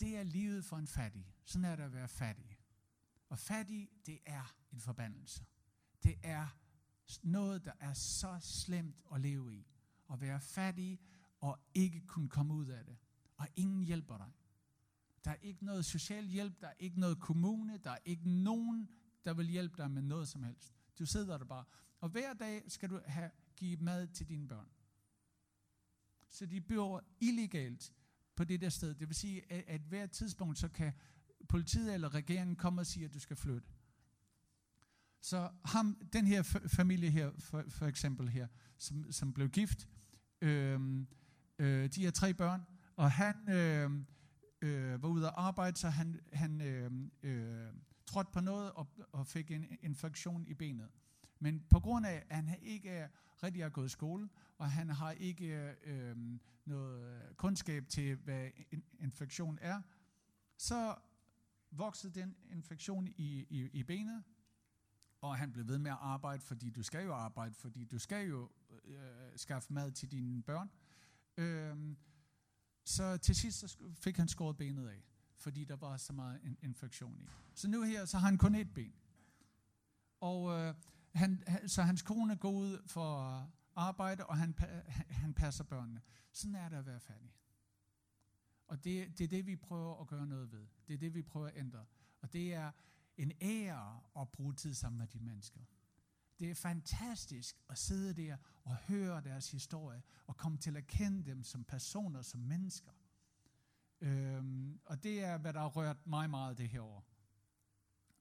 det 0.00 0.16
er 0.16 0.22
livet 0.22 0.64
for 0.64 0.76
en 0.76 0.86
fattig. 0.86 1.34
Sådan 1.44 1.64
er 1.64 1.76
det 1.76 1.82
at 1.82 1.92
være 1.92 2.08
fattig. 2.08 2.58
Og 3.28 3.38
fattig, 3.38 3.90
det 4.06 4.18
er 4.26 4.56
en 4.72 4.80
forbandelse. 4.80 5.44
Det 6.02 6.14
er 6.22 6.46
noget, 7.22 7.64
der 7.64 7.72
er 7.80 7.92
så 7.92 8.38
slemt 8.40 8.96
at 9.14 9.20
leve 9.20 9.54
i. 9.54 9.66
At 10.12 10.20
være 10.20 10.40
fattig 10.40 11.00
og 11.40 11.58
ikke 11.74 12.06
kunne 12.06 12.28
komme 12.28 12.54
ud 12.54 12.66
af 12.66 12.84
det. 12.84 12.96
Og 13.36 13.48
ingen 13.56 13.82
hjælper 13.82 14.16
dig. 14.16 14.30
Der 15.24 15.30
er 15.30 15.38
ikke 15.42 15.64
noget 15.64 15.84
social 15.84 16.26
hjælp, 16.26 16.60
der 16.60 16.66
er 16.68 16.74
ikke 16.78 17.00
noget 17.00 17.20
kommune, 17.20 17.78
der 17.78 17.90
er 17.90 17.98
ikke 18.04 18.30
nogen, 18.30 18.88
der 19.24 19.34
vil 19.34 19.46
hjælpe 19.46 19.76
dig 19.76 19.90
med 19.90 20.02
noget 20.02 20.28
som 20.28 20.42
helst. 20.42 20.74
Du 20.98 21.06
sidder 21.06 21.38
der 21.38 21.44
bare. 21.44 21.64
Og 22.00 22.08
hver 22.08 22.34
dag 22.34 22.64
skal 22.68 22.90
du 22.90 23.00
have, 23.06 23.30
give 23.56 23.76
mad 23.76 24.06
til 24.06 24.28
dine 24.28 24.48
børn. 24.48 24.68
Så 26.28 26.46
de 26.46 26.60
bor 26.60 27.04
illegalt 27.20 27.92
på 28.36 28.44
det 28.44 28.60
der 28.60 28.68
sted. 28.68 28.94
Det 28.94 29.08
vil 29.08 29.16
sige, 29.16 29.52
at, 29.52 29.64
at 29.66 29.80
hver 29.80 30.06
tidspunkt, 30.06 30.58
så 30.58 30.68
kan 30.68 30.92
politiet 31.48 31.94
eller 31.94 32.14
regeringen 32.14 32.56
komme 32.56 32.80
og 32.80 32.86
sige, 32.86 33.04
at 33.04 33.14
du 33.14 33.18
skal 33.18 33.36
flytte. 33.36 33.68
Så 35.20 35.50
ham, 35.64 36.08
den 36.12 36.26
her 36.26 36.42
familie 36.66 37.10
her, 37.10 37.30
for, 37.38 37.64
for 37.68 37.86
eksempel 37.86 38.28
her, 38.28 38.46
som, 38.78 39.12
som 39.12 39.32
blev 39.32 39.48
gift, 39.48 39.88
øh, 40.40 40.80
øh, 41.58 41.88
de 41.88 42.04
har 42.04 42.10
tre 42.10 42.34
børn, 42.34 42.62
og 42.96 43.10
han 43.10 43.48
øh, 43.48 43.90
øh, 44.62 45.02
var 45.02 45.08
ude 45.08 45.26
at 45.26 45.34
arbejde, 45.36 45.76
så 45.76 45.88
han, 45.88 46.20
han 46.32 46.60
øh, 46.60 46.90
øh, 47.22 47.72
trådte 48.06 48.30
på 48.32 48.40
noget 48.40 48.72
og, 48.72 48.86
og 49.12 49.26
fik 49.26 49.50
en 49.50 49.66
infektion 49.80 50.46
i 50.46 50.54
benet. 50.54 50.88
Men 51.38 51.64
på 51.70 51.80
grund 51.80 52.06
af, 52.06 52.24
at 52.30 52.36
han 52.36 52.58
ikke 52.62 53.08
rigtig 53.42 53.62
har 53.62 53.70
gået 53.70 53.86
i 53.86 53.88
skole, 53.88 54.28
og 54.58 54.70
han 54.70 54.88
har 54.88 55.10
ikke 55.10 55.74
øh, 55.84 56.16
noget 56.64 57.22
kundskab 57.36 57.88
til, 57.88 58.16
hvad 58.16 58.50
en 58.70 58.84
infektion 59.00 59.58
er, 59.60 59.82
så 60.56 60.94
voksede 61.70 62.20
den 62.20 62.36
infektion 62.50 63.08
i, 63.08 63.46
i, 63.50 63.70
i 63.72 63.82
benet, 63.82 64.22
og 65.20 65.36
han 65.36 65.52
blev 65.52 65.68
ved 65.68 65.78
med 65.78 65.90
at 65.90 65.96
arbejde, 66.00 66.42
fordi 66.42 66.70
du 66.70 66.82
skal 66.82 67.04
jo 67.04 67.14
arbejde, 67.14 67.54
fordi 67.54 67.84
du 67.84 67.98
skal 67.98 68.28
jo 68.28 68.50
øh, 68.84 68.98
skaffe 69.36 69.72
mad 69.72 69.92
til 69.92 70.10
dine 70.10 70.42
børn. 70.42 70.70
Øh, 71.36 71.96
så 72.84 73.16
til 73.16 73.34
sidst 73.34 73.58
så 73.58 73.78
fik 73.94 74.16
han 74.16 74.28
skåret 74.28 74.56
benet 74.56 74.88
af, 74.88 75.04
fordi 75.36 75.64
der 75.64 75.76
var 75.76 75.96
så 75.96 76.12
meget 76.12 76.40
in- 76.42 76.58
infektion 76.62 77.18
i. 77.20 77.28
Så 77.54 77.68
nu 77.68 77.82
her, 77.82 78.04
så 78.04 78.18
har 78.18 78.26
han 78.26 78.38
kun 78.38 78.54
et 78.54 78.74
ben. 78.74 78.94
Og 80.20 80.50
øh, 80.60 80.74
han, 81.14 81.42
så 81.66 81.82
hans 81.82 82.02
kone 82.02 82.36
går 82.36 82.50
ud 82.50 82.82
for 82.86 83.50
arbejde, 83.74 84.26
og 84.26 84.38
han, 84.38 84.54
han 85.10 85.34
passer 85.34 85.64
børnene. 85.64 86.00
Sådan 86.32 86.54
er 86.54 86.68
det 86.68 86.76
at 86.76 86.86
være 86.86 87.00
fattig. 87.00 87.34
Og 88.66 88.84
det, 88.84 89.18
det 89.18 89.24
er 89.24 89.28
det, 89.28 89.46
vi 89.46 89.56
prøver 89.56 90.00
at 90.00 90.06
gøre 90.06 90.26
noget 90.26 90.52
ved. 90.52 90.66
Det 90.88 90.94
er 90.94 90.98
det, 90.98 91.14
vi 91.14 91.22
prøver 91.22 91.46
at 91.46 91.56
ændre. 91.56 91.84
Og 92.20 92.32
det 92.32 92.54
er 92.54 92.72
en 93.18 93.32
ære 93.40 94.00
at 94.20 94.28
bruge 94.28 94.54
tid 94.54 94.74
sammen 94.74 94.98
med 94.98 95.06
de 95.06 95.20
mennesker. 95.20 95.60
Det 96.40 96.50
er 96.50 96.54
fantastisk 96.54 97.56
at 97.68 97.78
sidde 97.78 98.22
der 98.22 98.36
og 98.64 98.76
høre 98.76 99.20
deres 99.20 99.50
historie, 99.50 100.02
og 100.26 100.36
komme 100.36 100.58
til 100.58 100.76
at 100.76 100.86
kende 100.86 101.30
dem 101.30 101.42
som 101.42 101.64
personer, 101.64 102.22
som 102.22 102.40
mennesker. 102.40 102.92
Øhm, 104.00 104.80
og 104.84 105.02
det 105.02 105.24
er, 105.24 105.38
hvad 105.38 105.52
der 105.52 105.60
har 105.60 105.68
rørt 105.68 106.06
mig 106.06 106.30
meget 106.30 106.58
det 106.58 106.68
her 106.68 106.80
år. 106.80 107.06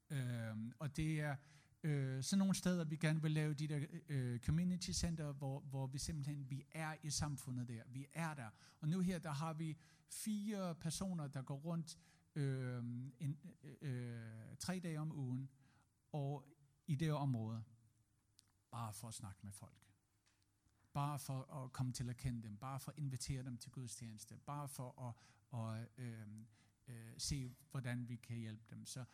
Øhm, 0.10 0.74
og 0.80 0.98
det 0.98 1.22
er 1.22 1.36
øh, 1.84 2.24
sådan 2.24 2.40
nogle 2.40 2.56
steder, 2.56 2.86
vi 2.86 2.96
gerne 2.96 3.22
vil 3.22 3.32
lave 3.32 3.54
de 3.54 3.68
der 3.68 3.86
øh, 4.10 4.40
community 4.40 4.92
center, 4.92 5.32
hvor, 5.32 5.60
hvor 5.60 5.88
vi 5.88 5.98
simpelthen 5.98 6.50
vi 6.50 6.64
er 6.72 6.96
i 7.04 7.10
samfundet 7.10 7.68
der. 7.68 7.84
Vi 7.88 8.06
er 8.14 8.34
der. 8.34 8.50
Og 8.82 8.90
nu 8.90 9.00
her, 9.00 9.20
der 9.20 9.32
har 9.32 9.54
vi 9.54 9.78
fire 10.10 10.76
personer, 10.76 11.28
der 11.28 11.42
går 11.42 11.56
rundt 11.56 11.98
øh, 12.38 12.84
en, 13.20 13.38
øh, 13.82 14.58
tre 14.60 14.80
dage 14.80 15.00
om 15.00 15.12
ugen, 15.12 15.50
og 16.12 16.46
i 16.88 16.96
det 16.96 17.12
område, 17.12 17.64
bare 18.72 18.94
for 18.94 19.08
at 19.08 19.14
snakke 19.14 19.40
med 19.44 19.52
folk. 19.52 19.88
Bare 20.94 21.20
for 21.20 21.64
at 21.64 21.72
komme 21.72 21.94
til 21.94 22.10
at 22.10 22.18
kende 22.18 22.44
dem, 22.44 22.58
bare 22.58 22.80
for 22.80 22.92
at 22.92 22.98
invitere 22.98 23.44
dem 23.44 23.58
til 23.58 23.72
gudstjeneste, 23.72 24.40
bare 24.46 24.68
for 24.68 25.02
at, 25.08 25.14
at 25.60 25.90
øh, 25.98 26.28
øh, 26.88 27.14
se, 27.18 27.56
hvordan 27.72 28.10
vi 28.10 28.16
kan 28.16 28.38
hjælpe 28.38 28.64
dem. 28.70 28.86
Så 28.86 29.06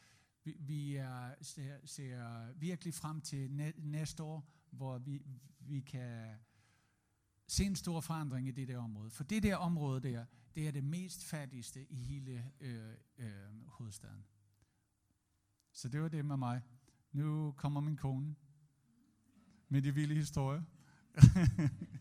vi, 0.43 0.55
vi 0.59 0.95
er, 0.95 1.35
ser, 1.41 1.85
ser 1.85 2.51
virkelig 2.53 2.93
frem 2.93 3.21
til 3.21 3.51
næ, 3.51 3.71
næste 3.77 4.23
år, 4.23 4.49
hvor 4.69 4.97
vi, 4.97 5.21
vi 5.59 5.81
kan 5.81 6.39
se 7.47 7.63
en 7.65 7.75
stor 7.75 8.01
forandring 8.01 8.47
i 8.47 8.51
det 8.51 8.67
der 8.67 8.77
område. 8.77 9.11
For 9.11 9.23
det 9.23 9.43
der 9.43 9.55
område 9.55 9.99
der, 9.99 10.25
det 10.55 10.67
er 10.67 10.71
det 10.71 10.83
mest 10.83 11.23
fattigste 11.23 11.91
i 11.91 12.03
hele 12.03 12.51
øh, 12.59 12.93
øh, 13.17 13.67
hovedstaden. 13.67 14.25
Så 15.71 15.87
det 15.89 16.01
var 16.01 16.07
det 16.07 16.25
med 16.25 16.37
mig. 16.37 16.61
Nu 17.11 17.53
kommer 17.57 17.81
min 17.81 17.97
kone 17.97 18.35
med 19.69 19.81
de 19.81 19.93
vilde 19.93 20.15
historier. 20.15 20.61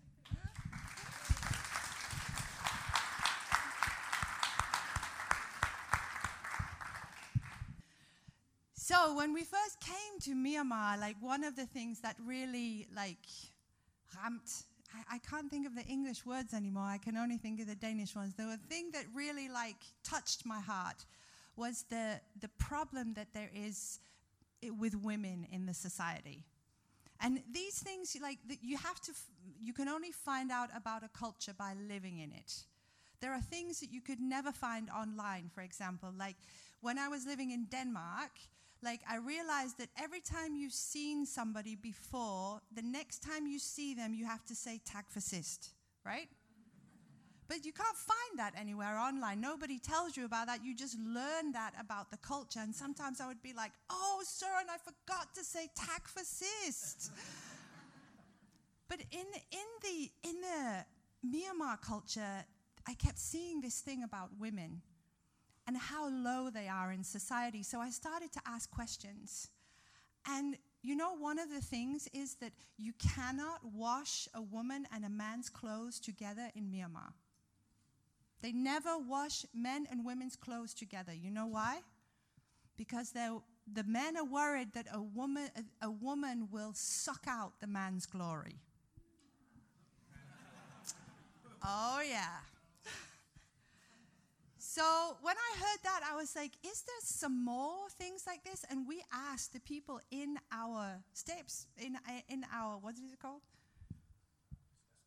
So 8.92 9.14
when 9.16 9.32
we 9.32 9.44
first 9.44 9.80
came 9.80 10.20
to 10.20 10.34
Myanmar, 10.34 10.96
like 11.07 11.16
one 11.22 11.44
of 11.44 11.55
the 11.57 11.66
things 11.66 12.00
that 12.00 12.16
really 12.18 12.86
like 12.90 13.26
ramt, 14.16 14.66
I, 14.95 15.16
I, 15.16 15.18
can't 15.18 15.51
think 15.51 15.66
of 15.66 15.74
the 15.74 15.84
English 15.84 16.24
words 16.26 16.55
anymore. 16.55 16.84
I 16.84 16.99
can 16.99 17.16
only 17.16 17.36
think 17.36 17.61
of 17.61 17.66
the 17.66 17.74
Danish 17.74 18.14
ones. 18.14 18.34
The 18.34 18.59
thing 18.68 18.90
that 18.93 19.05
really 19.14 19.49
like 19.49 19.76
touched 20.05 20.45
my 20.47 20.61
heart 20.61 21.05
was 21.57 21.84
the 21.90 22.20
the 22.40 22.49
problem 22.59 23.14
that 23.14 23.32
there 23.34 23.51
is 23.55 23.99
with 24.78 24.95
women 24.95 25.47
in 25.51 25.66
the 25.66 25.74
society. 25.74 26.45
And 27.20 27.40
these 27.53 27.78
things, 27.78 28.16
like 28.20 28.38
you 28.61 28.76
have 28.76 29.01
to, 29.03 29.12
you 29.62 29.72
can 29.72 29.88
only 29.88 30.11
find 30.11 30.51
out 30.51 30.70
about 30.76 31.05
a 31.05 31.09
culture 31.09 31.55
by 31.57 31.74
living 31.88 32.18
in 32.18 32.32
it. 32.32 32.64
There 33.20 33.32
are 33.32 33.40
things 33.40 33.78
that 33.80 33.93
you 33.93 34.01
could 34.01 34.20
never 34.20 34.51
find 34.51 34.90
online, 34.90 35.49
for 35.55 35.61
example. 35.61 36.12
Like 36.18 36.36
when 36.80 36.99
I 36.99 37.09
was 37.09 37.24
living 37.24 37.53
in 37.53 37.66
Denmark, 37.66 38.32
like 38.83 39.01
I 39.09 39.16
realized 39.16 39.78
that 39.78 39.89
every 39.97 40.20
time 40.20 40.57
you've 40.57 40.72
seen 40.72 41.24
somebody 41.24 41.76
before, 41.76 42.61
the 42.74 42.83
next 42.83 43.20
time 43.20 43.47
you 43.47 43.59
see 43.59 43.95
them, 43.95 44.12
you 44.14 44.26
have 44.26 44.45
to 44.47 44.55
say 44.55 44.80
tag 44.85 45.05
for 45.09 45.20
right? 46.05 46.28
But 47.49 47.64
you 47.64 47.72
can't 47.72 47.97
find 47.97 48.39
that 48.39 48.55
anywhere 48.59 48.99
online. 48.99 49.41
Nobody 49.41 49.78
tells 49.78 50.16
you 50.16 50.24
about 50.24 50.47
that. 50.47 50.64
You 50.64 50.74
just 50.74 50.97
learn 50.99 51.53
that 51.53 51.72
about 51.78 52.11
the 52.11 52.16
culture. 52.16 52.61
And 52.61 52.74
sometimes 52.74 53.20
I 53.20 53.26
would 53.26 53.43
be 53.43 53.53
like, 53.53 53.72
oh, 53.91 54.22
sir, 54.24 54.47
and 54.61 54.70
I 54.70 54.78
forgot 54.78 55.35
to 55.35 55.45
say 55.45 55.68
tag 55.76 56.03
for 56.07 56.24
but 58.89 59.01
in, 59.11 59.26
in, 59.51 59.68
the, 59.83 60.11
in 60.28 60.37
the 60.41 60.85
Myanmar 61.26 61.80
culture, 61.83 62.45
I 62.89 62.95
kept 62.95 63.18
seeing 63.18 63.61
this 63.61 63.80
thing 63.80 64.03
about 64.03 64.30
women 64.41 64.80
and 65.72 65.80
how 65.80 66.10
low 66.10 66.50
they 66.50 66.68
are 66.68 66.92
in 66.92 67.02
society. 67.02 67.62
So 67.62 67.80
I 67.80 67.88
started 67.88 68.30
to 68.32 68.40
ask 68.46 68.70
questions. 68.70 69.48
And 70.28 70.58
you 70.82 70.94
know, 70.94 71.14
one 71.16 71.38
of 71.38 71.48
the 71.48 71.62
things 71.62 72.08
is 72.12 72.34
that 72.36 72.52
you 72.76 72.92
cannot 72.98 73.60
wash 73.72 74.28
a 74.34 74.42
woman 74.42 74.86
and 74.94 75.06
a 75.06 75.08
man's 75.08 75.48
clothes 75.48 75.98
together 75.98 76.50
in 76.54 76.64
Myanmar. 76.64 77.14
They 78.42 78.52
never 78.52 78.98
wash 78.98 79.46
men 79.54 79.86
and 79.90 80.04
women's 80.04 80.36
clothes 80.36 80.74
together. 80.74 81.14
You 81.14 81.30
know 81.30 81.46
why? 81.46 81.80
Because 82.76 83.12
the 83.12 83.84
men 83.86 84.18
are 84.18 84.26
worried 84.26 84.74
that 84.74 84.88
a 84.92 85.00
woman, 85.00 85.48
a, 85.56 85.86
a 85.86 85.90
woman 85.90 86.48
will 86.50 86.72
suck 86.74 87.24
out 87.26 87.52
the 87.60 87.66
man's 87.66 88.04
glory. 88.04 88.56
oh, 91.64 92.02
yeah. 92.06 92.40
So 94.74 95.18
when 95.20 95.36
I 95.36 95.58
heard 95.58 95.80
that, 95.82 96.00
I 96.10 96.16
was 96.16 96.34
like, 96.34 96.52
is 96.64 96.80
there 96.80 97.02
some 97.02 97.44
more 97.44 97.90
things 97.98 98.24
like 98.26 98.42
this? 98.42 98.64
And 98.70 98.88
we 98.88 99.02
asked 99.12 99.52
the 99.52 99.60
people 99.60 100.00
in 100.10 100.38
our 100.50 101.02
steps, 101.12 101.66
in, 101.78 101.98
in 102.30 102.46
our, 102.50 102.78
what 102.78 102.94
is 102.94 103.12
it 103.12 103.20
called? 103.20 103.42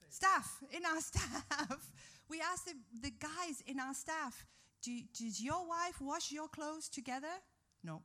staff, 0.08 0.62
in 0.72 0.86
our 0.86 1.02
staff. 1.12 1.90
We 2.30 2.42
asked 2.42 2.68
the, 2.68 2.76
the 3.02 3.10
guys 3.20 3.64
in 3.66 3.80
our 3.80 3.96
staff, 3.96 4.46
Do, 4.84 4.92
does 5.18 5.42
your 5.42 5.68
wife 5.68 6.00
wash 6.00 6.32
your 6.32 6.48
clothes 6.48 6.88
together? 6.88 7.36
No. 7.84 8.04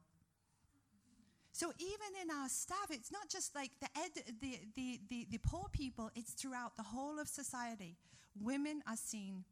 So 1.53 1.75
even 1.79 2.23
in 2.23 2.31
our 2.31 2.49
staff, 2.49 2.89
it's 2.89 3.13
not 3.13 3.29
just 3.29 3.55
like 3.55 3.73
the, 3.81 3.89
ed, 3.99 4.25
the, 4.41 4.61
the, 4.75 5.01
the, 5.11 5.27
the 5.31 5.39
poor 5.39 5.67
people, 5.73 6.11
it's 6.15 6.33
throughout 6.33 6.77
the 6.79 6.85
whole 6.85 7.19
of 7.21 7.29
society. 7.29 7.99
Women 8.41 8.83
are 8.89 8.97
seen 8.97 9.45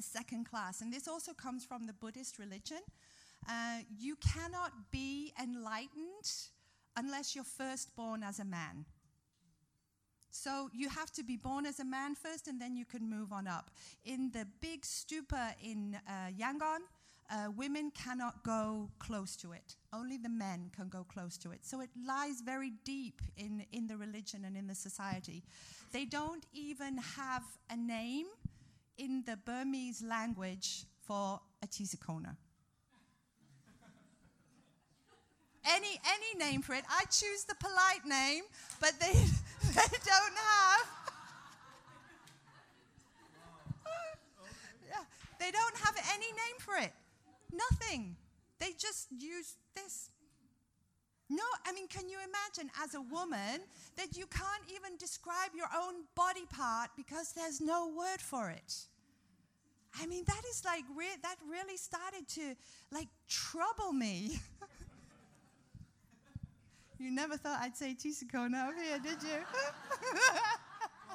second 0.00 0.48
class. 0.48 0.80
And 0.80 0.92
this 0.92 1.06
also 1.06 1.32
comes 1.34 1.64
from 1.64 1.86
the 1.86 1.92
Buddhist 1.92 2.38
religion. 2.38 2.80
Uh, 3.48 3.80
you 3.98 4.16
cannot 4.16 4.72
be 4.90 5.32
enlightened 5.42 6.30
unless 6.96 7.34
you're 7.34 7.44
first 7.44 7.94
born 7.96 8.22
as 8.22 8.38
a 8.38 8.44
man. 8.44 8.86
So 10.30 10.70
you 10.72 10.88
have 10.88 11.10
to 11.12 11.22
be 11.22 11.36
born 11.36 11.66
as 11.66 11.78
a 11.78 11.84
man 11.84 12.14
first, 12.14 12.48
and 12.48 12.60
then 12.60 12.74
you 12.74 12.86
can 12.86 13.08
move 13.08 13.32
on 13.32 13.46
up. 13.46 13.70
In 14.04 14.30
the 14.32 14.46
big 14.60 14.82
stupa 14.82 15.54
in 15.62 15.98
uh, 16.08 16.30
Yangon, 16.38 16.78
uh, 17.30 17.50
women 17.56 17.90
cannot 17.94 18.42
go 18.42 18.90
close 18.98 19.36
to 19.36 19.52
it. 19.52 19.76
Only 19.92 20.16
the 20.16 20.28
men 20.28 20.70
can 20.74 20.88
go 20.88 21.04
close 21.04 21.36
to 21.38 21.50
it. 21.50 21.64
So 21.64 21.80
it 21.80 21.90
lies 22.06 22.40
very 22.40 22.72
deep 22.84 23.20
in, 23.36 23.64
in 23.72 23.86
the 23.86 23.96
religion 23.96 24.44
and 24.44 24.56
in 24.56 24.66
the 24.66 24.74
society. 24.74 25.42
They 25.92 26.04
don't 26.04 26.44
even 26.52 26.98
have 26.98 27.42
a 27.70 27.76
name 27.76 28.26
in 28.98 29.24
the 29.26 29.36
Burmese 29.36 30.02
language 30.02 30.84
for 31.00 31.40
a 31.62 31.66
tisikona. 31.66 32.36
any 35.64 36.00
any 36.06 36.38
name 36.38 36.62
for 36.62 36.74
it. 36.74 36.84
I 36.88 37.04
choose 37.06 37.44
the 37.44 37.54
polite 37.54 38.04
name, 38.06 38.44
but 38.80 38.92
they 39.00 39.12
they 39.12 39.98
don't 40.04 40.36
have. 40.36 40.86
yeah, 44.88 45.04
they 45.38 45.50
don't 45.50 45.76
have 45.78 45.96
any 46.14 46.26
name 46.26 46.58
for 46.58 46.76
it. 46.76 46.92
Nothing. 47.52 48.16
They 48.58 48.72
just 48.78 49.08
use 49.10 49.56
this. 49.74 50.10
No, 51.28 51.44
I 51.64 51.72
mean, 51.72 51.88
can 51.88 52.08
you 52.08 52.18
imagine 52.18 52.70
as 52.82 52.94
a 52.94 53.00
woman 53.00 53.62
that 53.96 54.16
you 54.16 54.26
can't 54.26 54.64
even 54.68 54.96
describe 54.98 55.50
your 55.56 55.68
own 55.74 56.04
body 56.14 56.44
part 56.50 56.90
because 56.96 57.32
there's 57.32 57.60
no 57.60 57.88
word 57.88 58.20
for 58.20 58.50
it? 58.50 58.86
I 60.00 60.06
mean, 60.06 60.24
that 60.26 60.42
is 60.50 60.64
like, 60.64 60.84
re- 60.96 61.18
that 61.22 61.36
really 61.48 61.76
started 61.76 62.26
to 62.28 62.54
like 62.90 63.08
trouble 63.28 63.92
me. 63.92 64.40
you 66.98 67.10
never 67.10 67.36
thought 67.36 67.60
I'd 67.60 67.76
say 67.76 67.94
Tisakona 67.94 68.68
up 68.68 68.74
here, 68.74 68.98
did 68.98 69.22
you? 69.22 69.28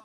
Oh, 0.00 0.04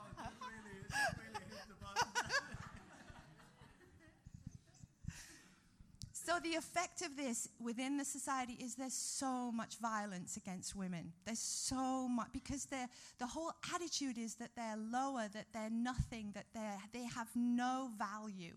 So 6.24 6.38
the 6.42 6.54
effect 6.54 7.02
of 7.02 7.18
this 7.18 7.50
within 7.62 7.98
the 7.98 8.04
society 8.04 8.56
is 8.58 8.76
there's 8.76 8.94
so 8.94 9.52
much 9.52 9.76
violence 9.76 10.38
against 10.38 10.74
women. 10.74 11.12
There's 11.26 11.38
so 11.38 12.08
much 12.08 12.28
because 12.32 12.64
the 12.64 13.26
whole 13.26 13.52
attitude 13.74 14.16
is 14.16 14.36
that 14.36 14.56
they're 14.56 14.78
lower, 14.90 15.28
that 15.34 15.48
they're 15.52 15.68
nothing, 15.68 16.30
that 16.32 16.46
they're, 16.54 16.78
they 16.94 17.04
have 17.04 17.28
no 17.34 17.90
value. 17.98 18.54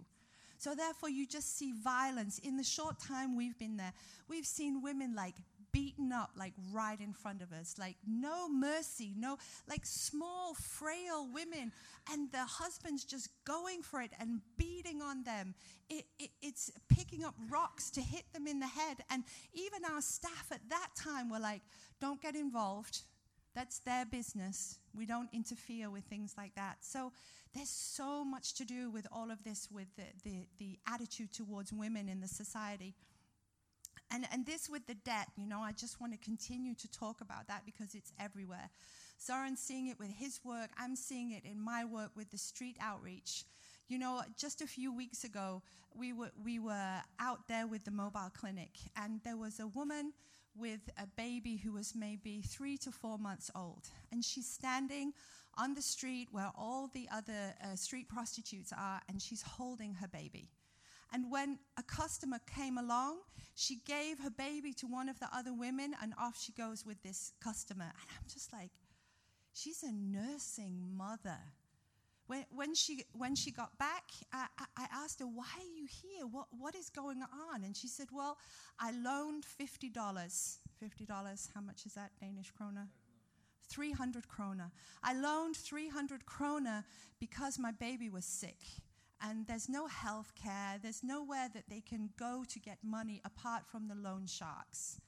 So 0.58 0.76
therefore, 0.76 1.10
you 1.10 1.28
just 1.28 1.58
see 1.58 1.74
violence. 1.74 2.40
In 2.40 2.56
the 2.56 2.64
short 2.64 3.02
time 3.02 3.36
we've 3.36 3.60
been 3.60 3.76
there, 3.76 3.92
we've 4.30 4.46
seen 4.46 4.82
women 4.82 5.14
like 5.14 5.36
beaten 5.78 6.12
up 6.12 6.32
like 6.36 6.54
right 6.72 7.00
in 7.00 7.14
front 7.14 7.42
of 7.42 7.54
us. 7.54 7.76
Like 7.78 7.98
no 8.08 8.50
mercy 8.50 9.14
no 9.16 9.38
like 9.70 9.86
small 9.86 10.56
frail 10.56 11.28
women. 11.32 11.72
And 12.12 12.32
the 12.32 12.46
husbands 12.46 13.04
just 13.04 13.30
going 13.46 13.84
for 13.84 14.02
it 14.02 14.12
and 14.20 14.42
beating 14.58 15.02
on 15.02 15.24
them. 15.24 15.54
It, 15.90 16.06
it, 16.18 16.32
it's 16.42 16.72
picking 16.90 17.24
up 17.24 17.36
rocks 17.50 17.92
to 17.92 18.02
hit 18.02 18.24
them 18.34 18.48
in 18.48 18.60
the 18.60 18.68
head. 18.68 18.98
And 19.12 19.24
even 19.54 19.86
our 19.86 20.02
staff 20.02 20.48
at 20.52 20.62
that 20.70 20.90
time 20.96 21.30
were 21.30 21.40
like 21.40 21.62
don't 22.02 22.22
get 22.22 22.36
involved. 22.36 23.02
That's 23.54 23.80
their 23.80 24.06
business. 24.06 24.80
We 24.96 25.06
don't 25.06 25.30
interfere 25.34 25.90
with 25.90 26.06
things 26.06 26.34
like 26.38 26.56
that. 26.56 26.78
So 26.82 27.12
there's 27.54 27.70
so 27.70 28.24
much 28.24 28.54
to 28.56 28.66
do 28.66 28.90
with 28.90 29.08
all 29.12 29.32
of 29.32 29.44
this 29.44 29.68
with 29.72 29.88
the, 29.96 30.04
the, 30.24 30.48
the 30.60 30.80
attitude 30.92 31.34
towards 31.34 31.74
women 31.74 32.08
in 32.10 32.20
the 32.22 32.28
society 32.28 32.94
and, 34.12 34.26
and 34.32 34.46
this 34.46 34.70
with 34.70 34.88
the 34.88 34.96
debt, 34.96 35.28
you 35.38 35.46
know, 35.46 35.60
I 35.60 35.72
just 35.72 36.00
want 36.00 36.14
to 36.14 36.20
continue 36.20 36.74
to 36.76 36.92
talk 36.92 37.22
about 37.22 37.48
that 37.48 37.66
because 37.66 37.94
it's 37.96 38.14
everywhere. 38.20 38.70
Soren's 39.18 39.60
seeing 39.60 39.88
it 39.88 40.00
with 40.00 40.10
his 40.10 40.40
work. 40.44 40.70
I'm 40.78 40.96
seeing 40.96 41.32
it 41.32 41.44
in 41.44 41.60
my 41.60 41.84
work 41.86 42.12
with 42.16 42.32
the 42.32 42.38
street 42.38 42.78
outreach. 42.80 43.44
You 43.90 44.00
know, 44.00 44.22
just 44.38 44.62
a 44.62 44.68
few 44.68 44.94
weeks 44.96 45.24
ago, 45.24 45.62
we 45.96 46.14
were, 46.14 46.32
we 46.44 46.60
were 46.60 47.02
out 47.20 47.48
there 47.48 47.68
with 47.68 47.86
the 47.86 47.92
mobile 47.92 48.32
clinic, 48.34 48.72
and 48.96 49.22
there 49.24 49.38
was 49.38 49.60
a 49.60 49.68
woman 49.68 50.14
with 50.56 50.82
a 50.98 51.08
baby 51.16 51.58
who 51.58 51.72
was 51.74 51.94
maybe 51.96 52.42
three 52.42 52.78
to 52.78 52.92
four 52.92 53.18
months 53.18 53.50
old. 53.56 53.90
And 54.12 54.24
she's 54.24 54.48
standing 54.48 55.14
on 55.58 55.74
the 55.74 55.82
street 55.82 56.28
where 56.32 56.52
all 56.58 56.90
the 56.94 57.08
other 57.12 57.56
uh, 57.64 57.76
street 57.76 58.10
prostitutes 58.10 58.72
are, 58.78 59.02
and 59.08 59.22
she's 59.22 59.42
holding 59.42 59.94
her 59.96 60.08
baby. 60.08 60.50
And 61.14 61.32
when 61.32 61.60
a 61.78 61.84
customer 61.84 62.40
came 62.54 62.78
along, 62.78 63.20
she 63.56 63.78
gave 63.86 64.20
her 64.20 64.30
baby 64.30 64.74
to 64.74 64.88
one 64.88 65.10
of 65.10 65.20
the 65.20 65.28
other 65.34 65.54
women, 65.54 65.96
and 66.02 66.14
off 66.20 66.40
she 66.40 66.52
goes 66.52 66.86
with 66.86 67.02
this 67.02 67.32
customer. 67.42 67.86
And 67.86 68.10
I'm 68.12 68.28
just 68.32 68.52
like, 68.52 68.72
she's 69.54 69.84
a 69.84 69.92
nursing 69.92 70.96
mother. 70.96 71.40
When, 72.28 72.46
when, 72.54 72.76
she, 72.76 73.06
when 73.14 73.36
she 73.36 73.52
got 73.52 73.78
back, 73.78 74.04
I, 74.34 74.48
I 74.76 74.88
asked 74.94 75.22
her, 75.22 75.26
Why 75.26 75.46
are 75.58 75.76
you 75.76 75.88
here? 75.88 76.28
What, 76.28 76.48
what 76.52 76.76
is 76.76 76.90
going 76.90 77.22
on? 77.22 77.64
And 77.64 77.76
she 77.76 77.88
said, 77.88 78.08
Well, 78.12 78.38
I 78.80 78.92
loaned 78.92 79.46
$50. 79.46 79.94
$50, 79.94 81.50
how 81.56 81.62
much 81.62 81.86
is 81.86 81.94
that, 81.94 82.12
Danish 82.20 82.52
krona? 82.54 82.88
300 83.70 84.26
krona. 84.28 84.72
I 85.04 85.14
loaned 85.14 85.56
300 85.56 86.26
krona 86.26 86.84
because 87.20 87.58
my 87.58 87.72
baby 87.72 88.10
was 88.10 88.26
sick 88.26 88.58
and 89.22 89.48
there's 89.48 89.68
no 89.70 89.88
health 89.88 90.34
care, 90.36 90.78
there's 90.82 91.04
nowhere 91.04 91.50
that 91.54 91.70
they 91.70 91.82
can 91.82 92.10
go 92.18 92.44
to 92.48 92.60
get 92.60 92.78
money 92.84 93.22
apart 93.26 93.64
from 93.66 93.88
the 93.88 93.96
loan 93.96 94.26
sharks. 94.28 95.00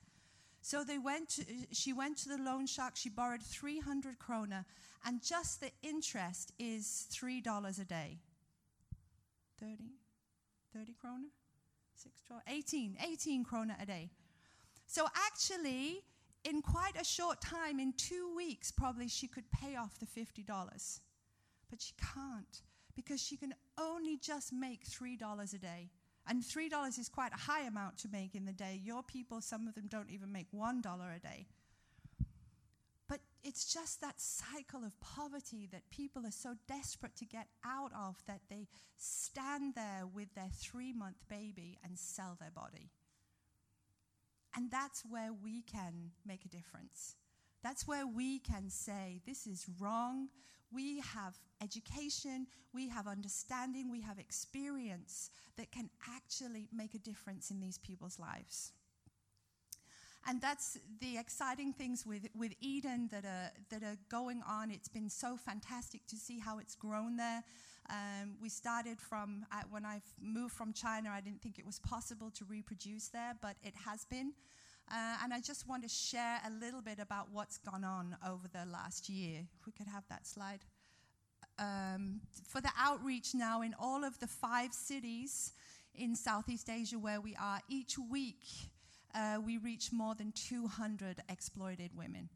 So 0.62 0.84
they 0.84 0.98
went 0.98 1.30
to, 1.30 1.46
she 1.72 1.94
went 1.94 2.18
to 2.20 2.30
the 2.30 2.38
loan 2.38 2.66
shark, 2.66 2.96
she 2.96 3.10
borrowed 3.10 3.42
300 3.42 4.20
krona, 4.20 4.66
and 5.06 5.24
just 5.24 5.62
the 5.62 5.72
interest 5.82 6.52
is 6.60 7.08
$3 7.12 7.80
a 7.80 7.86
day. 7.86 8.20
30? 9.60 9.78
30 10.74 10.94
krona? 10.94 11.30
6, 11.96 12.22
12, 12.28 12.42
18, 12.48 12.98
18 13.12 13.46
krona 13.46 13.82
a 13.82 13.86
day. 13.86 14.10
So 14.86 15.06
actually, 15.28 16.04
in 16.44 16.62
quite 16.62 17.00
a 17.00 17.04
short 17.04 17.42
time, 17.42 17.80
in 17.80 17.94
two 17.94 18.34
weeks, 18.36 18.72
probably 18.72 19.08
she 19.08 19.28
could 19.28 19.50
pay 19.52 19.76
off 19.76 20.00
the 20.00 20.06
$50. 20.06 21.00
But 21.70 21.82
she 21.82 21.94
can't 22.00 22.62
because 23.02 23.22
she 23.22 23.38
can 23.38 23.54
only 23.78 24.18
just 24.18 24.52
make 24.52 24.86
$3 24.86 25.54
a 25.54 25.58
day. 25.58 25.90
And 26.28 26.44
$3 26.44 27.00
is 27.00 27.10
quite 27.10 27.34
a 27.34 27.38
high 27.38 27.62
amount 27.62 27.98
to 28.00 28.10
make 28.10 28.36
in 28.36 28.46
the 28.46 28.54
day. 28.54 28.80
Your 28.84 29.02
people, 29.04 29.42
some 29.42 29.68
of 29.68 29.76
them 29.76 29.88
don't 29.88 30.10
even 30.10 30.32
make 30.32 30.52
$1 30.52 31.16
a 31.16 31.20
day. 31.20 31.48
But 33.08 33.22
it's 33.44 33.74
just 33.74 34.02
that 34.02 34.20
cycle 34.20 34.84
of 34.84 35.00
poverty 35.00 35.68
that 35.72 35.90
people 35.90 36.26
are 36.26 36.32
so 36.32 36.56
desperate 36.68 37.16
to 37.16 37.26
get 37.26 37.48
out 37.66 37.92
of 37.98 38.18
that 38.28 38.42
they 38.50 38.68
stand 38.98 39.76
there 39.76 40.04
with 40.14 40.36
their 40.36 40.52
three 40.54 40.94
month 40.94 41.28
baby 41.28 41.80
and 41.84 41.98
sell 41.98 42.38
their 42.40 42.52
body. 42.52 42.92
And 44.56 44.70
that's 44.70 45.04
where 45.04 45.32
we 45.34 45.62
can 45.62 46.12
make 46.26 46.46
a 46.46 46.50
difference. 46.50 47.16
That's 47.64 47.88
where 47.88 48.06
we 48.06 48.40
can 48.40 48.70
say, 48.70 49.22
this 49.26 49.48
is 49.48 49.66
wrong. 49.80 50.30
We 50.72 51.00
have 51.00 51.38
education, 51.62 52.48
we 52.74 52.90
have 52.90 53.08
understanding, 53.08 53.92
we 53.92 54.02
have 54.02 54.20
experience 54.20 55.32
that 55.58 55.72
can 55.72 55.90
actually 56.16 56.68
make 56.72 56.94
a 56.94 57.00
difference 57.00 57.52
in 57.52 57.60
these 57.60 57.78
people's 57.78 58.20
lives. 58.20 58.74
And 60.28 60.42
that's 60.42 60.78
the 61.00 61.18
exciting 61.18 61.74
things 61.74 62.06
with, 62.06 62.28
with 62.38 62.54
Eden 62.60 63.10
that 63.12 63.26
are, 63.26 63.52
that 63.70 63.84
are 63.84 63.98
going 64.10 64.44
on. 64.48 64.70
It's 64.70 64.90
been 64.90 65.10
so 65.10 65.38
fantastic 65.38 66.06
to 66.08 66.18
see 66.18 66.40
how 66.40 66.60
it's 66.60 66.76
grown 66.76 67.16
there. 67.16 67.44
Um, 67.90 68.36
we 68.42 68.50
started 68.50 69.00
from, 69.00 69.46
uh, 69.52 69.62
when 69.72 69.86
I 69.86 70.02
moved 70.22 70.54
from 70.54 70.74
China, 70.74 71.10
I 71.12 71.22
didn't 71.22 71.42
think 71.42 71.58
it 71.58 71.66
was 71.66 71.80
possible 71.80 72.30
to 72.32 72.46
reproduce 72.46 73.08
there, 73.08 73.34
but 73.42 73.56
it 73.64 73.74
has 73.86 74.06
been. 74.06 74.34
Uh, 74.92 75.18
and 75.24 75.34
I 75.34 75.40
just 75.40 75.68
want 75.68 75.84
to 75.84 75.90
share 75.90 76.40
a 76.48 76.50
little 76.50 76.82
bit 76.82 77.00
about 77.00 77.28
what's 77.32 77.58
gone 77.58 77.84
on 77.84 78.18
over 78.28 78.48
the 78.48 78.66
last 78.72 79.08
year. 79.10 79.42
If 79.60 79.66
we 79.66 79.72
could 79.72 79.88
have 79.88 80.04
that 80.10 80.26
slide. 80.26 80.60
Um, 81.60 82.22
for 82.48 82.62
the 82.62 82.72
outreach 82.78 83.36
now 83.36 83.62
in 83.62 83.76
all 83.78 84.04
of 84.04 84.20
the 84.20 84.28
five 84.28 84.74
cities 84.74 85.52
in 85.94 86.16
Southeast 86.16 86.70
Asia 86.70 86.98
where 86.98 87.22
we 87.22 87.36
are, 87.36 87.60
each 87.70 87.98
week 87.98 88.46
uh, 89.14 89.40
we 89.46 89.58
reach 89.58 89.92
more 89.92 90.16
than 90.16 90.32
200 90.32 91.22
exploited 91.30 91.92
women. 91.96 92.30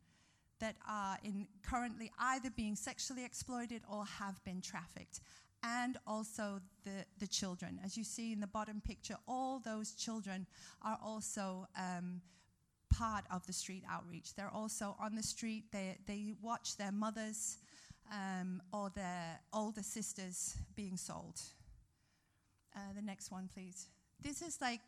that 0.60 0.76
are 0.88 1.18
in 1.24 1.48
currently 1.62 2.10
either 2.20 2.50
being 2.50 2.76
sexually 2.76 3.26
exploited 3.26 3.82
or 3.92 4.06
have 4.06 4.42
been 4.46 4.62
trafficked. 4.62 5.20
And 5.62 5.98
also 6.06 6.62
the, 6.84 7.06
the 7.20 7.28
children. 7.28 7.80
As 7.84 7.98
you 7.98 8.04
see 8.04 8.34
in 8.34 8.40
the 8.40 8.48
bottom 8.48 8.82
picture, 8.82 9.16
all 9.28 9.60
those 9.60 9.94
children 9.94 10.46
are 10.82 10.98
also 11.04 11.68
um, 11.78 12.22
part 12.94 13.26
of 13.32 13.46
the 13.48 13.54
street 13.54 13.84
outreach. 13.90 14.36
They're 14.36 14.54
also 14.54 14.96
on 15.00 15.16
the 15.16 15.24
street, 15.24 15.66
they, 15.72 15.98
they 16.06 16.36
watch 16.42 16.78
their 16.78 16.92
mothers 16.92 17.58
um, 18.12 18.62
or 18.72 18.92
their 18.96 19.40
older 19.52 19.84
sisters 19.84 20.56
being 20.76 20.98
sold. 20.98 21.42
Uh, 22.76 22.80
the 22.96 23.02
next 23.02 23.32
one, 23.32 23.50
please. 23.54 23.88
This 24.22 24.42
is 24.42 24.60
like 24.62 24.82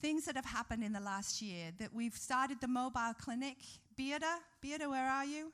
things 0.00 0.24
that 0.24 0.36
have 0.36 0.44
happened 0.44 0.84
in 0.84 0.92
the 0.92 1.00
last 1.00 1.40
year 1.42 1.70
that 1.78 1.92
we've 1.92 2.14
started 2.14 2.60
the 2.60 2.68
mobile 2.68 3.14
clinic. 3.20 3.56
Beata, 3.96 4.38
Beata, 4.60 4.88
where 4.88 5.08
are 5.08 5.24
you? 5.24 5.52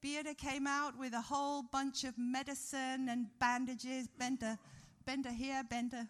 Beata 0.00 0.34
came 0.34 0.66
out 0.66 0.98
with 0.98 1.14
a 1.14 1.20
whole 1.20 1.62
bunch 1.62 2.04
of 2.04 2.14
medicine 2.16 3.08
and 3.08 3.26
bandages. 3.38 4.08
Bender, 4.18 4.58
Bender 5.04 5.30
here, 5.30 5.62
Bender. 5.68 6.06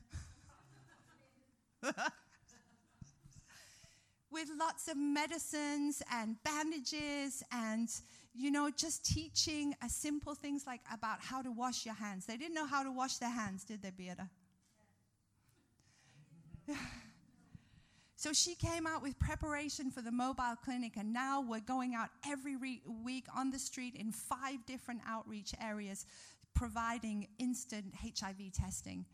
with 4.36 4.50
lots 4.60 4.86
of 4.86 4.98
medicines 4.98 6.02
and 6.12 6.36
bandages 6.44 7.42
and 7.52 7.88
you 8.34 8.50
know 8.50 8.68
just 8.68 9.02
teaching 9.02 9.74
simple 9.88 10.34
things 10.34 10.66
like 10.66 10.82
about 10.92 11.20
how 11.22 11.40
to 11.40 11.50
wash 11.50 11.86
your 11.86 11.94
hands. 11.94 12.26
They 12.26 12.36
didn't 12.36 12.54
know 12.54 12.66
how 12.66 12.82
to 12.82 12.92
wash 12.92 13.16
their 13.16 13.30
hands 13.30 13.64
did 13.64 13.80
they 13.82 13.90
beata? 13.90 14.28
So 18.18 18.32
she 18.32 18.54
came 18.54 18.86
out 18.86 19.02
with 19.02 19.16
preparation 19.18 19.90
for 19.90 20.00
the 20.00 20.10
mobile 20.10 20.56
clinic 20.64 20.92
and 20.96 21.12
now 21.12 21.42
we're 21.42 21.60
going 21.60 21.94
out 21.94 22.08
every 22.26 22.56
re- 22.56 22.80
week 23.04 23.26
on 23.36 23.50
the 23.50 23.58
street 23.58 23.94
in 23.94 24.10
five 24.10 24.64
different 24.66 25.02
outreach 25.06 25.52
areas 25.62 26.06
providing 26.54 27.28
instant 27.38 27.92
hiv 27.94 28.52
testing 28.52 29.04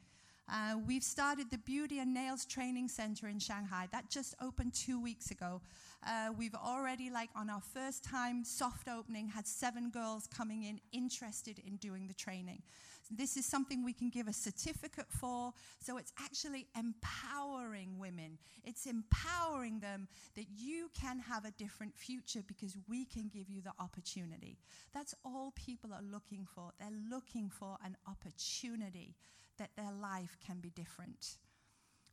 uh, 0.49 0.77
we've 0.87 1.05
started 1.05 1.51
the 1.51 1.59
Beauty 1.59 1.99
and 2.01 2.13
Nails 2.13 2.45
Training 2.45 2.89
Center 2.89 3.29
in 3.29 3.39
Shanghai. 3.39 3.89
That 3.93 4.11
just 4.11 4.35
opened 4.43 4.75
two 4.75 5.01
weeks 5.01 5.31
ago. 5.31 5.61
Uh, 6.07 6.31
we've 6.37 6.55
already, 6.55 7.11
like 7.11 7.31
on 7.37 7.49
our 7.49 7.61
first 7.61 8.05
time 8.05 8.45
soft 8.45 8.89
opening, 8.89 9.29
had 9.29 9.47
seven 9.47 9.91
girls 9.91 10.27
coming 10.27 10.65
in 10.65 10.81
interested 10.93 11.61
in 11.65 11.77
doing 11.77 12.09
the 12.09 12.15
training. 12.15 12.63
This 13.11 13.37
is 13.37 13.45
something 13.45 13.85
we 13.85 13.93
can 13.93 14.09
give 14.09 14.27
a 14.27 14.33
certificate 14.33 15.07
for. 15.09 15.53
So 15.81 15.99
it's 15.99 16.13
actually 16.19 16.67
empowering 16.77 17.99
women. 17.99 18.39
It's 18.65 18.87
empowering 18.87 19.81
them 19.81 20.09
that 20.35 20.47
you 20.57 20.91
can 20.99 21.19
have 21.19 21.45
a 21.45 21.51
different 21.53 21.95
future 21.95 22.43
because 22.47 22.77
we 22.89 23.05
can 23.05 23.29
give 23.29 23.51
you 23.51 23.61
the 23.61 23.73
opportunity. 23.79 24.59
That's 24.95 25.15
all 25.25 25.53
people 25.55 25.93
are 25.93 26.03
looking 26.03 26.47
for. 26.55 26.73
They're 26.79 26.89
looking 27.11 27.51
for 27.51 27.77
an 27.85 27.97
opportunity 28.09 29.15
that 29.63 29.71
their 29.77 29.93
life 29.93 30.37
can 30.45 30.59
be 30.59 30.71
different. 30.71 31.37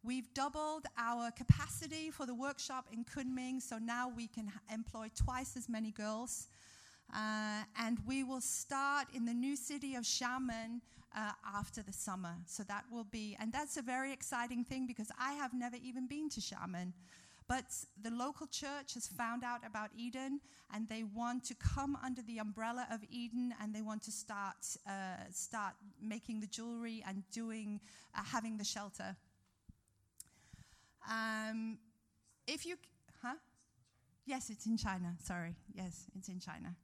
We've 0.04 0.32
doubled 0.36 0.86
our 1.00 1.32
capacity 1.32 2.12
for 2.12 2.28
the 2.28 2.36
workshop 2.36 2.86
in 2.93 3.04
Kunming, 3.04 3.60
so 3.60 3.80
now 3.80 4.08
we 4.08 4.28
can 4.28 4.52
employ 4.72 5.08
twice 5.16 5.58
as 5.58 5.68
many 5.68 5.91
girls. 5.91 6.47
Uh, 7.12 7.64
and 7.76 7.97
we 8.06 8.24
will 8.24 8.39
start 8.39 9.08
in 9.16 9.26
the 9.26 9.34
new 9.34 9.56
city 9.56 9.95
of 9.95 10.04
Xiamen 10.04 10.82
uh, 11.18 11.32
after 11.56 11.82
the 11.82 11.91
summer. 11.91 12.36
So 12.45 12.62
that 12.66 12.86
will 12.91 13.04
be, 13.04 13.36
and 13.39 13.52
that's 13.52 13.78
a 13.78 13.82
very 13.82 14.14
exciting 14.14 14.64
thing 14.64 14.86
because 14.86 15.12
I 15.20 15.34
have 15.34 15.52
never 15.52 15.78
even 15.84 16.06
been 16.06 16.30
to 16.30 16.39
Xiamen. 16.39 16.93
But 17.50 17.66
the 18.00 18.12
local 18.12 18.45
church 18.45 18.93
has 18.93 19.08
found 19.08 19.43
out 19.43 19.62
about 19.66 19.89
Eden 19.97 20.39
and 20.72 20.88
they 20.88 21.04
want 21.04 21.43
to 21.45 21.56
come 21.56 21.97
under 22.06 22.22
the 22.22 22.38
umbrella 22.38 22.86
of 22.91 23.00
Eden 23.10 23.56
and 23.60 23.74
they 23.74 23.82
want 23.82 24.04
to 24.04 24.12
start, 24.12 24.78
uh, 24.86 25.24
start 25.32 25.74
making 26.00 26.41
the 26.41 26.47
jewelry 26.47 27.04
and 27.08 27.24
doing, 27.32 27.80
uh, 28.16 28.22
having 28.24 28.58
the 28.58 28.64
shelter. 28.64 29.16
Um, 31.10 31.80
if 32.45 32.68
you, 32.68 32.76
huh? 33.24 33.34
Yes, 34.28 34.52
it's 34.52 34.68
in 34.68 34.78
China. 34.78 35.16
Sorry. 35.24 35.56
Yes, 35.74 36.06
it's 36.16 36.30
in 36.30 36.39
China. 36.39 36.76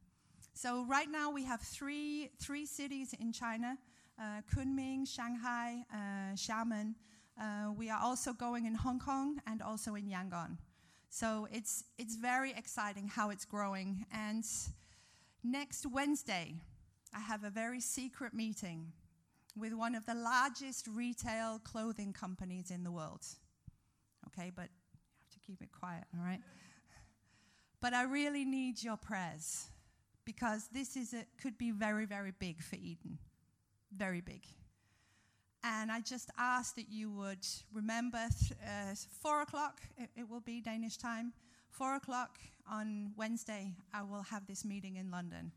So 0.55 0.83
right 0.85 1.11
now 1.11 1.29
we 1.29 1.43
have 1.43 1.61
three, 1.61 2.31
three 2.41 2.65
cities 2.65 3.13
in 3.19 3.31
China, 3.31 3.77
uh, 4.19 4.41
Kunming, 4.51 5.07
Shanghai, 5.07 5.83
uh, 5.93 6.33
Xiamen. 6.33 6.95
Uh, 7.39 7.71
we 7.77 7.89
are 7.89 7.99
also 8.01 8.33
going 8.33 8.65
in 8.65 8.75
Hong 8.75 8.99
Kong 8.99 9.39
and 9.45 9.61
also 9.61 9.95
in 9.95 10.07
Yangon. 10.07 10.57
So 11.09 11.47
it's, 11.51 11.83
it's 11.97 12.15
very 12.15 12.51
exciting 12.51 13.07
how 13.07 13.29
it's 13.29 13.45
growing. 13.45 14.05
And 14.11 14.43
next 15.43 15.85
Wednesday, 15.85 16.55
I 17.13 17.19
have 17.19 17.43
a 17.43 17.49
very 17.49 17.79
secret 17.79 18.33
meeting 18.33 18.91
with 19.55 19.73
one 19.73 19.95
of 19.95 20.05
the 20.05 20.15
largest 20.15 20.87
retail 20.87 21.59
clothing 21.63 22.13
companies 22.13 22.71
in 22.71 22.83
the 22.83 22.91
world. 22.91 23.25
Okay, 24.27 24.51
but 24.53 24.69
you 24.93 25.19
have 25.19 25.29
to 25.31 25.39
keep 25.39 25.61
it 25.61 25.69
quiet, 25.71 26.03
all 26.13 26.23
right? 26.23 26.41
But 27.81 27.93
I 27.93 28.03
really 28.03 28.45
need 28.45 28.83
your 28.83 28.97
prayers 28.97 29.67
because 30.25 30.67
this 30.73 30.97
is 30.97 31.13
a, 31.13 31.25
could 31.41 31.57
be 31.57 31.71
very, 31.71 32.05
very 32.05 32.33
big 32.37 32.61
for 32.61 32.75
Eden. 32.75 33.19
Very 33.95 34.21
big. 34.21 34.41
And 35.65 35.91
I 35.91 35.99
just 35.99 36.29
ask 36.37 36.75
that 36.75 36.89
you 36.91 37.09
would 37.09 37.45
remember 37.73 38.19
th- 38.39 38.51
uh, 38.61 38.93
four 39.19 39.41
o'clock, 39.41 39.81
it, 39.97 40.09
it 40.15 40.29
will 40.29 40.41
be 40.41 40.61
Danish 40.61 40.97
time, 40.97 41.33
four 41.71 41.95
o'clock 41.95 42.37
on 42.69 43.11
Wednesday, 43.17 43.73
I 43.91 44.03
will 44.03 44.21
have 44.21 44.45
this 44.45 44.63
meeting 44.63 44.97
in 44.97 45.09
London. 45.09 45.51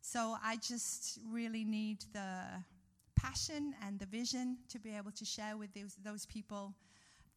So 0.00 0.36
I 0.42 0.56
just 0.56 1.20
really 1.30 1.64
need 1.64 2.04
the 2.12 2.42
passion 3.14 3.74
and 3.86 3.98
the 3.98 4.06
vision 4.06 4.58
to 4.70 4.80
be 4.80 4.90
able 4.96 5.12
to 5.12 5.24
share 5.24 5.56
with 5.56 5.72
those, 5.72 5.96
those 6.02 6.26
people 6.26 6.74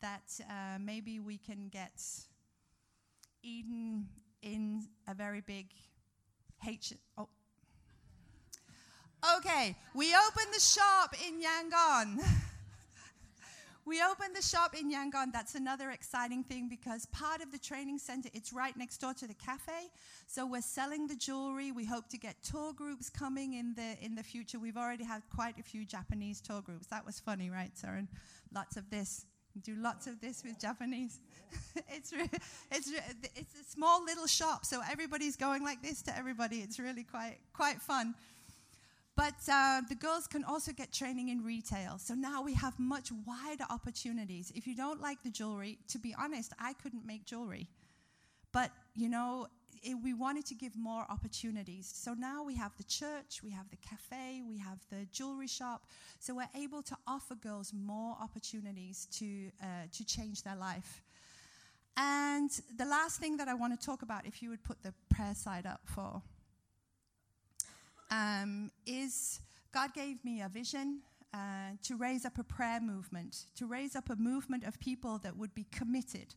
that 0.02 0.40
uh, 0.50 0.80
maybe 0.80 1.20
we 1.20 1.38
can 1.38 1.70
get 1.70 2.02
Eden 3.44 4.08
in 4.42 4.88
a 5.08 5.14
very 5.14 5.42
big 5.42 5.68
H. 6.68 6.94
Oh. 7.16 7.30
Okay, 9.38 9.76
we 9.96 10.14
opened 10.14 10.54
the 10.54 10.60
shop 10.60 11.16
in 11.28 11.42
Yangon. 11.42 12.20
we 13.86 14.00
opened 14.04 14.36
the 14.36 14.44
shop 14.44 14.76
in 14.80 14.92
Yangon. 14.92 15.34
That's 15.34 15.56
another 15.56 15.90
exciting 15.90 16.44
thing 16.44 16.70
because 16.70 17.08
part 17.08 17.42
of 17.42 17.52
the 17.52 17.58
training 17.58 17.98
center, 17.98 18.30
it's 18.34 18.54
right 18.54 18.78
next 18.78 19.00
door 19.00 19.16
to 19.16 19.28
the 19.28 19.34
cafe. 19.34 19.90
So 20.28 20.46
we're 20.46 20.62
selling 20.62 21.08
the 21.08 21.16
jewelry. 21.16 21.72
We 21.72 21.84
hope 21.84 22.10
to 22.10 22.18
get 22.20 22.36
tour 22.44 22.74
groups 22.74 23.10
coming 23.10 23.54
in 23.56 23.74
the 23.74 23.98
in 24.06 24.14
the 24.14 24.24
future. 24.24 24.60
We've 24.60 24.78
already 24.78 25.04
had 25.04 25.24
quite 25.36 25.58
a 25.60 25.64
few 25.64 25.84
Japanese 25.84 26.40
tour 26.40 26.62
groups. 26.62 26.86
That 26.88 27.04
was 27.04 27.20
funny, 27.20 27.50
right, 27.50 27.72
Søren? 27.76 28.08
Lots 28.54 28.78
of 28.78 28.88
this. 28.92 29.26
Do 29.64 29.74
lots 29.74 30.06
of 30.06 30.22
this 30.22 30.44
with 30.44 30.60
Japanese. 30.60 31.20
it's 31.90 32.14
re- 32.14 32.30
it's 32.72 32.92
re- 32.92 33.32
it's 33.36 33.60
a 33.60 33.64
small 33.64 34.06
little 34.06 34.28
shop, 34.28 34.64
so 34.64 34.82
everybody's 34.92 35.36
going 35.36 35.64
like 35.64 35.82
this 35.82 36.04
to 36.04 36.16
everybody. 36.16 36.58
It's 36.58 36.78
really 36.78 37.04
quite 37.04 37.40
quite 37.54 37.82
fun. 37.82 38.14
But 39.18 39.34
uh, 39.52 39.82
the 39.90 39.96
girls 39.96 40.28
can 40.28 40.44
also 40.44 40.72
get 40.72 40.94
training 40.94 41.30
in 41.30 41.44
retail. 41.44 41.98
So 41.98 42.14
now 42.14 42.44
we 42.44 42.54
have 42.54 42.78
much 42.78 43.10
wider 43.26 43.66
opportunities. 43.72 44.54
If 44.56 44.68
you 44.68 44.76
don't 44.76 45.02
like 45.02 45.24
the 45.24 45.32
jewelry, 45.32 45.80
to 45.88 45.98
be 45.98 46.14
honest, 46.18 46.54
I 46.60 46.74
couldn't 46.74 47.04
make 47.04 47.26
jewelry. 47.26 47.68
But, 48.52 48.70
you 48.96 49.10
know, 49.10 49.48
it, 49.82 49.96
we 50.04 50.14
wanted 50.14 50.46
to 50.46 50.56
give 50.56 50.76
more 50.78 51.04
opportunities. 51.10 51.92
So 51.92 52.14
now 52.14 52.44
we 52.44 52.56
have 52.58 52.74
the 52.78 52.84
church, 52.84 53.42
we 53.44 53.50
have 53.50 53.68
the 53.72 53.78
cafe, 53.78 54.44
we 54.48 54.60
have 54.60 54.78
the 54.92 55.08
jewelry 55.12 55.48
shop. 55.48 55.82
So 56.20 56.36
we're 56.36 56.54
able 56.56 56.84
to 56.84 56.96
offer 57.08 57.34
girls 57.34 57.74
more 57.74 58.16
opportunities 58.22 59.08
to, 59.14 59.48
uh, 59.64 59.88
to 59.94 60.06
change 60.06 60.44
their 60.44 60.56
life. 60.56 61.02
And 61.98 62.52
the 62.78 62.86
last 62.86 63.20
thing 63.20 63.38
that 63.38 63.48
I 63.48 63.56
want 63.56 63.80
to 63.80 63.84
talk 63.84 64.04
about, 64.04 64.28
if 64.28 64.44
you 64.44 64.52
would 64.52 64.64
put 64.64 64.84
the 64.84 64.94
prayer 65.10 65.34
side 65.34 65.66
up 65.66 65.82
for 65.86 66.22
um, 68.12 68.72
is 68.86 69.40
God 69.74 69.94
gave 69.94 70.24
me 70.24 70.42
a 70.42 70.50
vision 70.50 71.02
uh, 71.34 71.38
to 71.84 71.96
raise 71.98 72.26
up 72.26 72.38
a 72.40 72.44
prayer 72.44 72.80
movement, 72.80 73.46
to 73.56 73.66
raise 73.66 73.96
up 73.96 74.10
a 74.10 74.16
movement 74.16 74.64
of 74.64 74.80
people 74.80 75.18
that 75.20 75.36
would 75.36 75.54
be 75.54 75.66
committed, 75.72 76.34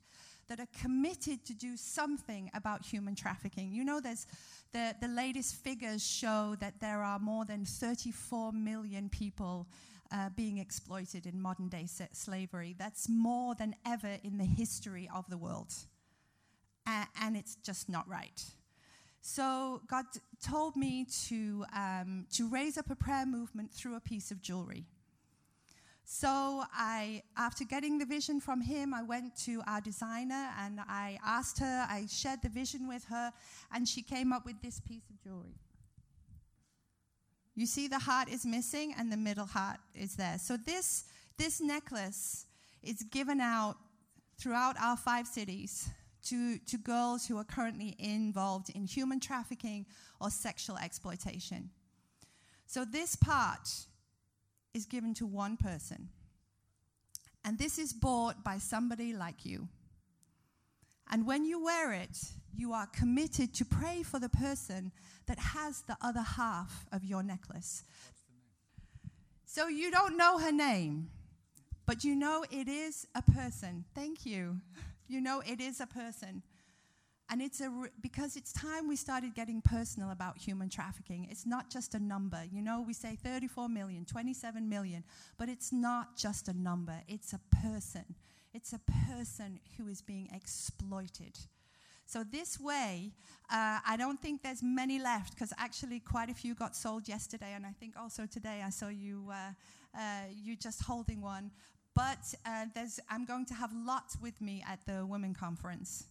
that 0.48 0.58
are 0.60 0.68
committed 0.82 1.44
to 1.46 1.54
do 1.54 1.76
something 1.76 2.50
about 2.54 2.84
human 2.84 3.14
trafficking. 3.14 3.72
You 3.72 3.84
know, 3.84 4.00
there's 4.00 4.26
the, 4.72 4.94
the 5.00 5.08
latest 5.08 5.54
figures 5.54 6.04
show 6.06 6.56
that 6.60 6.80
there 6.80 7.02
are 7.02 7.18
more 7.18 7.44
than 7.44 7.64
34 7.64 8.52
million 8.52 9.08
people 9.08 9.68
uh, 10.12 10.28
being 10.36 10.58
exploited 10.58 11.24
in 11.24 11.40
modern 11.40 11.68
day 11.68 11.86
slavery. 12.12 12.74
That's 12.76 13.08
more 13.08 13.54
than 13.54 13.76
ever 13.86 14.18
in 14.24 14.38
the 14.38 14.44
history 14.44 15.08
of 15.14 15.28
the 15.30 15.38
world. 15.38 15.72
And 16.86 17.36
it's 17.36 17.54
just 17.56 17.88
not 17.88 18.08
right. 18.08 18.42
So 19.20 19.82
God 19.86 20.06
told 20.42 20.76
me 20.76 21.06
to, 21.28 21.64
um, 21.74 22.26
to 22.32 22.48
raise 22.48 22.78
up 22.78 22.90
a 22.90 22.96
prayer 22.96 23.26
movement 23.26 23.70
through 23.72 23.96
a 23.96 24.00
piece 24.00 24.30
of 24.30 24.40
jewelry. 24.40 24.86
So 26.04 26.64
I, 26.72 27.22
after 27.36 27.64
getting 27.64 27.98
the 27.98 28.04
vision 28.04 28.40
from 28.40 28.60
him, 28.60 28.92
I 28.92 29.02
went 29.02 29.36
to 29.44 29.62
our 29.66 29.80
designer 29.80 30.48
and 30.58 30.80
I 30.88 31.18
asked 31.24 31.60
her, 31.60 31.86
I 31.88 32.06
shared 32.10 32.40
the 32.42 32.48
vision 32.48 32.88
with 32.88 33.04
her, 33.04 33.32
and 33.72 33.86
she 33.86 34.02
came 34.02 34.32
up 34.32 34.44
with 34.44 34.60
this 34.60 34.80
piece 34.80 35.08
of 35.08 35.22
jewelry. 35.22 35.54
You 37.54 37.66
see, 37.66 37.86
the 37.88 37.98
heart 37.98 38.28
is 38.28 38.44
missing 38.44 38.94
and 38.98 39.12
the 39.12 39.16
middle 39.16 39.46
heart 39.46 39.78
is 39.94 40.16
there. 40.16 40.38
So 40.38 40.56
this 40.56 41.04
this 41.36 41.60
necklace 41.60 42.46
is 42.82 43.02
given 43.04 43.40
out 43.40 43.76
throughout 44.38 44.76
our 44.80 44.96
five 44.96 45.26
cities 45.26 45.88
to, 46.24 46.58
to 46.58 46.78
girls 46.78 47.26
who 47.26 47.38
are 47.38 47.44
currently 47.44 47.96
involved 47.98 48.70
in 48.70 48.84
human 48.84 49.20
trafficking 49.20 49.86
or 50.20 50.30
sexual 50.30 50.76
exploitation. 50.76 51.70
So 52.66 52.84
this 52.84 53.16
part 53.16 53.68
is 54.74 54.84
given 54.84 55.14
to 55.14 55.26
one 55.26 55.56
person. 55.56 56.08
And 57.44 57.58
this 57.58 57.78
is 57.78 57.92
bought 57.92 58.44
by 58.44 58.58
somebody 58.58 59.12
like 59.12 59.44
you. 59.44 59.68
And 61.10 61.26
when 61.26 61.44
you 61.44 61.62
wear 61.64 61.92
it, 61.92 62.18
you 62.54 62.72
are 62.72 62.86
committed 62.86 63.54
to 63.54 63.64
pray 63.64 64.02
for 64.02 64.20
the 64.20 64.28
person 64.28 64.92
that 65.26 65.38
has 65.38 65.82
the 65.82 65.96
other 66.00 66.22
half 66.22 66.86
of 66.92 67.04
your 67.04 67.22
necklace. 67.22 67.84
So 69.46 69.66
you 69.66 69.90
don't 69.90 70.16
know 70.16 70.38
her 70.38 70.52
name, 70.52 71.10
but 71.86 72.04
you 72.04 72.14
know 72.14 72.44
it 72.50 72.68
is 72.68 73.06
a 73.16 73.22
person. 73.22 73.84
Thank 73.94 74.24
you. 74.24 74.60
You 75.10 75.20
know 75.20 75.42
it 75.44 75.60
is 75.60 75.80
a 75.80 75.86
person. 75.86 76.42
And 77.32 77.40
it's 77.40 77.60
a 77.60 77.70
re- 77.70 77.90
because 78.00 78.36
it's 78.36 78.52
time 78.52 78.88
we 78.88 78.96
started 78.96 79.34
getting 79.34 79.60
personal 79.60 80.10
about 80.10 80.36
human 80.38 80.68
trafficking. 80.68 81.28
It's 81.30 81.46
not 81.46 81.70
just 81.70 81.94
a 81.94 82.00
number. 82.00 82.42
You 82.50 82.60
know, 82.60 82.82
we 82.84 82.92
say 82.92 83.16
34 83.16 83.68
million, 83.68 84.04
27 84.04 84.68
million, 84.68 85.04
but 85.38 85.48
it's 85.48 85.72
not 85.72 86.16
just 86.16 86.48
a 86.48 86.52
number. 86.52 87.02
It's 87.06 87.32
a 87.32 87.40
person. 87.62 88.16
It's 88.52 88.72
a 88.72 88.80
person 89.08 89.60
who 89.76 89.86
is 89.86 90.02
being 90.02 90.28
exploited. 90.32 91.38
So 92.04 92.24
this 92.24 92.58
way, 92.58 93.12
uh, 93.52 93.78
I 93.86 93.96
don't 93.96 94.20
think 94.20 94.42
there's 94.42 94.64
many 94.64 94.98
left 94.98 95.34
because 95.34 95.52
actually 95.56 96.00
quite 96.00 96.30
a 96.30 96.34
few 96.34 96.56
got 96.56 96.74
sold 96.74 97.06
yesterday, 97.08 97.52
and 97.54 97.64
I 97.64 97.72
think 97.78 97.94
also 97.96 98.26
today 98.26 98.62
I 98.66 98.70
saw 98.70 98.88
you 98.88 99.30
uh, 99.30 99.52
uh, 99.96 100.24
you 100.34 100.56
just 100.56 100.82
holding 100.82 101.20
one. 101.20 101.52
But 102.00 102.34
uh, 102.46 102.64
I'm 103.10 103.26
going 103.26 103.44
to 103.44 103.52
have 103.52 103.72
lots 103.74 104.16
with 104.22 104.40
me 104.40 104.64
at 104.66 104.78
the 104.86 105.04
Women 105.04 105.34
Conference. 105.34 106.06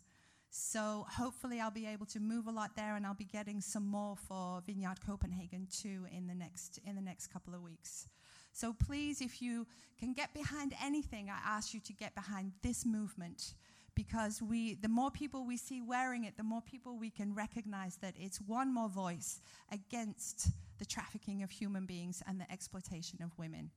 So 0.51 1.07
hopefully 1.09 1.59
I'll 1.59 1.71
be 1.71 1.87
able 1.87 2.05
to 2.07 2.19
move 2.19 2.45
a 2.45 2.51
lot 2.51 2.75
there, 2.75 2.95
and 2.95 3.07
I'll 3.07 3.15
be 3.15 3.25
getting 3.25 3.59
some 3.59 3.87
more 3.87 4.15
for 4.15 4.61
Vineyard 4.67 4.99
Copenhagen 5.03 5.67
too 5.71 6.05
in 6.15 6.27
the 6.27 6.35
next 6.35 6.79
in 6.85 6.93
the 6.95 7.01
next 7.01 7.33
couple 7.33 7.55
of 7.55 7.63
weeks. 7.63 8.07
So 8.51 8.71
please, 8.71 9.19
if 9.19 9.41
you 9.41 9.65
can 9.99 10.13
get 10.13 10.31
behind 10.31 10.75
anything, 10.79 11.31
I 11.31 11.39
ask 11.43 11.73
you 11.73 11.79
to 11.79 11.93
get 11.93 12.13
behind 12.13 12.51
this 12.61 12.85
movement 12.85 13.55
because 13.95 14.43
we 14.43 14.75
the 14.75 14.89
more 14.89 15.09
people 15.09 15.43
we 15.43 15.57
see 15.57 15.81
wearing 15.81 16.25
it, 16.25 16.37
the 16.37 16.43
more 16.43 16.61
people 16.61 16.99
we 16.99 17.09
can 17.09 17.33
recognize 17.33 17.95
that 18.03 18.13
it's 18.15 18.39
one 18.41 18.71
more 18.71 18.89
voice 18.89 19.39
against 19.71 20.49
the 20.77 20.85
trafficking 20.85 21.41
of 21.41 21.49
human 21.49 21.87
beings 21.87 22.21
and 22.27 22.39
the 22.39 22.51
exploitation 22.51 23.23
of 23.23 23.31
women. 23.39 23.71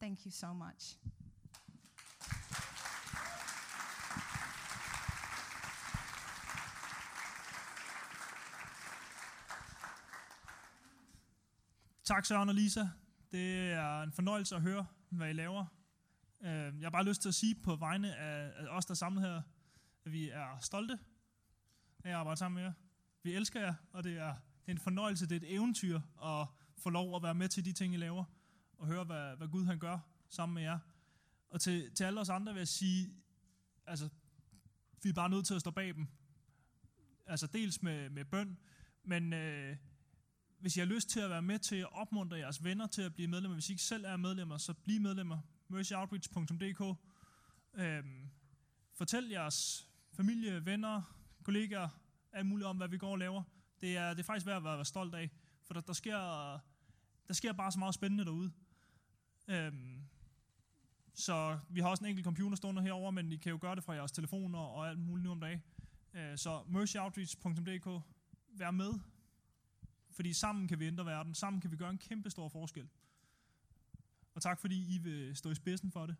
Thank 0.00 0.24
you 0.24 0.32
so 0.32 0.52
much. 0.52 0.96
Tak 12.04 12.24
Søren 12.24 12.48
og 12.48 12.54
Lisa. 12.54 12.88
Det 13.32 13.72
er 13.72 14.02
en 14.02 14.12
fornøjelse 14.12 14.54
at 14.56 14.62
høre, 14.62 14.86
hvad 15.10 15.30
I 15.30 15.32
laver. 15.32 15.66
Øh, 16.40 16.50
jeg 16.50 16.82
har 16.82 16.90
bare 16.90 17.04
lyst 17.04 17.22
til 17.22 17.28
at 17.28 17.34
sige 17.34 17.54
på 17.54 17.76
vegne 17.76 18.16
af 18.16 18.66
os, 18.68 18.86
der 18.86 18.92
er 18.92 18.96
samlet 18.96 19.22
her, 19.24 19.42
at 20.04 20.12
vi 20.12 20.28
er 20.28 20.58
stolte 20.60 20.98
af 22.04 22.08
at 22.10 22.14
arbejde 22.14 22.38
sammen 22.38 22.54
med 22.54 22.62
jer. 22.62 22.72
Vi 23.22 23.34
elsker 23.34 23.60
jer, 23.60 23.74
og 23.92 24.04
det 24.04 24.18
er, 24.18 24.34
det 24.34 24.66
er 24.66 24.72
en 24.72 24.78
fornøjelse, 24.78 25.28
det 25.28 25.32
er 25.32 25.46
et 25.46 25.54
eventyr 25.54 26.00
at 26.24 26.46
få 26.78 26.90
lov 26.90 27.16
at 27.16 27.22
være 27.22 27.34
med 27.34 27.48
til 27.48 27.64
de 27.64 27.72
ting, 27.72 27.94
I 27.94 27.96
laver, 27.96 28.24
og 28.78 28.86
høre, 28.86 29.04
hvad, 29.04 29.36
hvad 29.36 29.48
Gud 29.48 29.64
han 29.64 29.78
gør 29.78 29.98
sammen 30.28 30.54
med 30.54 30.62
jer. 30.62 30.78
Og 31.50 31.60
til, 31.60 31.94
til 31.94 32.04
alle 32.04 32.20
os 32.20 32.28
andre 32.28 32.52
vil 32.52 32.60
jeg 32.60 32.68
sige, 32.68 33.14
altså, 33.86 34.08
vi 35.02 35.08
er 35.08 35.14
bare 35.14 35.30
nødt 35.30 35.46
til 35.46 35.54
at 35.54 35.60
stå 35.60 35.70
bag 35.70 35.94
dem. 35.94 36.06
Altså 37.26 37.46
dels 37.46 37.82
med, 37.82 38.10
med 38.10 38.24
bøn, 38.24 38.58
men 39.04 39.32
øh, 39.32 39.76
hvis 40.64 40.76
I 40.76 40.80
har 40.80 40.86
lyst 40.86 41.08
til 41.08 41.20
at 41.20 41.30
være 41.30 41.42
med 41.42 41.58
til 41.58 41.76
at 41.76 41.92
opmuntre 41.92 42.36
jeres 42.36 42.64
venner 42.64 42.86
til 42.86 43.02
at 43.02 43.14
blive 43.14 43.28
medlemmer, 43.28 43.54
hvis 43.54 43.68
I 43.68 43.72
ikke 43.72 43.82
selv 43.82 44.04
er 44.04 44.16
medlemmer, 44.16 44.58
så 44.58 44.72
bliv 44.72 45.00
medlemmer. 45.00 45.38
mercyoutreach.dk 45.68 46.98
øhm, 47.74 48.30
Fortæl 48.94 49.28
jeres 49.28 49.88
familie, 50.12 50.66
venner, 50.66 51.02
kollegaer, 51.42 51.88
alt 52.32 52.46
muligt 52.46 52.66
om, 52.66 52.76
hvad 52.76 52.88
vi 52.88 52.98
går 52.98 53.10
og 53.10 53.18
laver. 53.18 53.42
Det 53.80 53.96
er, 53.96 54.10
det 54.10 54.20
er 54.20 54.24
faktisk 54.24 54.46
værd 54.46 54.56
at 54.56 54.64
være, 54.64 54.76
være 54.76 54.84
stolt 54.84 55.14
af, 55.14 55.30
for 55.64 55.74
der, 55.74 55.80
der, 55.80 55.92
sker, 55.92 56.18
der 57.28 57.34
sker 57.34 57.52
bare 57.52 57.72
så 57.72 57.78
meget 57.78 57.94
spændende 57.94 58.24
derude. 58.24 58.52
Øhm, 59.48 60.02
så 61.14 61.58
vi 61.68 61.80
har 61.80 61.88
også 61.88 62.04
en 62.04 62.08
enkelt 62.08 62.24
computer 62.24 62.56
stående 62.56 62.82
herover, 62.82 63.10
men 63.10 63.32
I 63.32 63.36
kan 63.36 63.50
jo 63.50 63.58
gøre 63.60 63.76
det 63.76 63.84
fra 63.84 63.92
jeres 63.92 64.12
telefoner 64.12 64.58
og 64.58 64.88
alt 64.88 64.98
muligt 64.98 65.24
nu 65.24 65.30
om 65.30 65.40
dagen. 65.40 65.62
Øh, 66.14 66.38
så 66.38 66.62
mercyoutreach.dk 66.68 68.04
Vær 68.58 68.70
med, 68.70 68.92
fordi 70.14 70.32
sammen 70.32 70.68
kan 70.68 70.80
vi 70.80 70.86
ændre 70.86 71.06
verden. 71.06 71.34
Sammen 71.34 71.60
kan 71.60 71.70
vi 71.70 71.76
gøre 71.76 71.90
en 71.90 71.98
kæmpe 71.98 72.30
stor 72.30 72.48
forskel. 72.48 72.88
Og 74.34 74.42
tak 74.42 74.60
fordi 74.60 74.94
I 74.94 74.98
vil 74.98 75.36
stå 75.36 75.50
i 75.50 75.54
spidsen 75.54 75.90
for 75.92 76.06
det. 76.06 76.16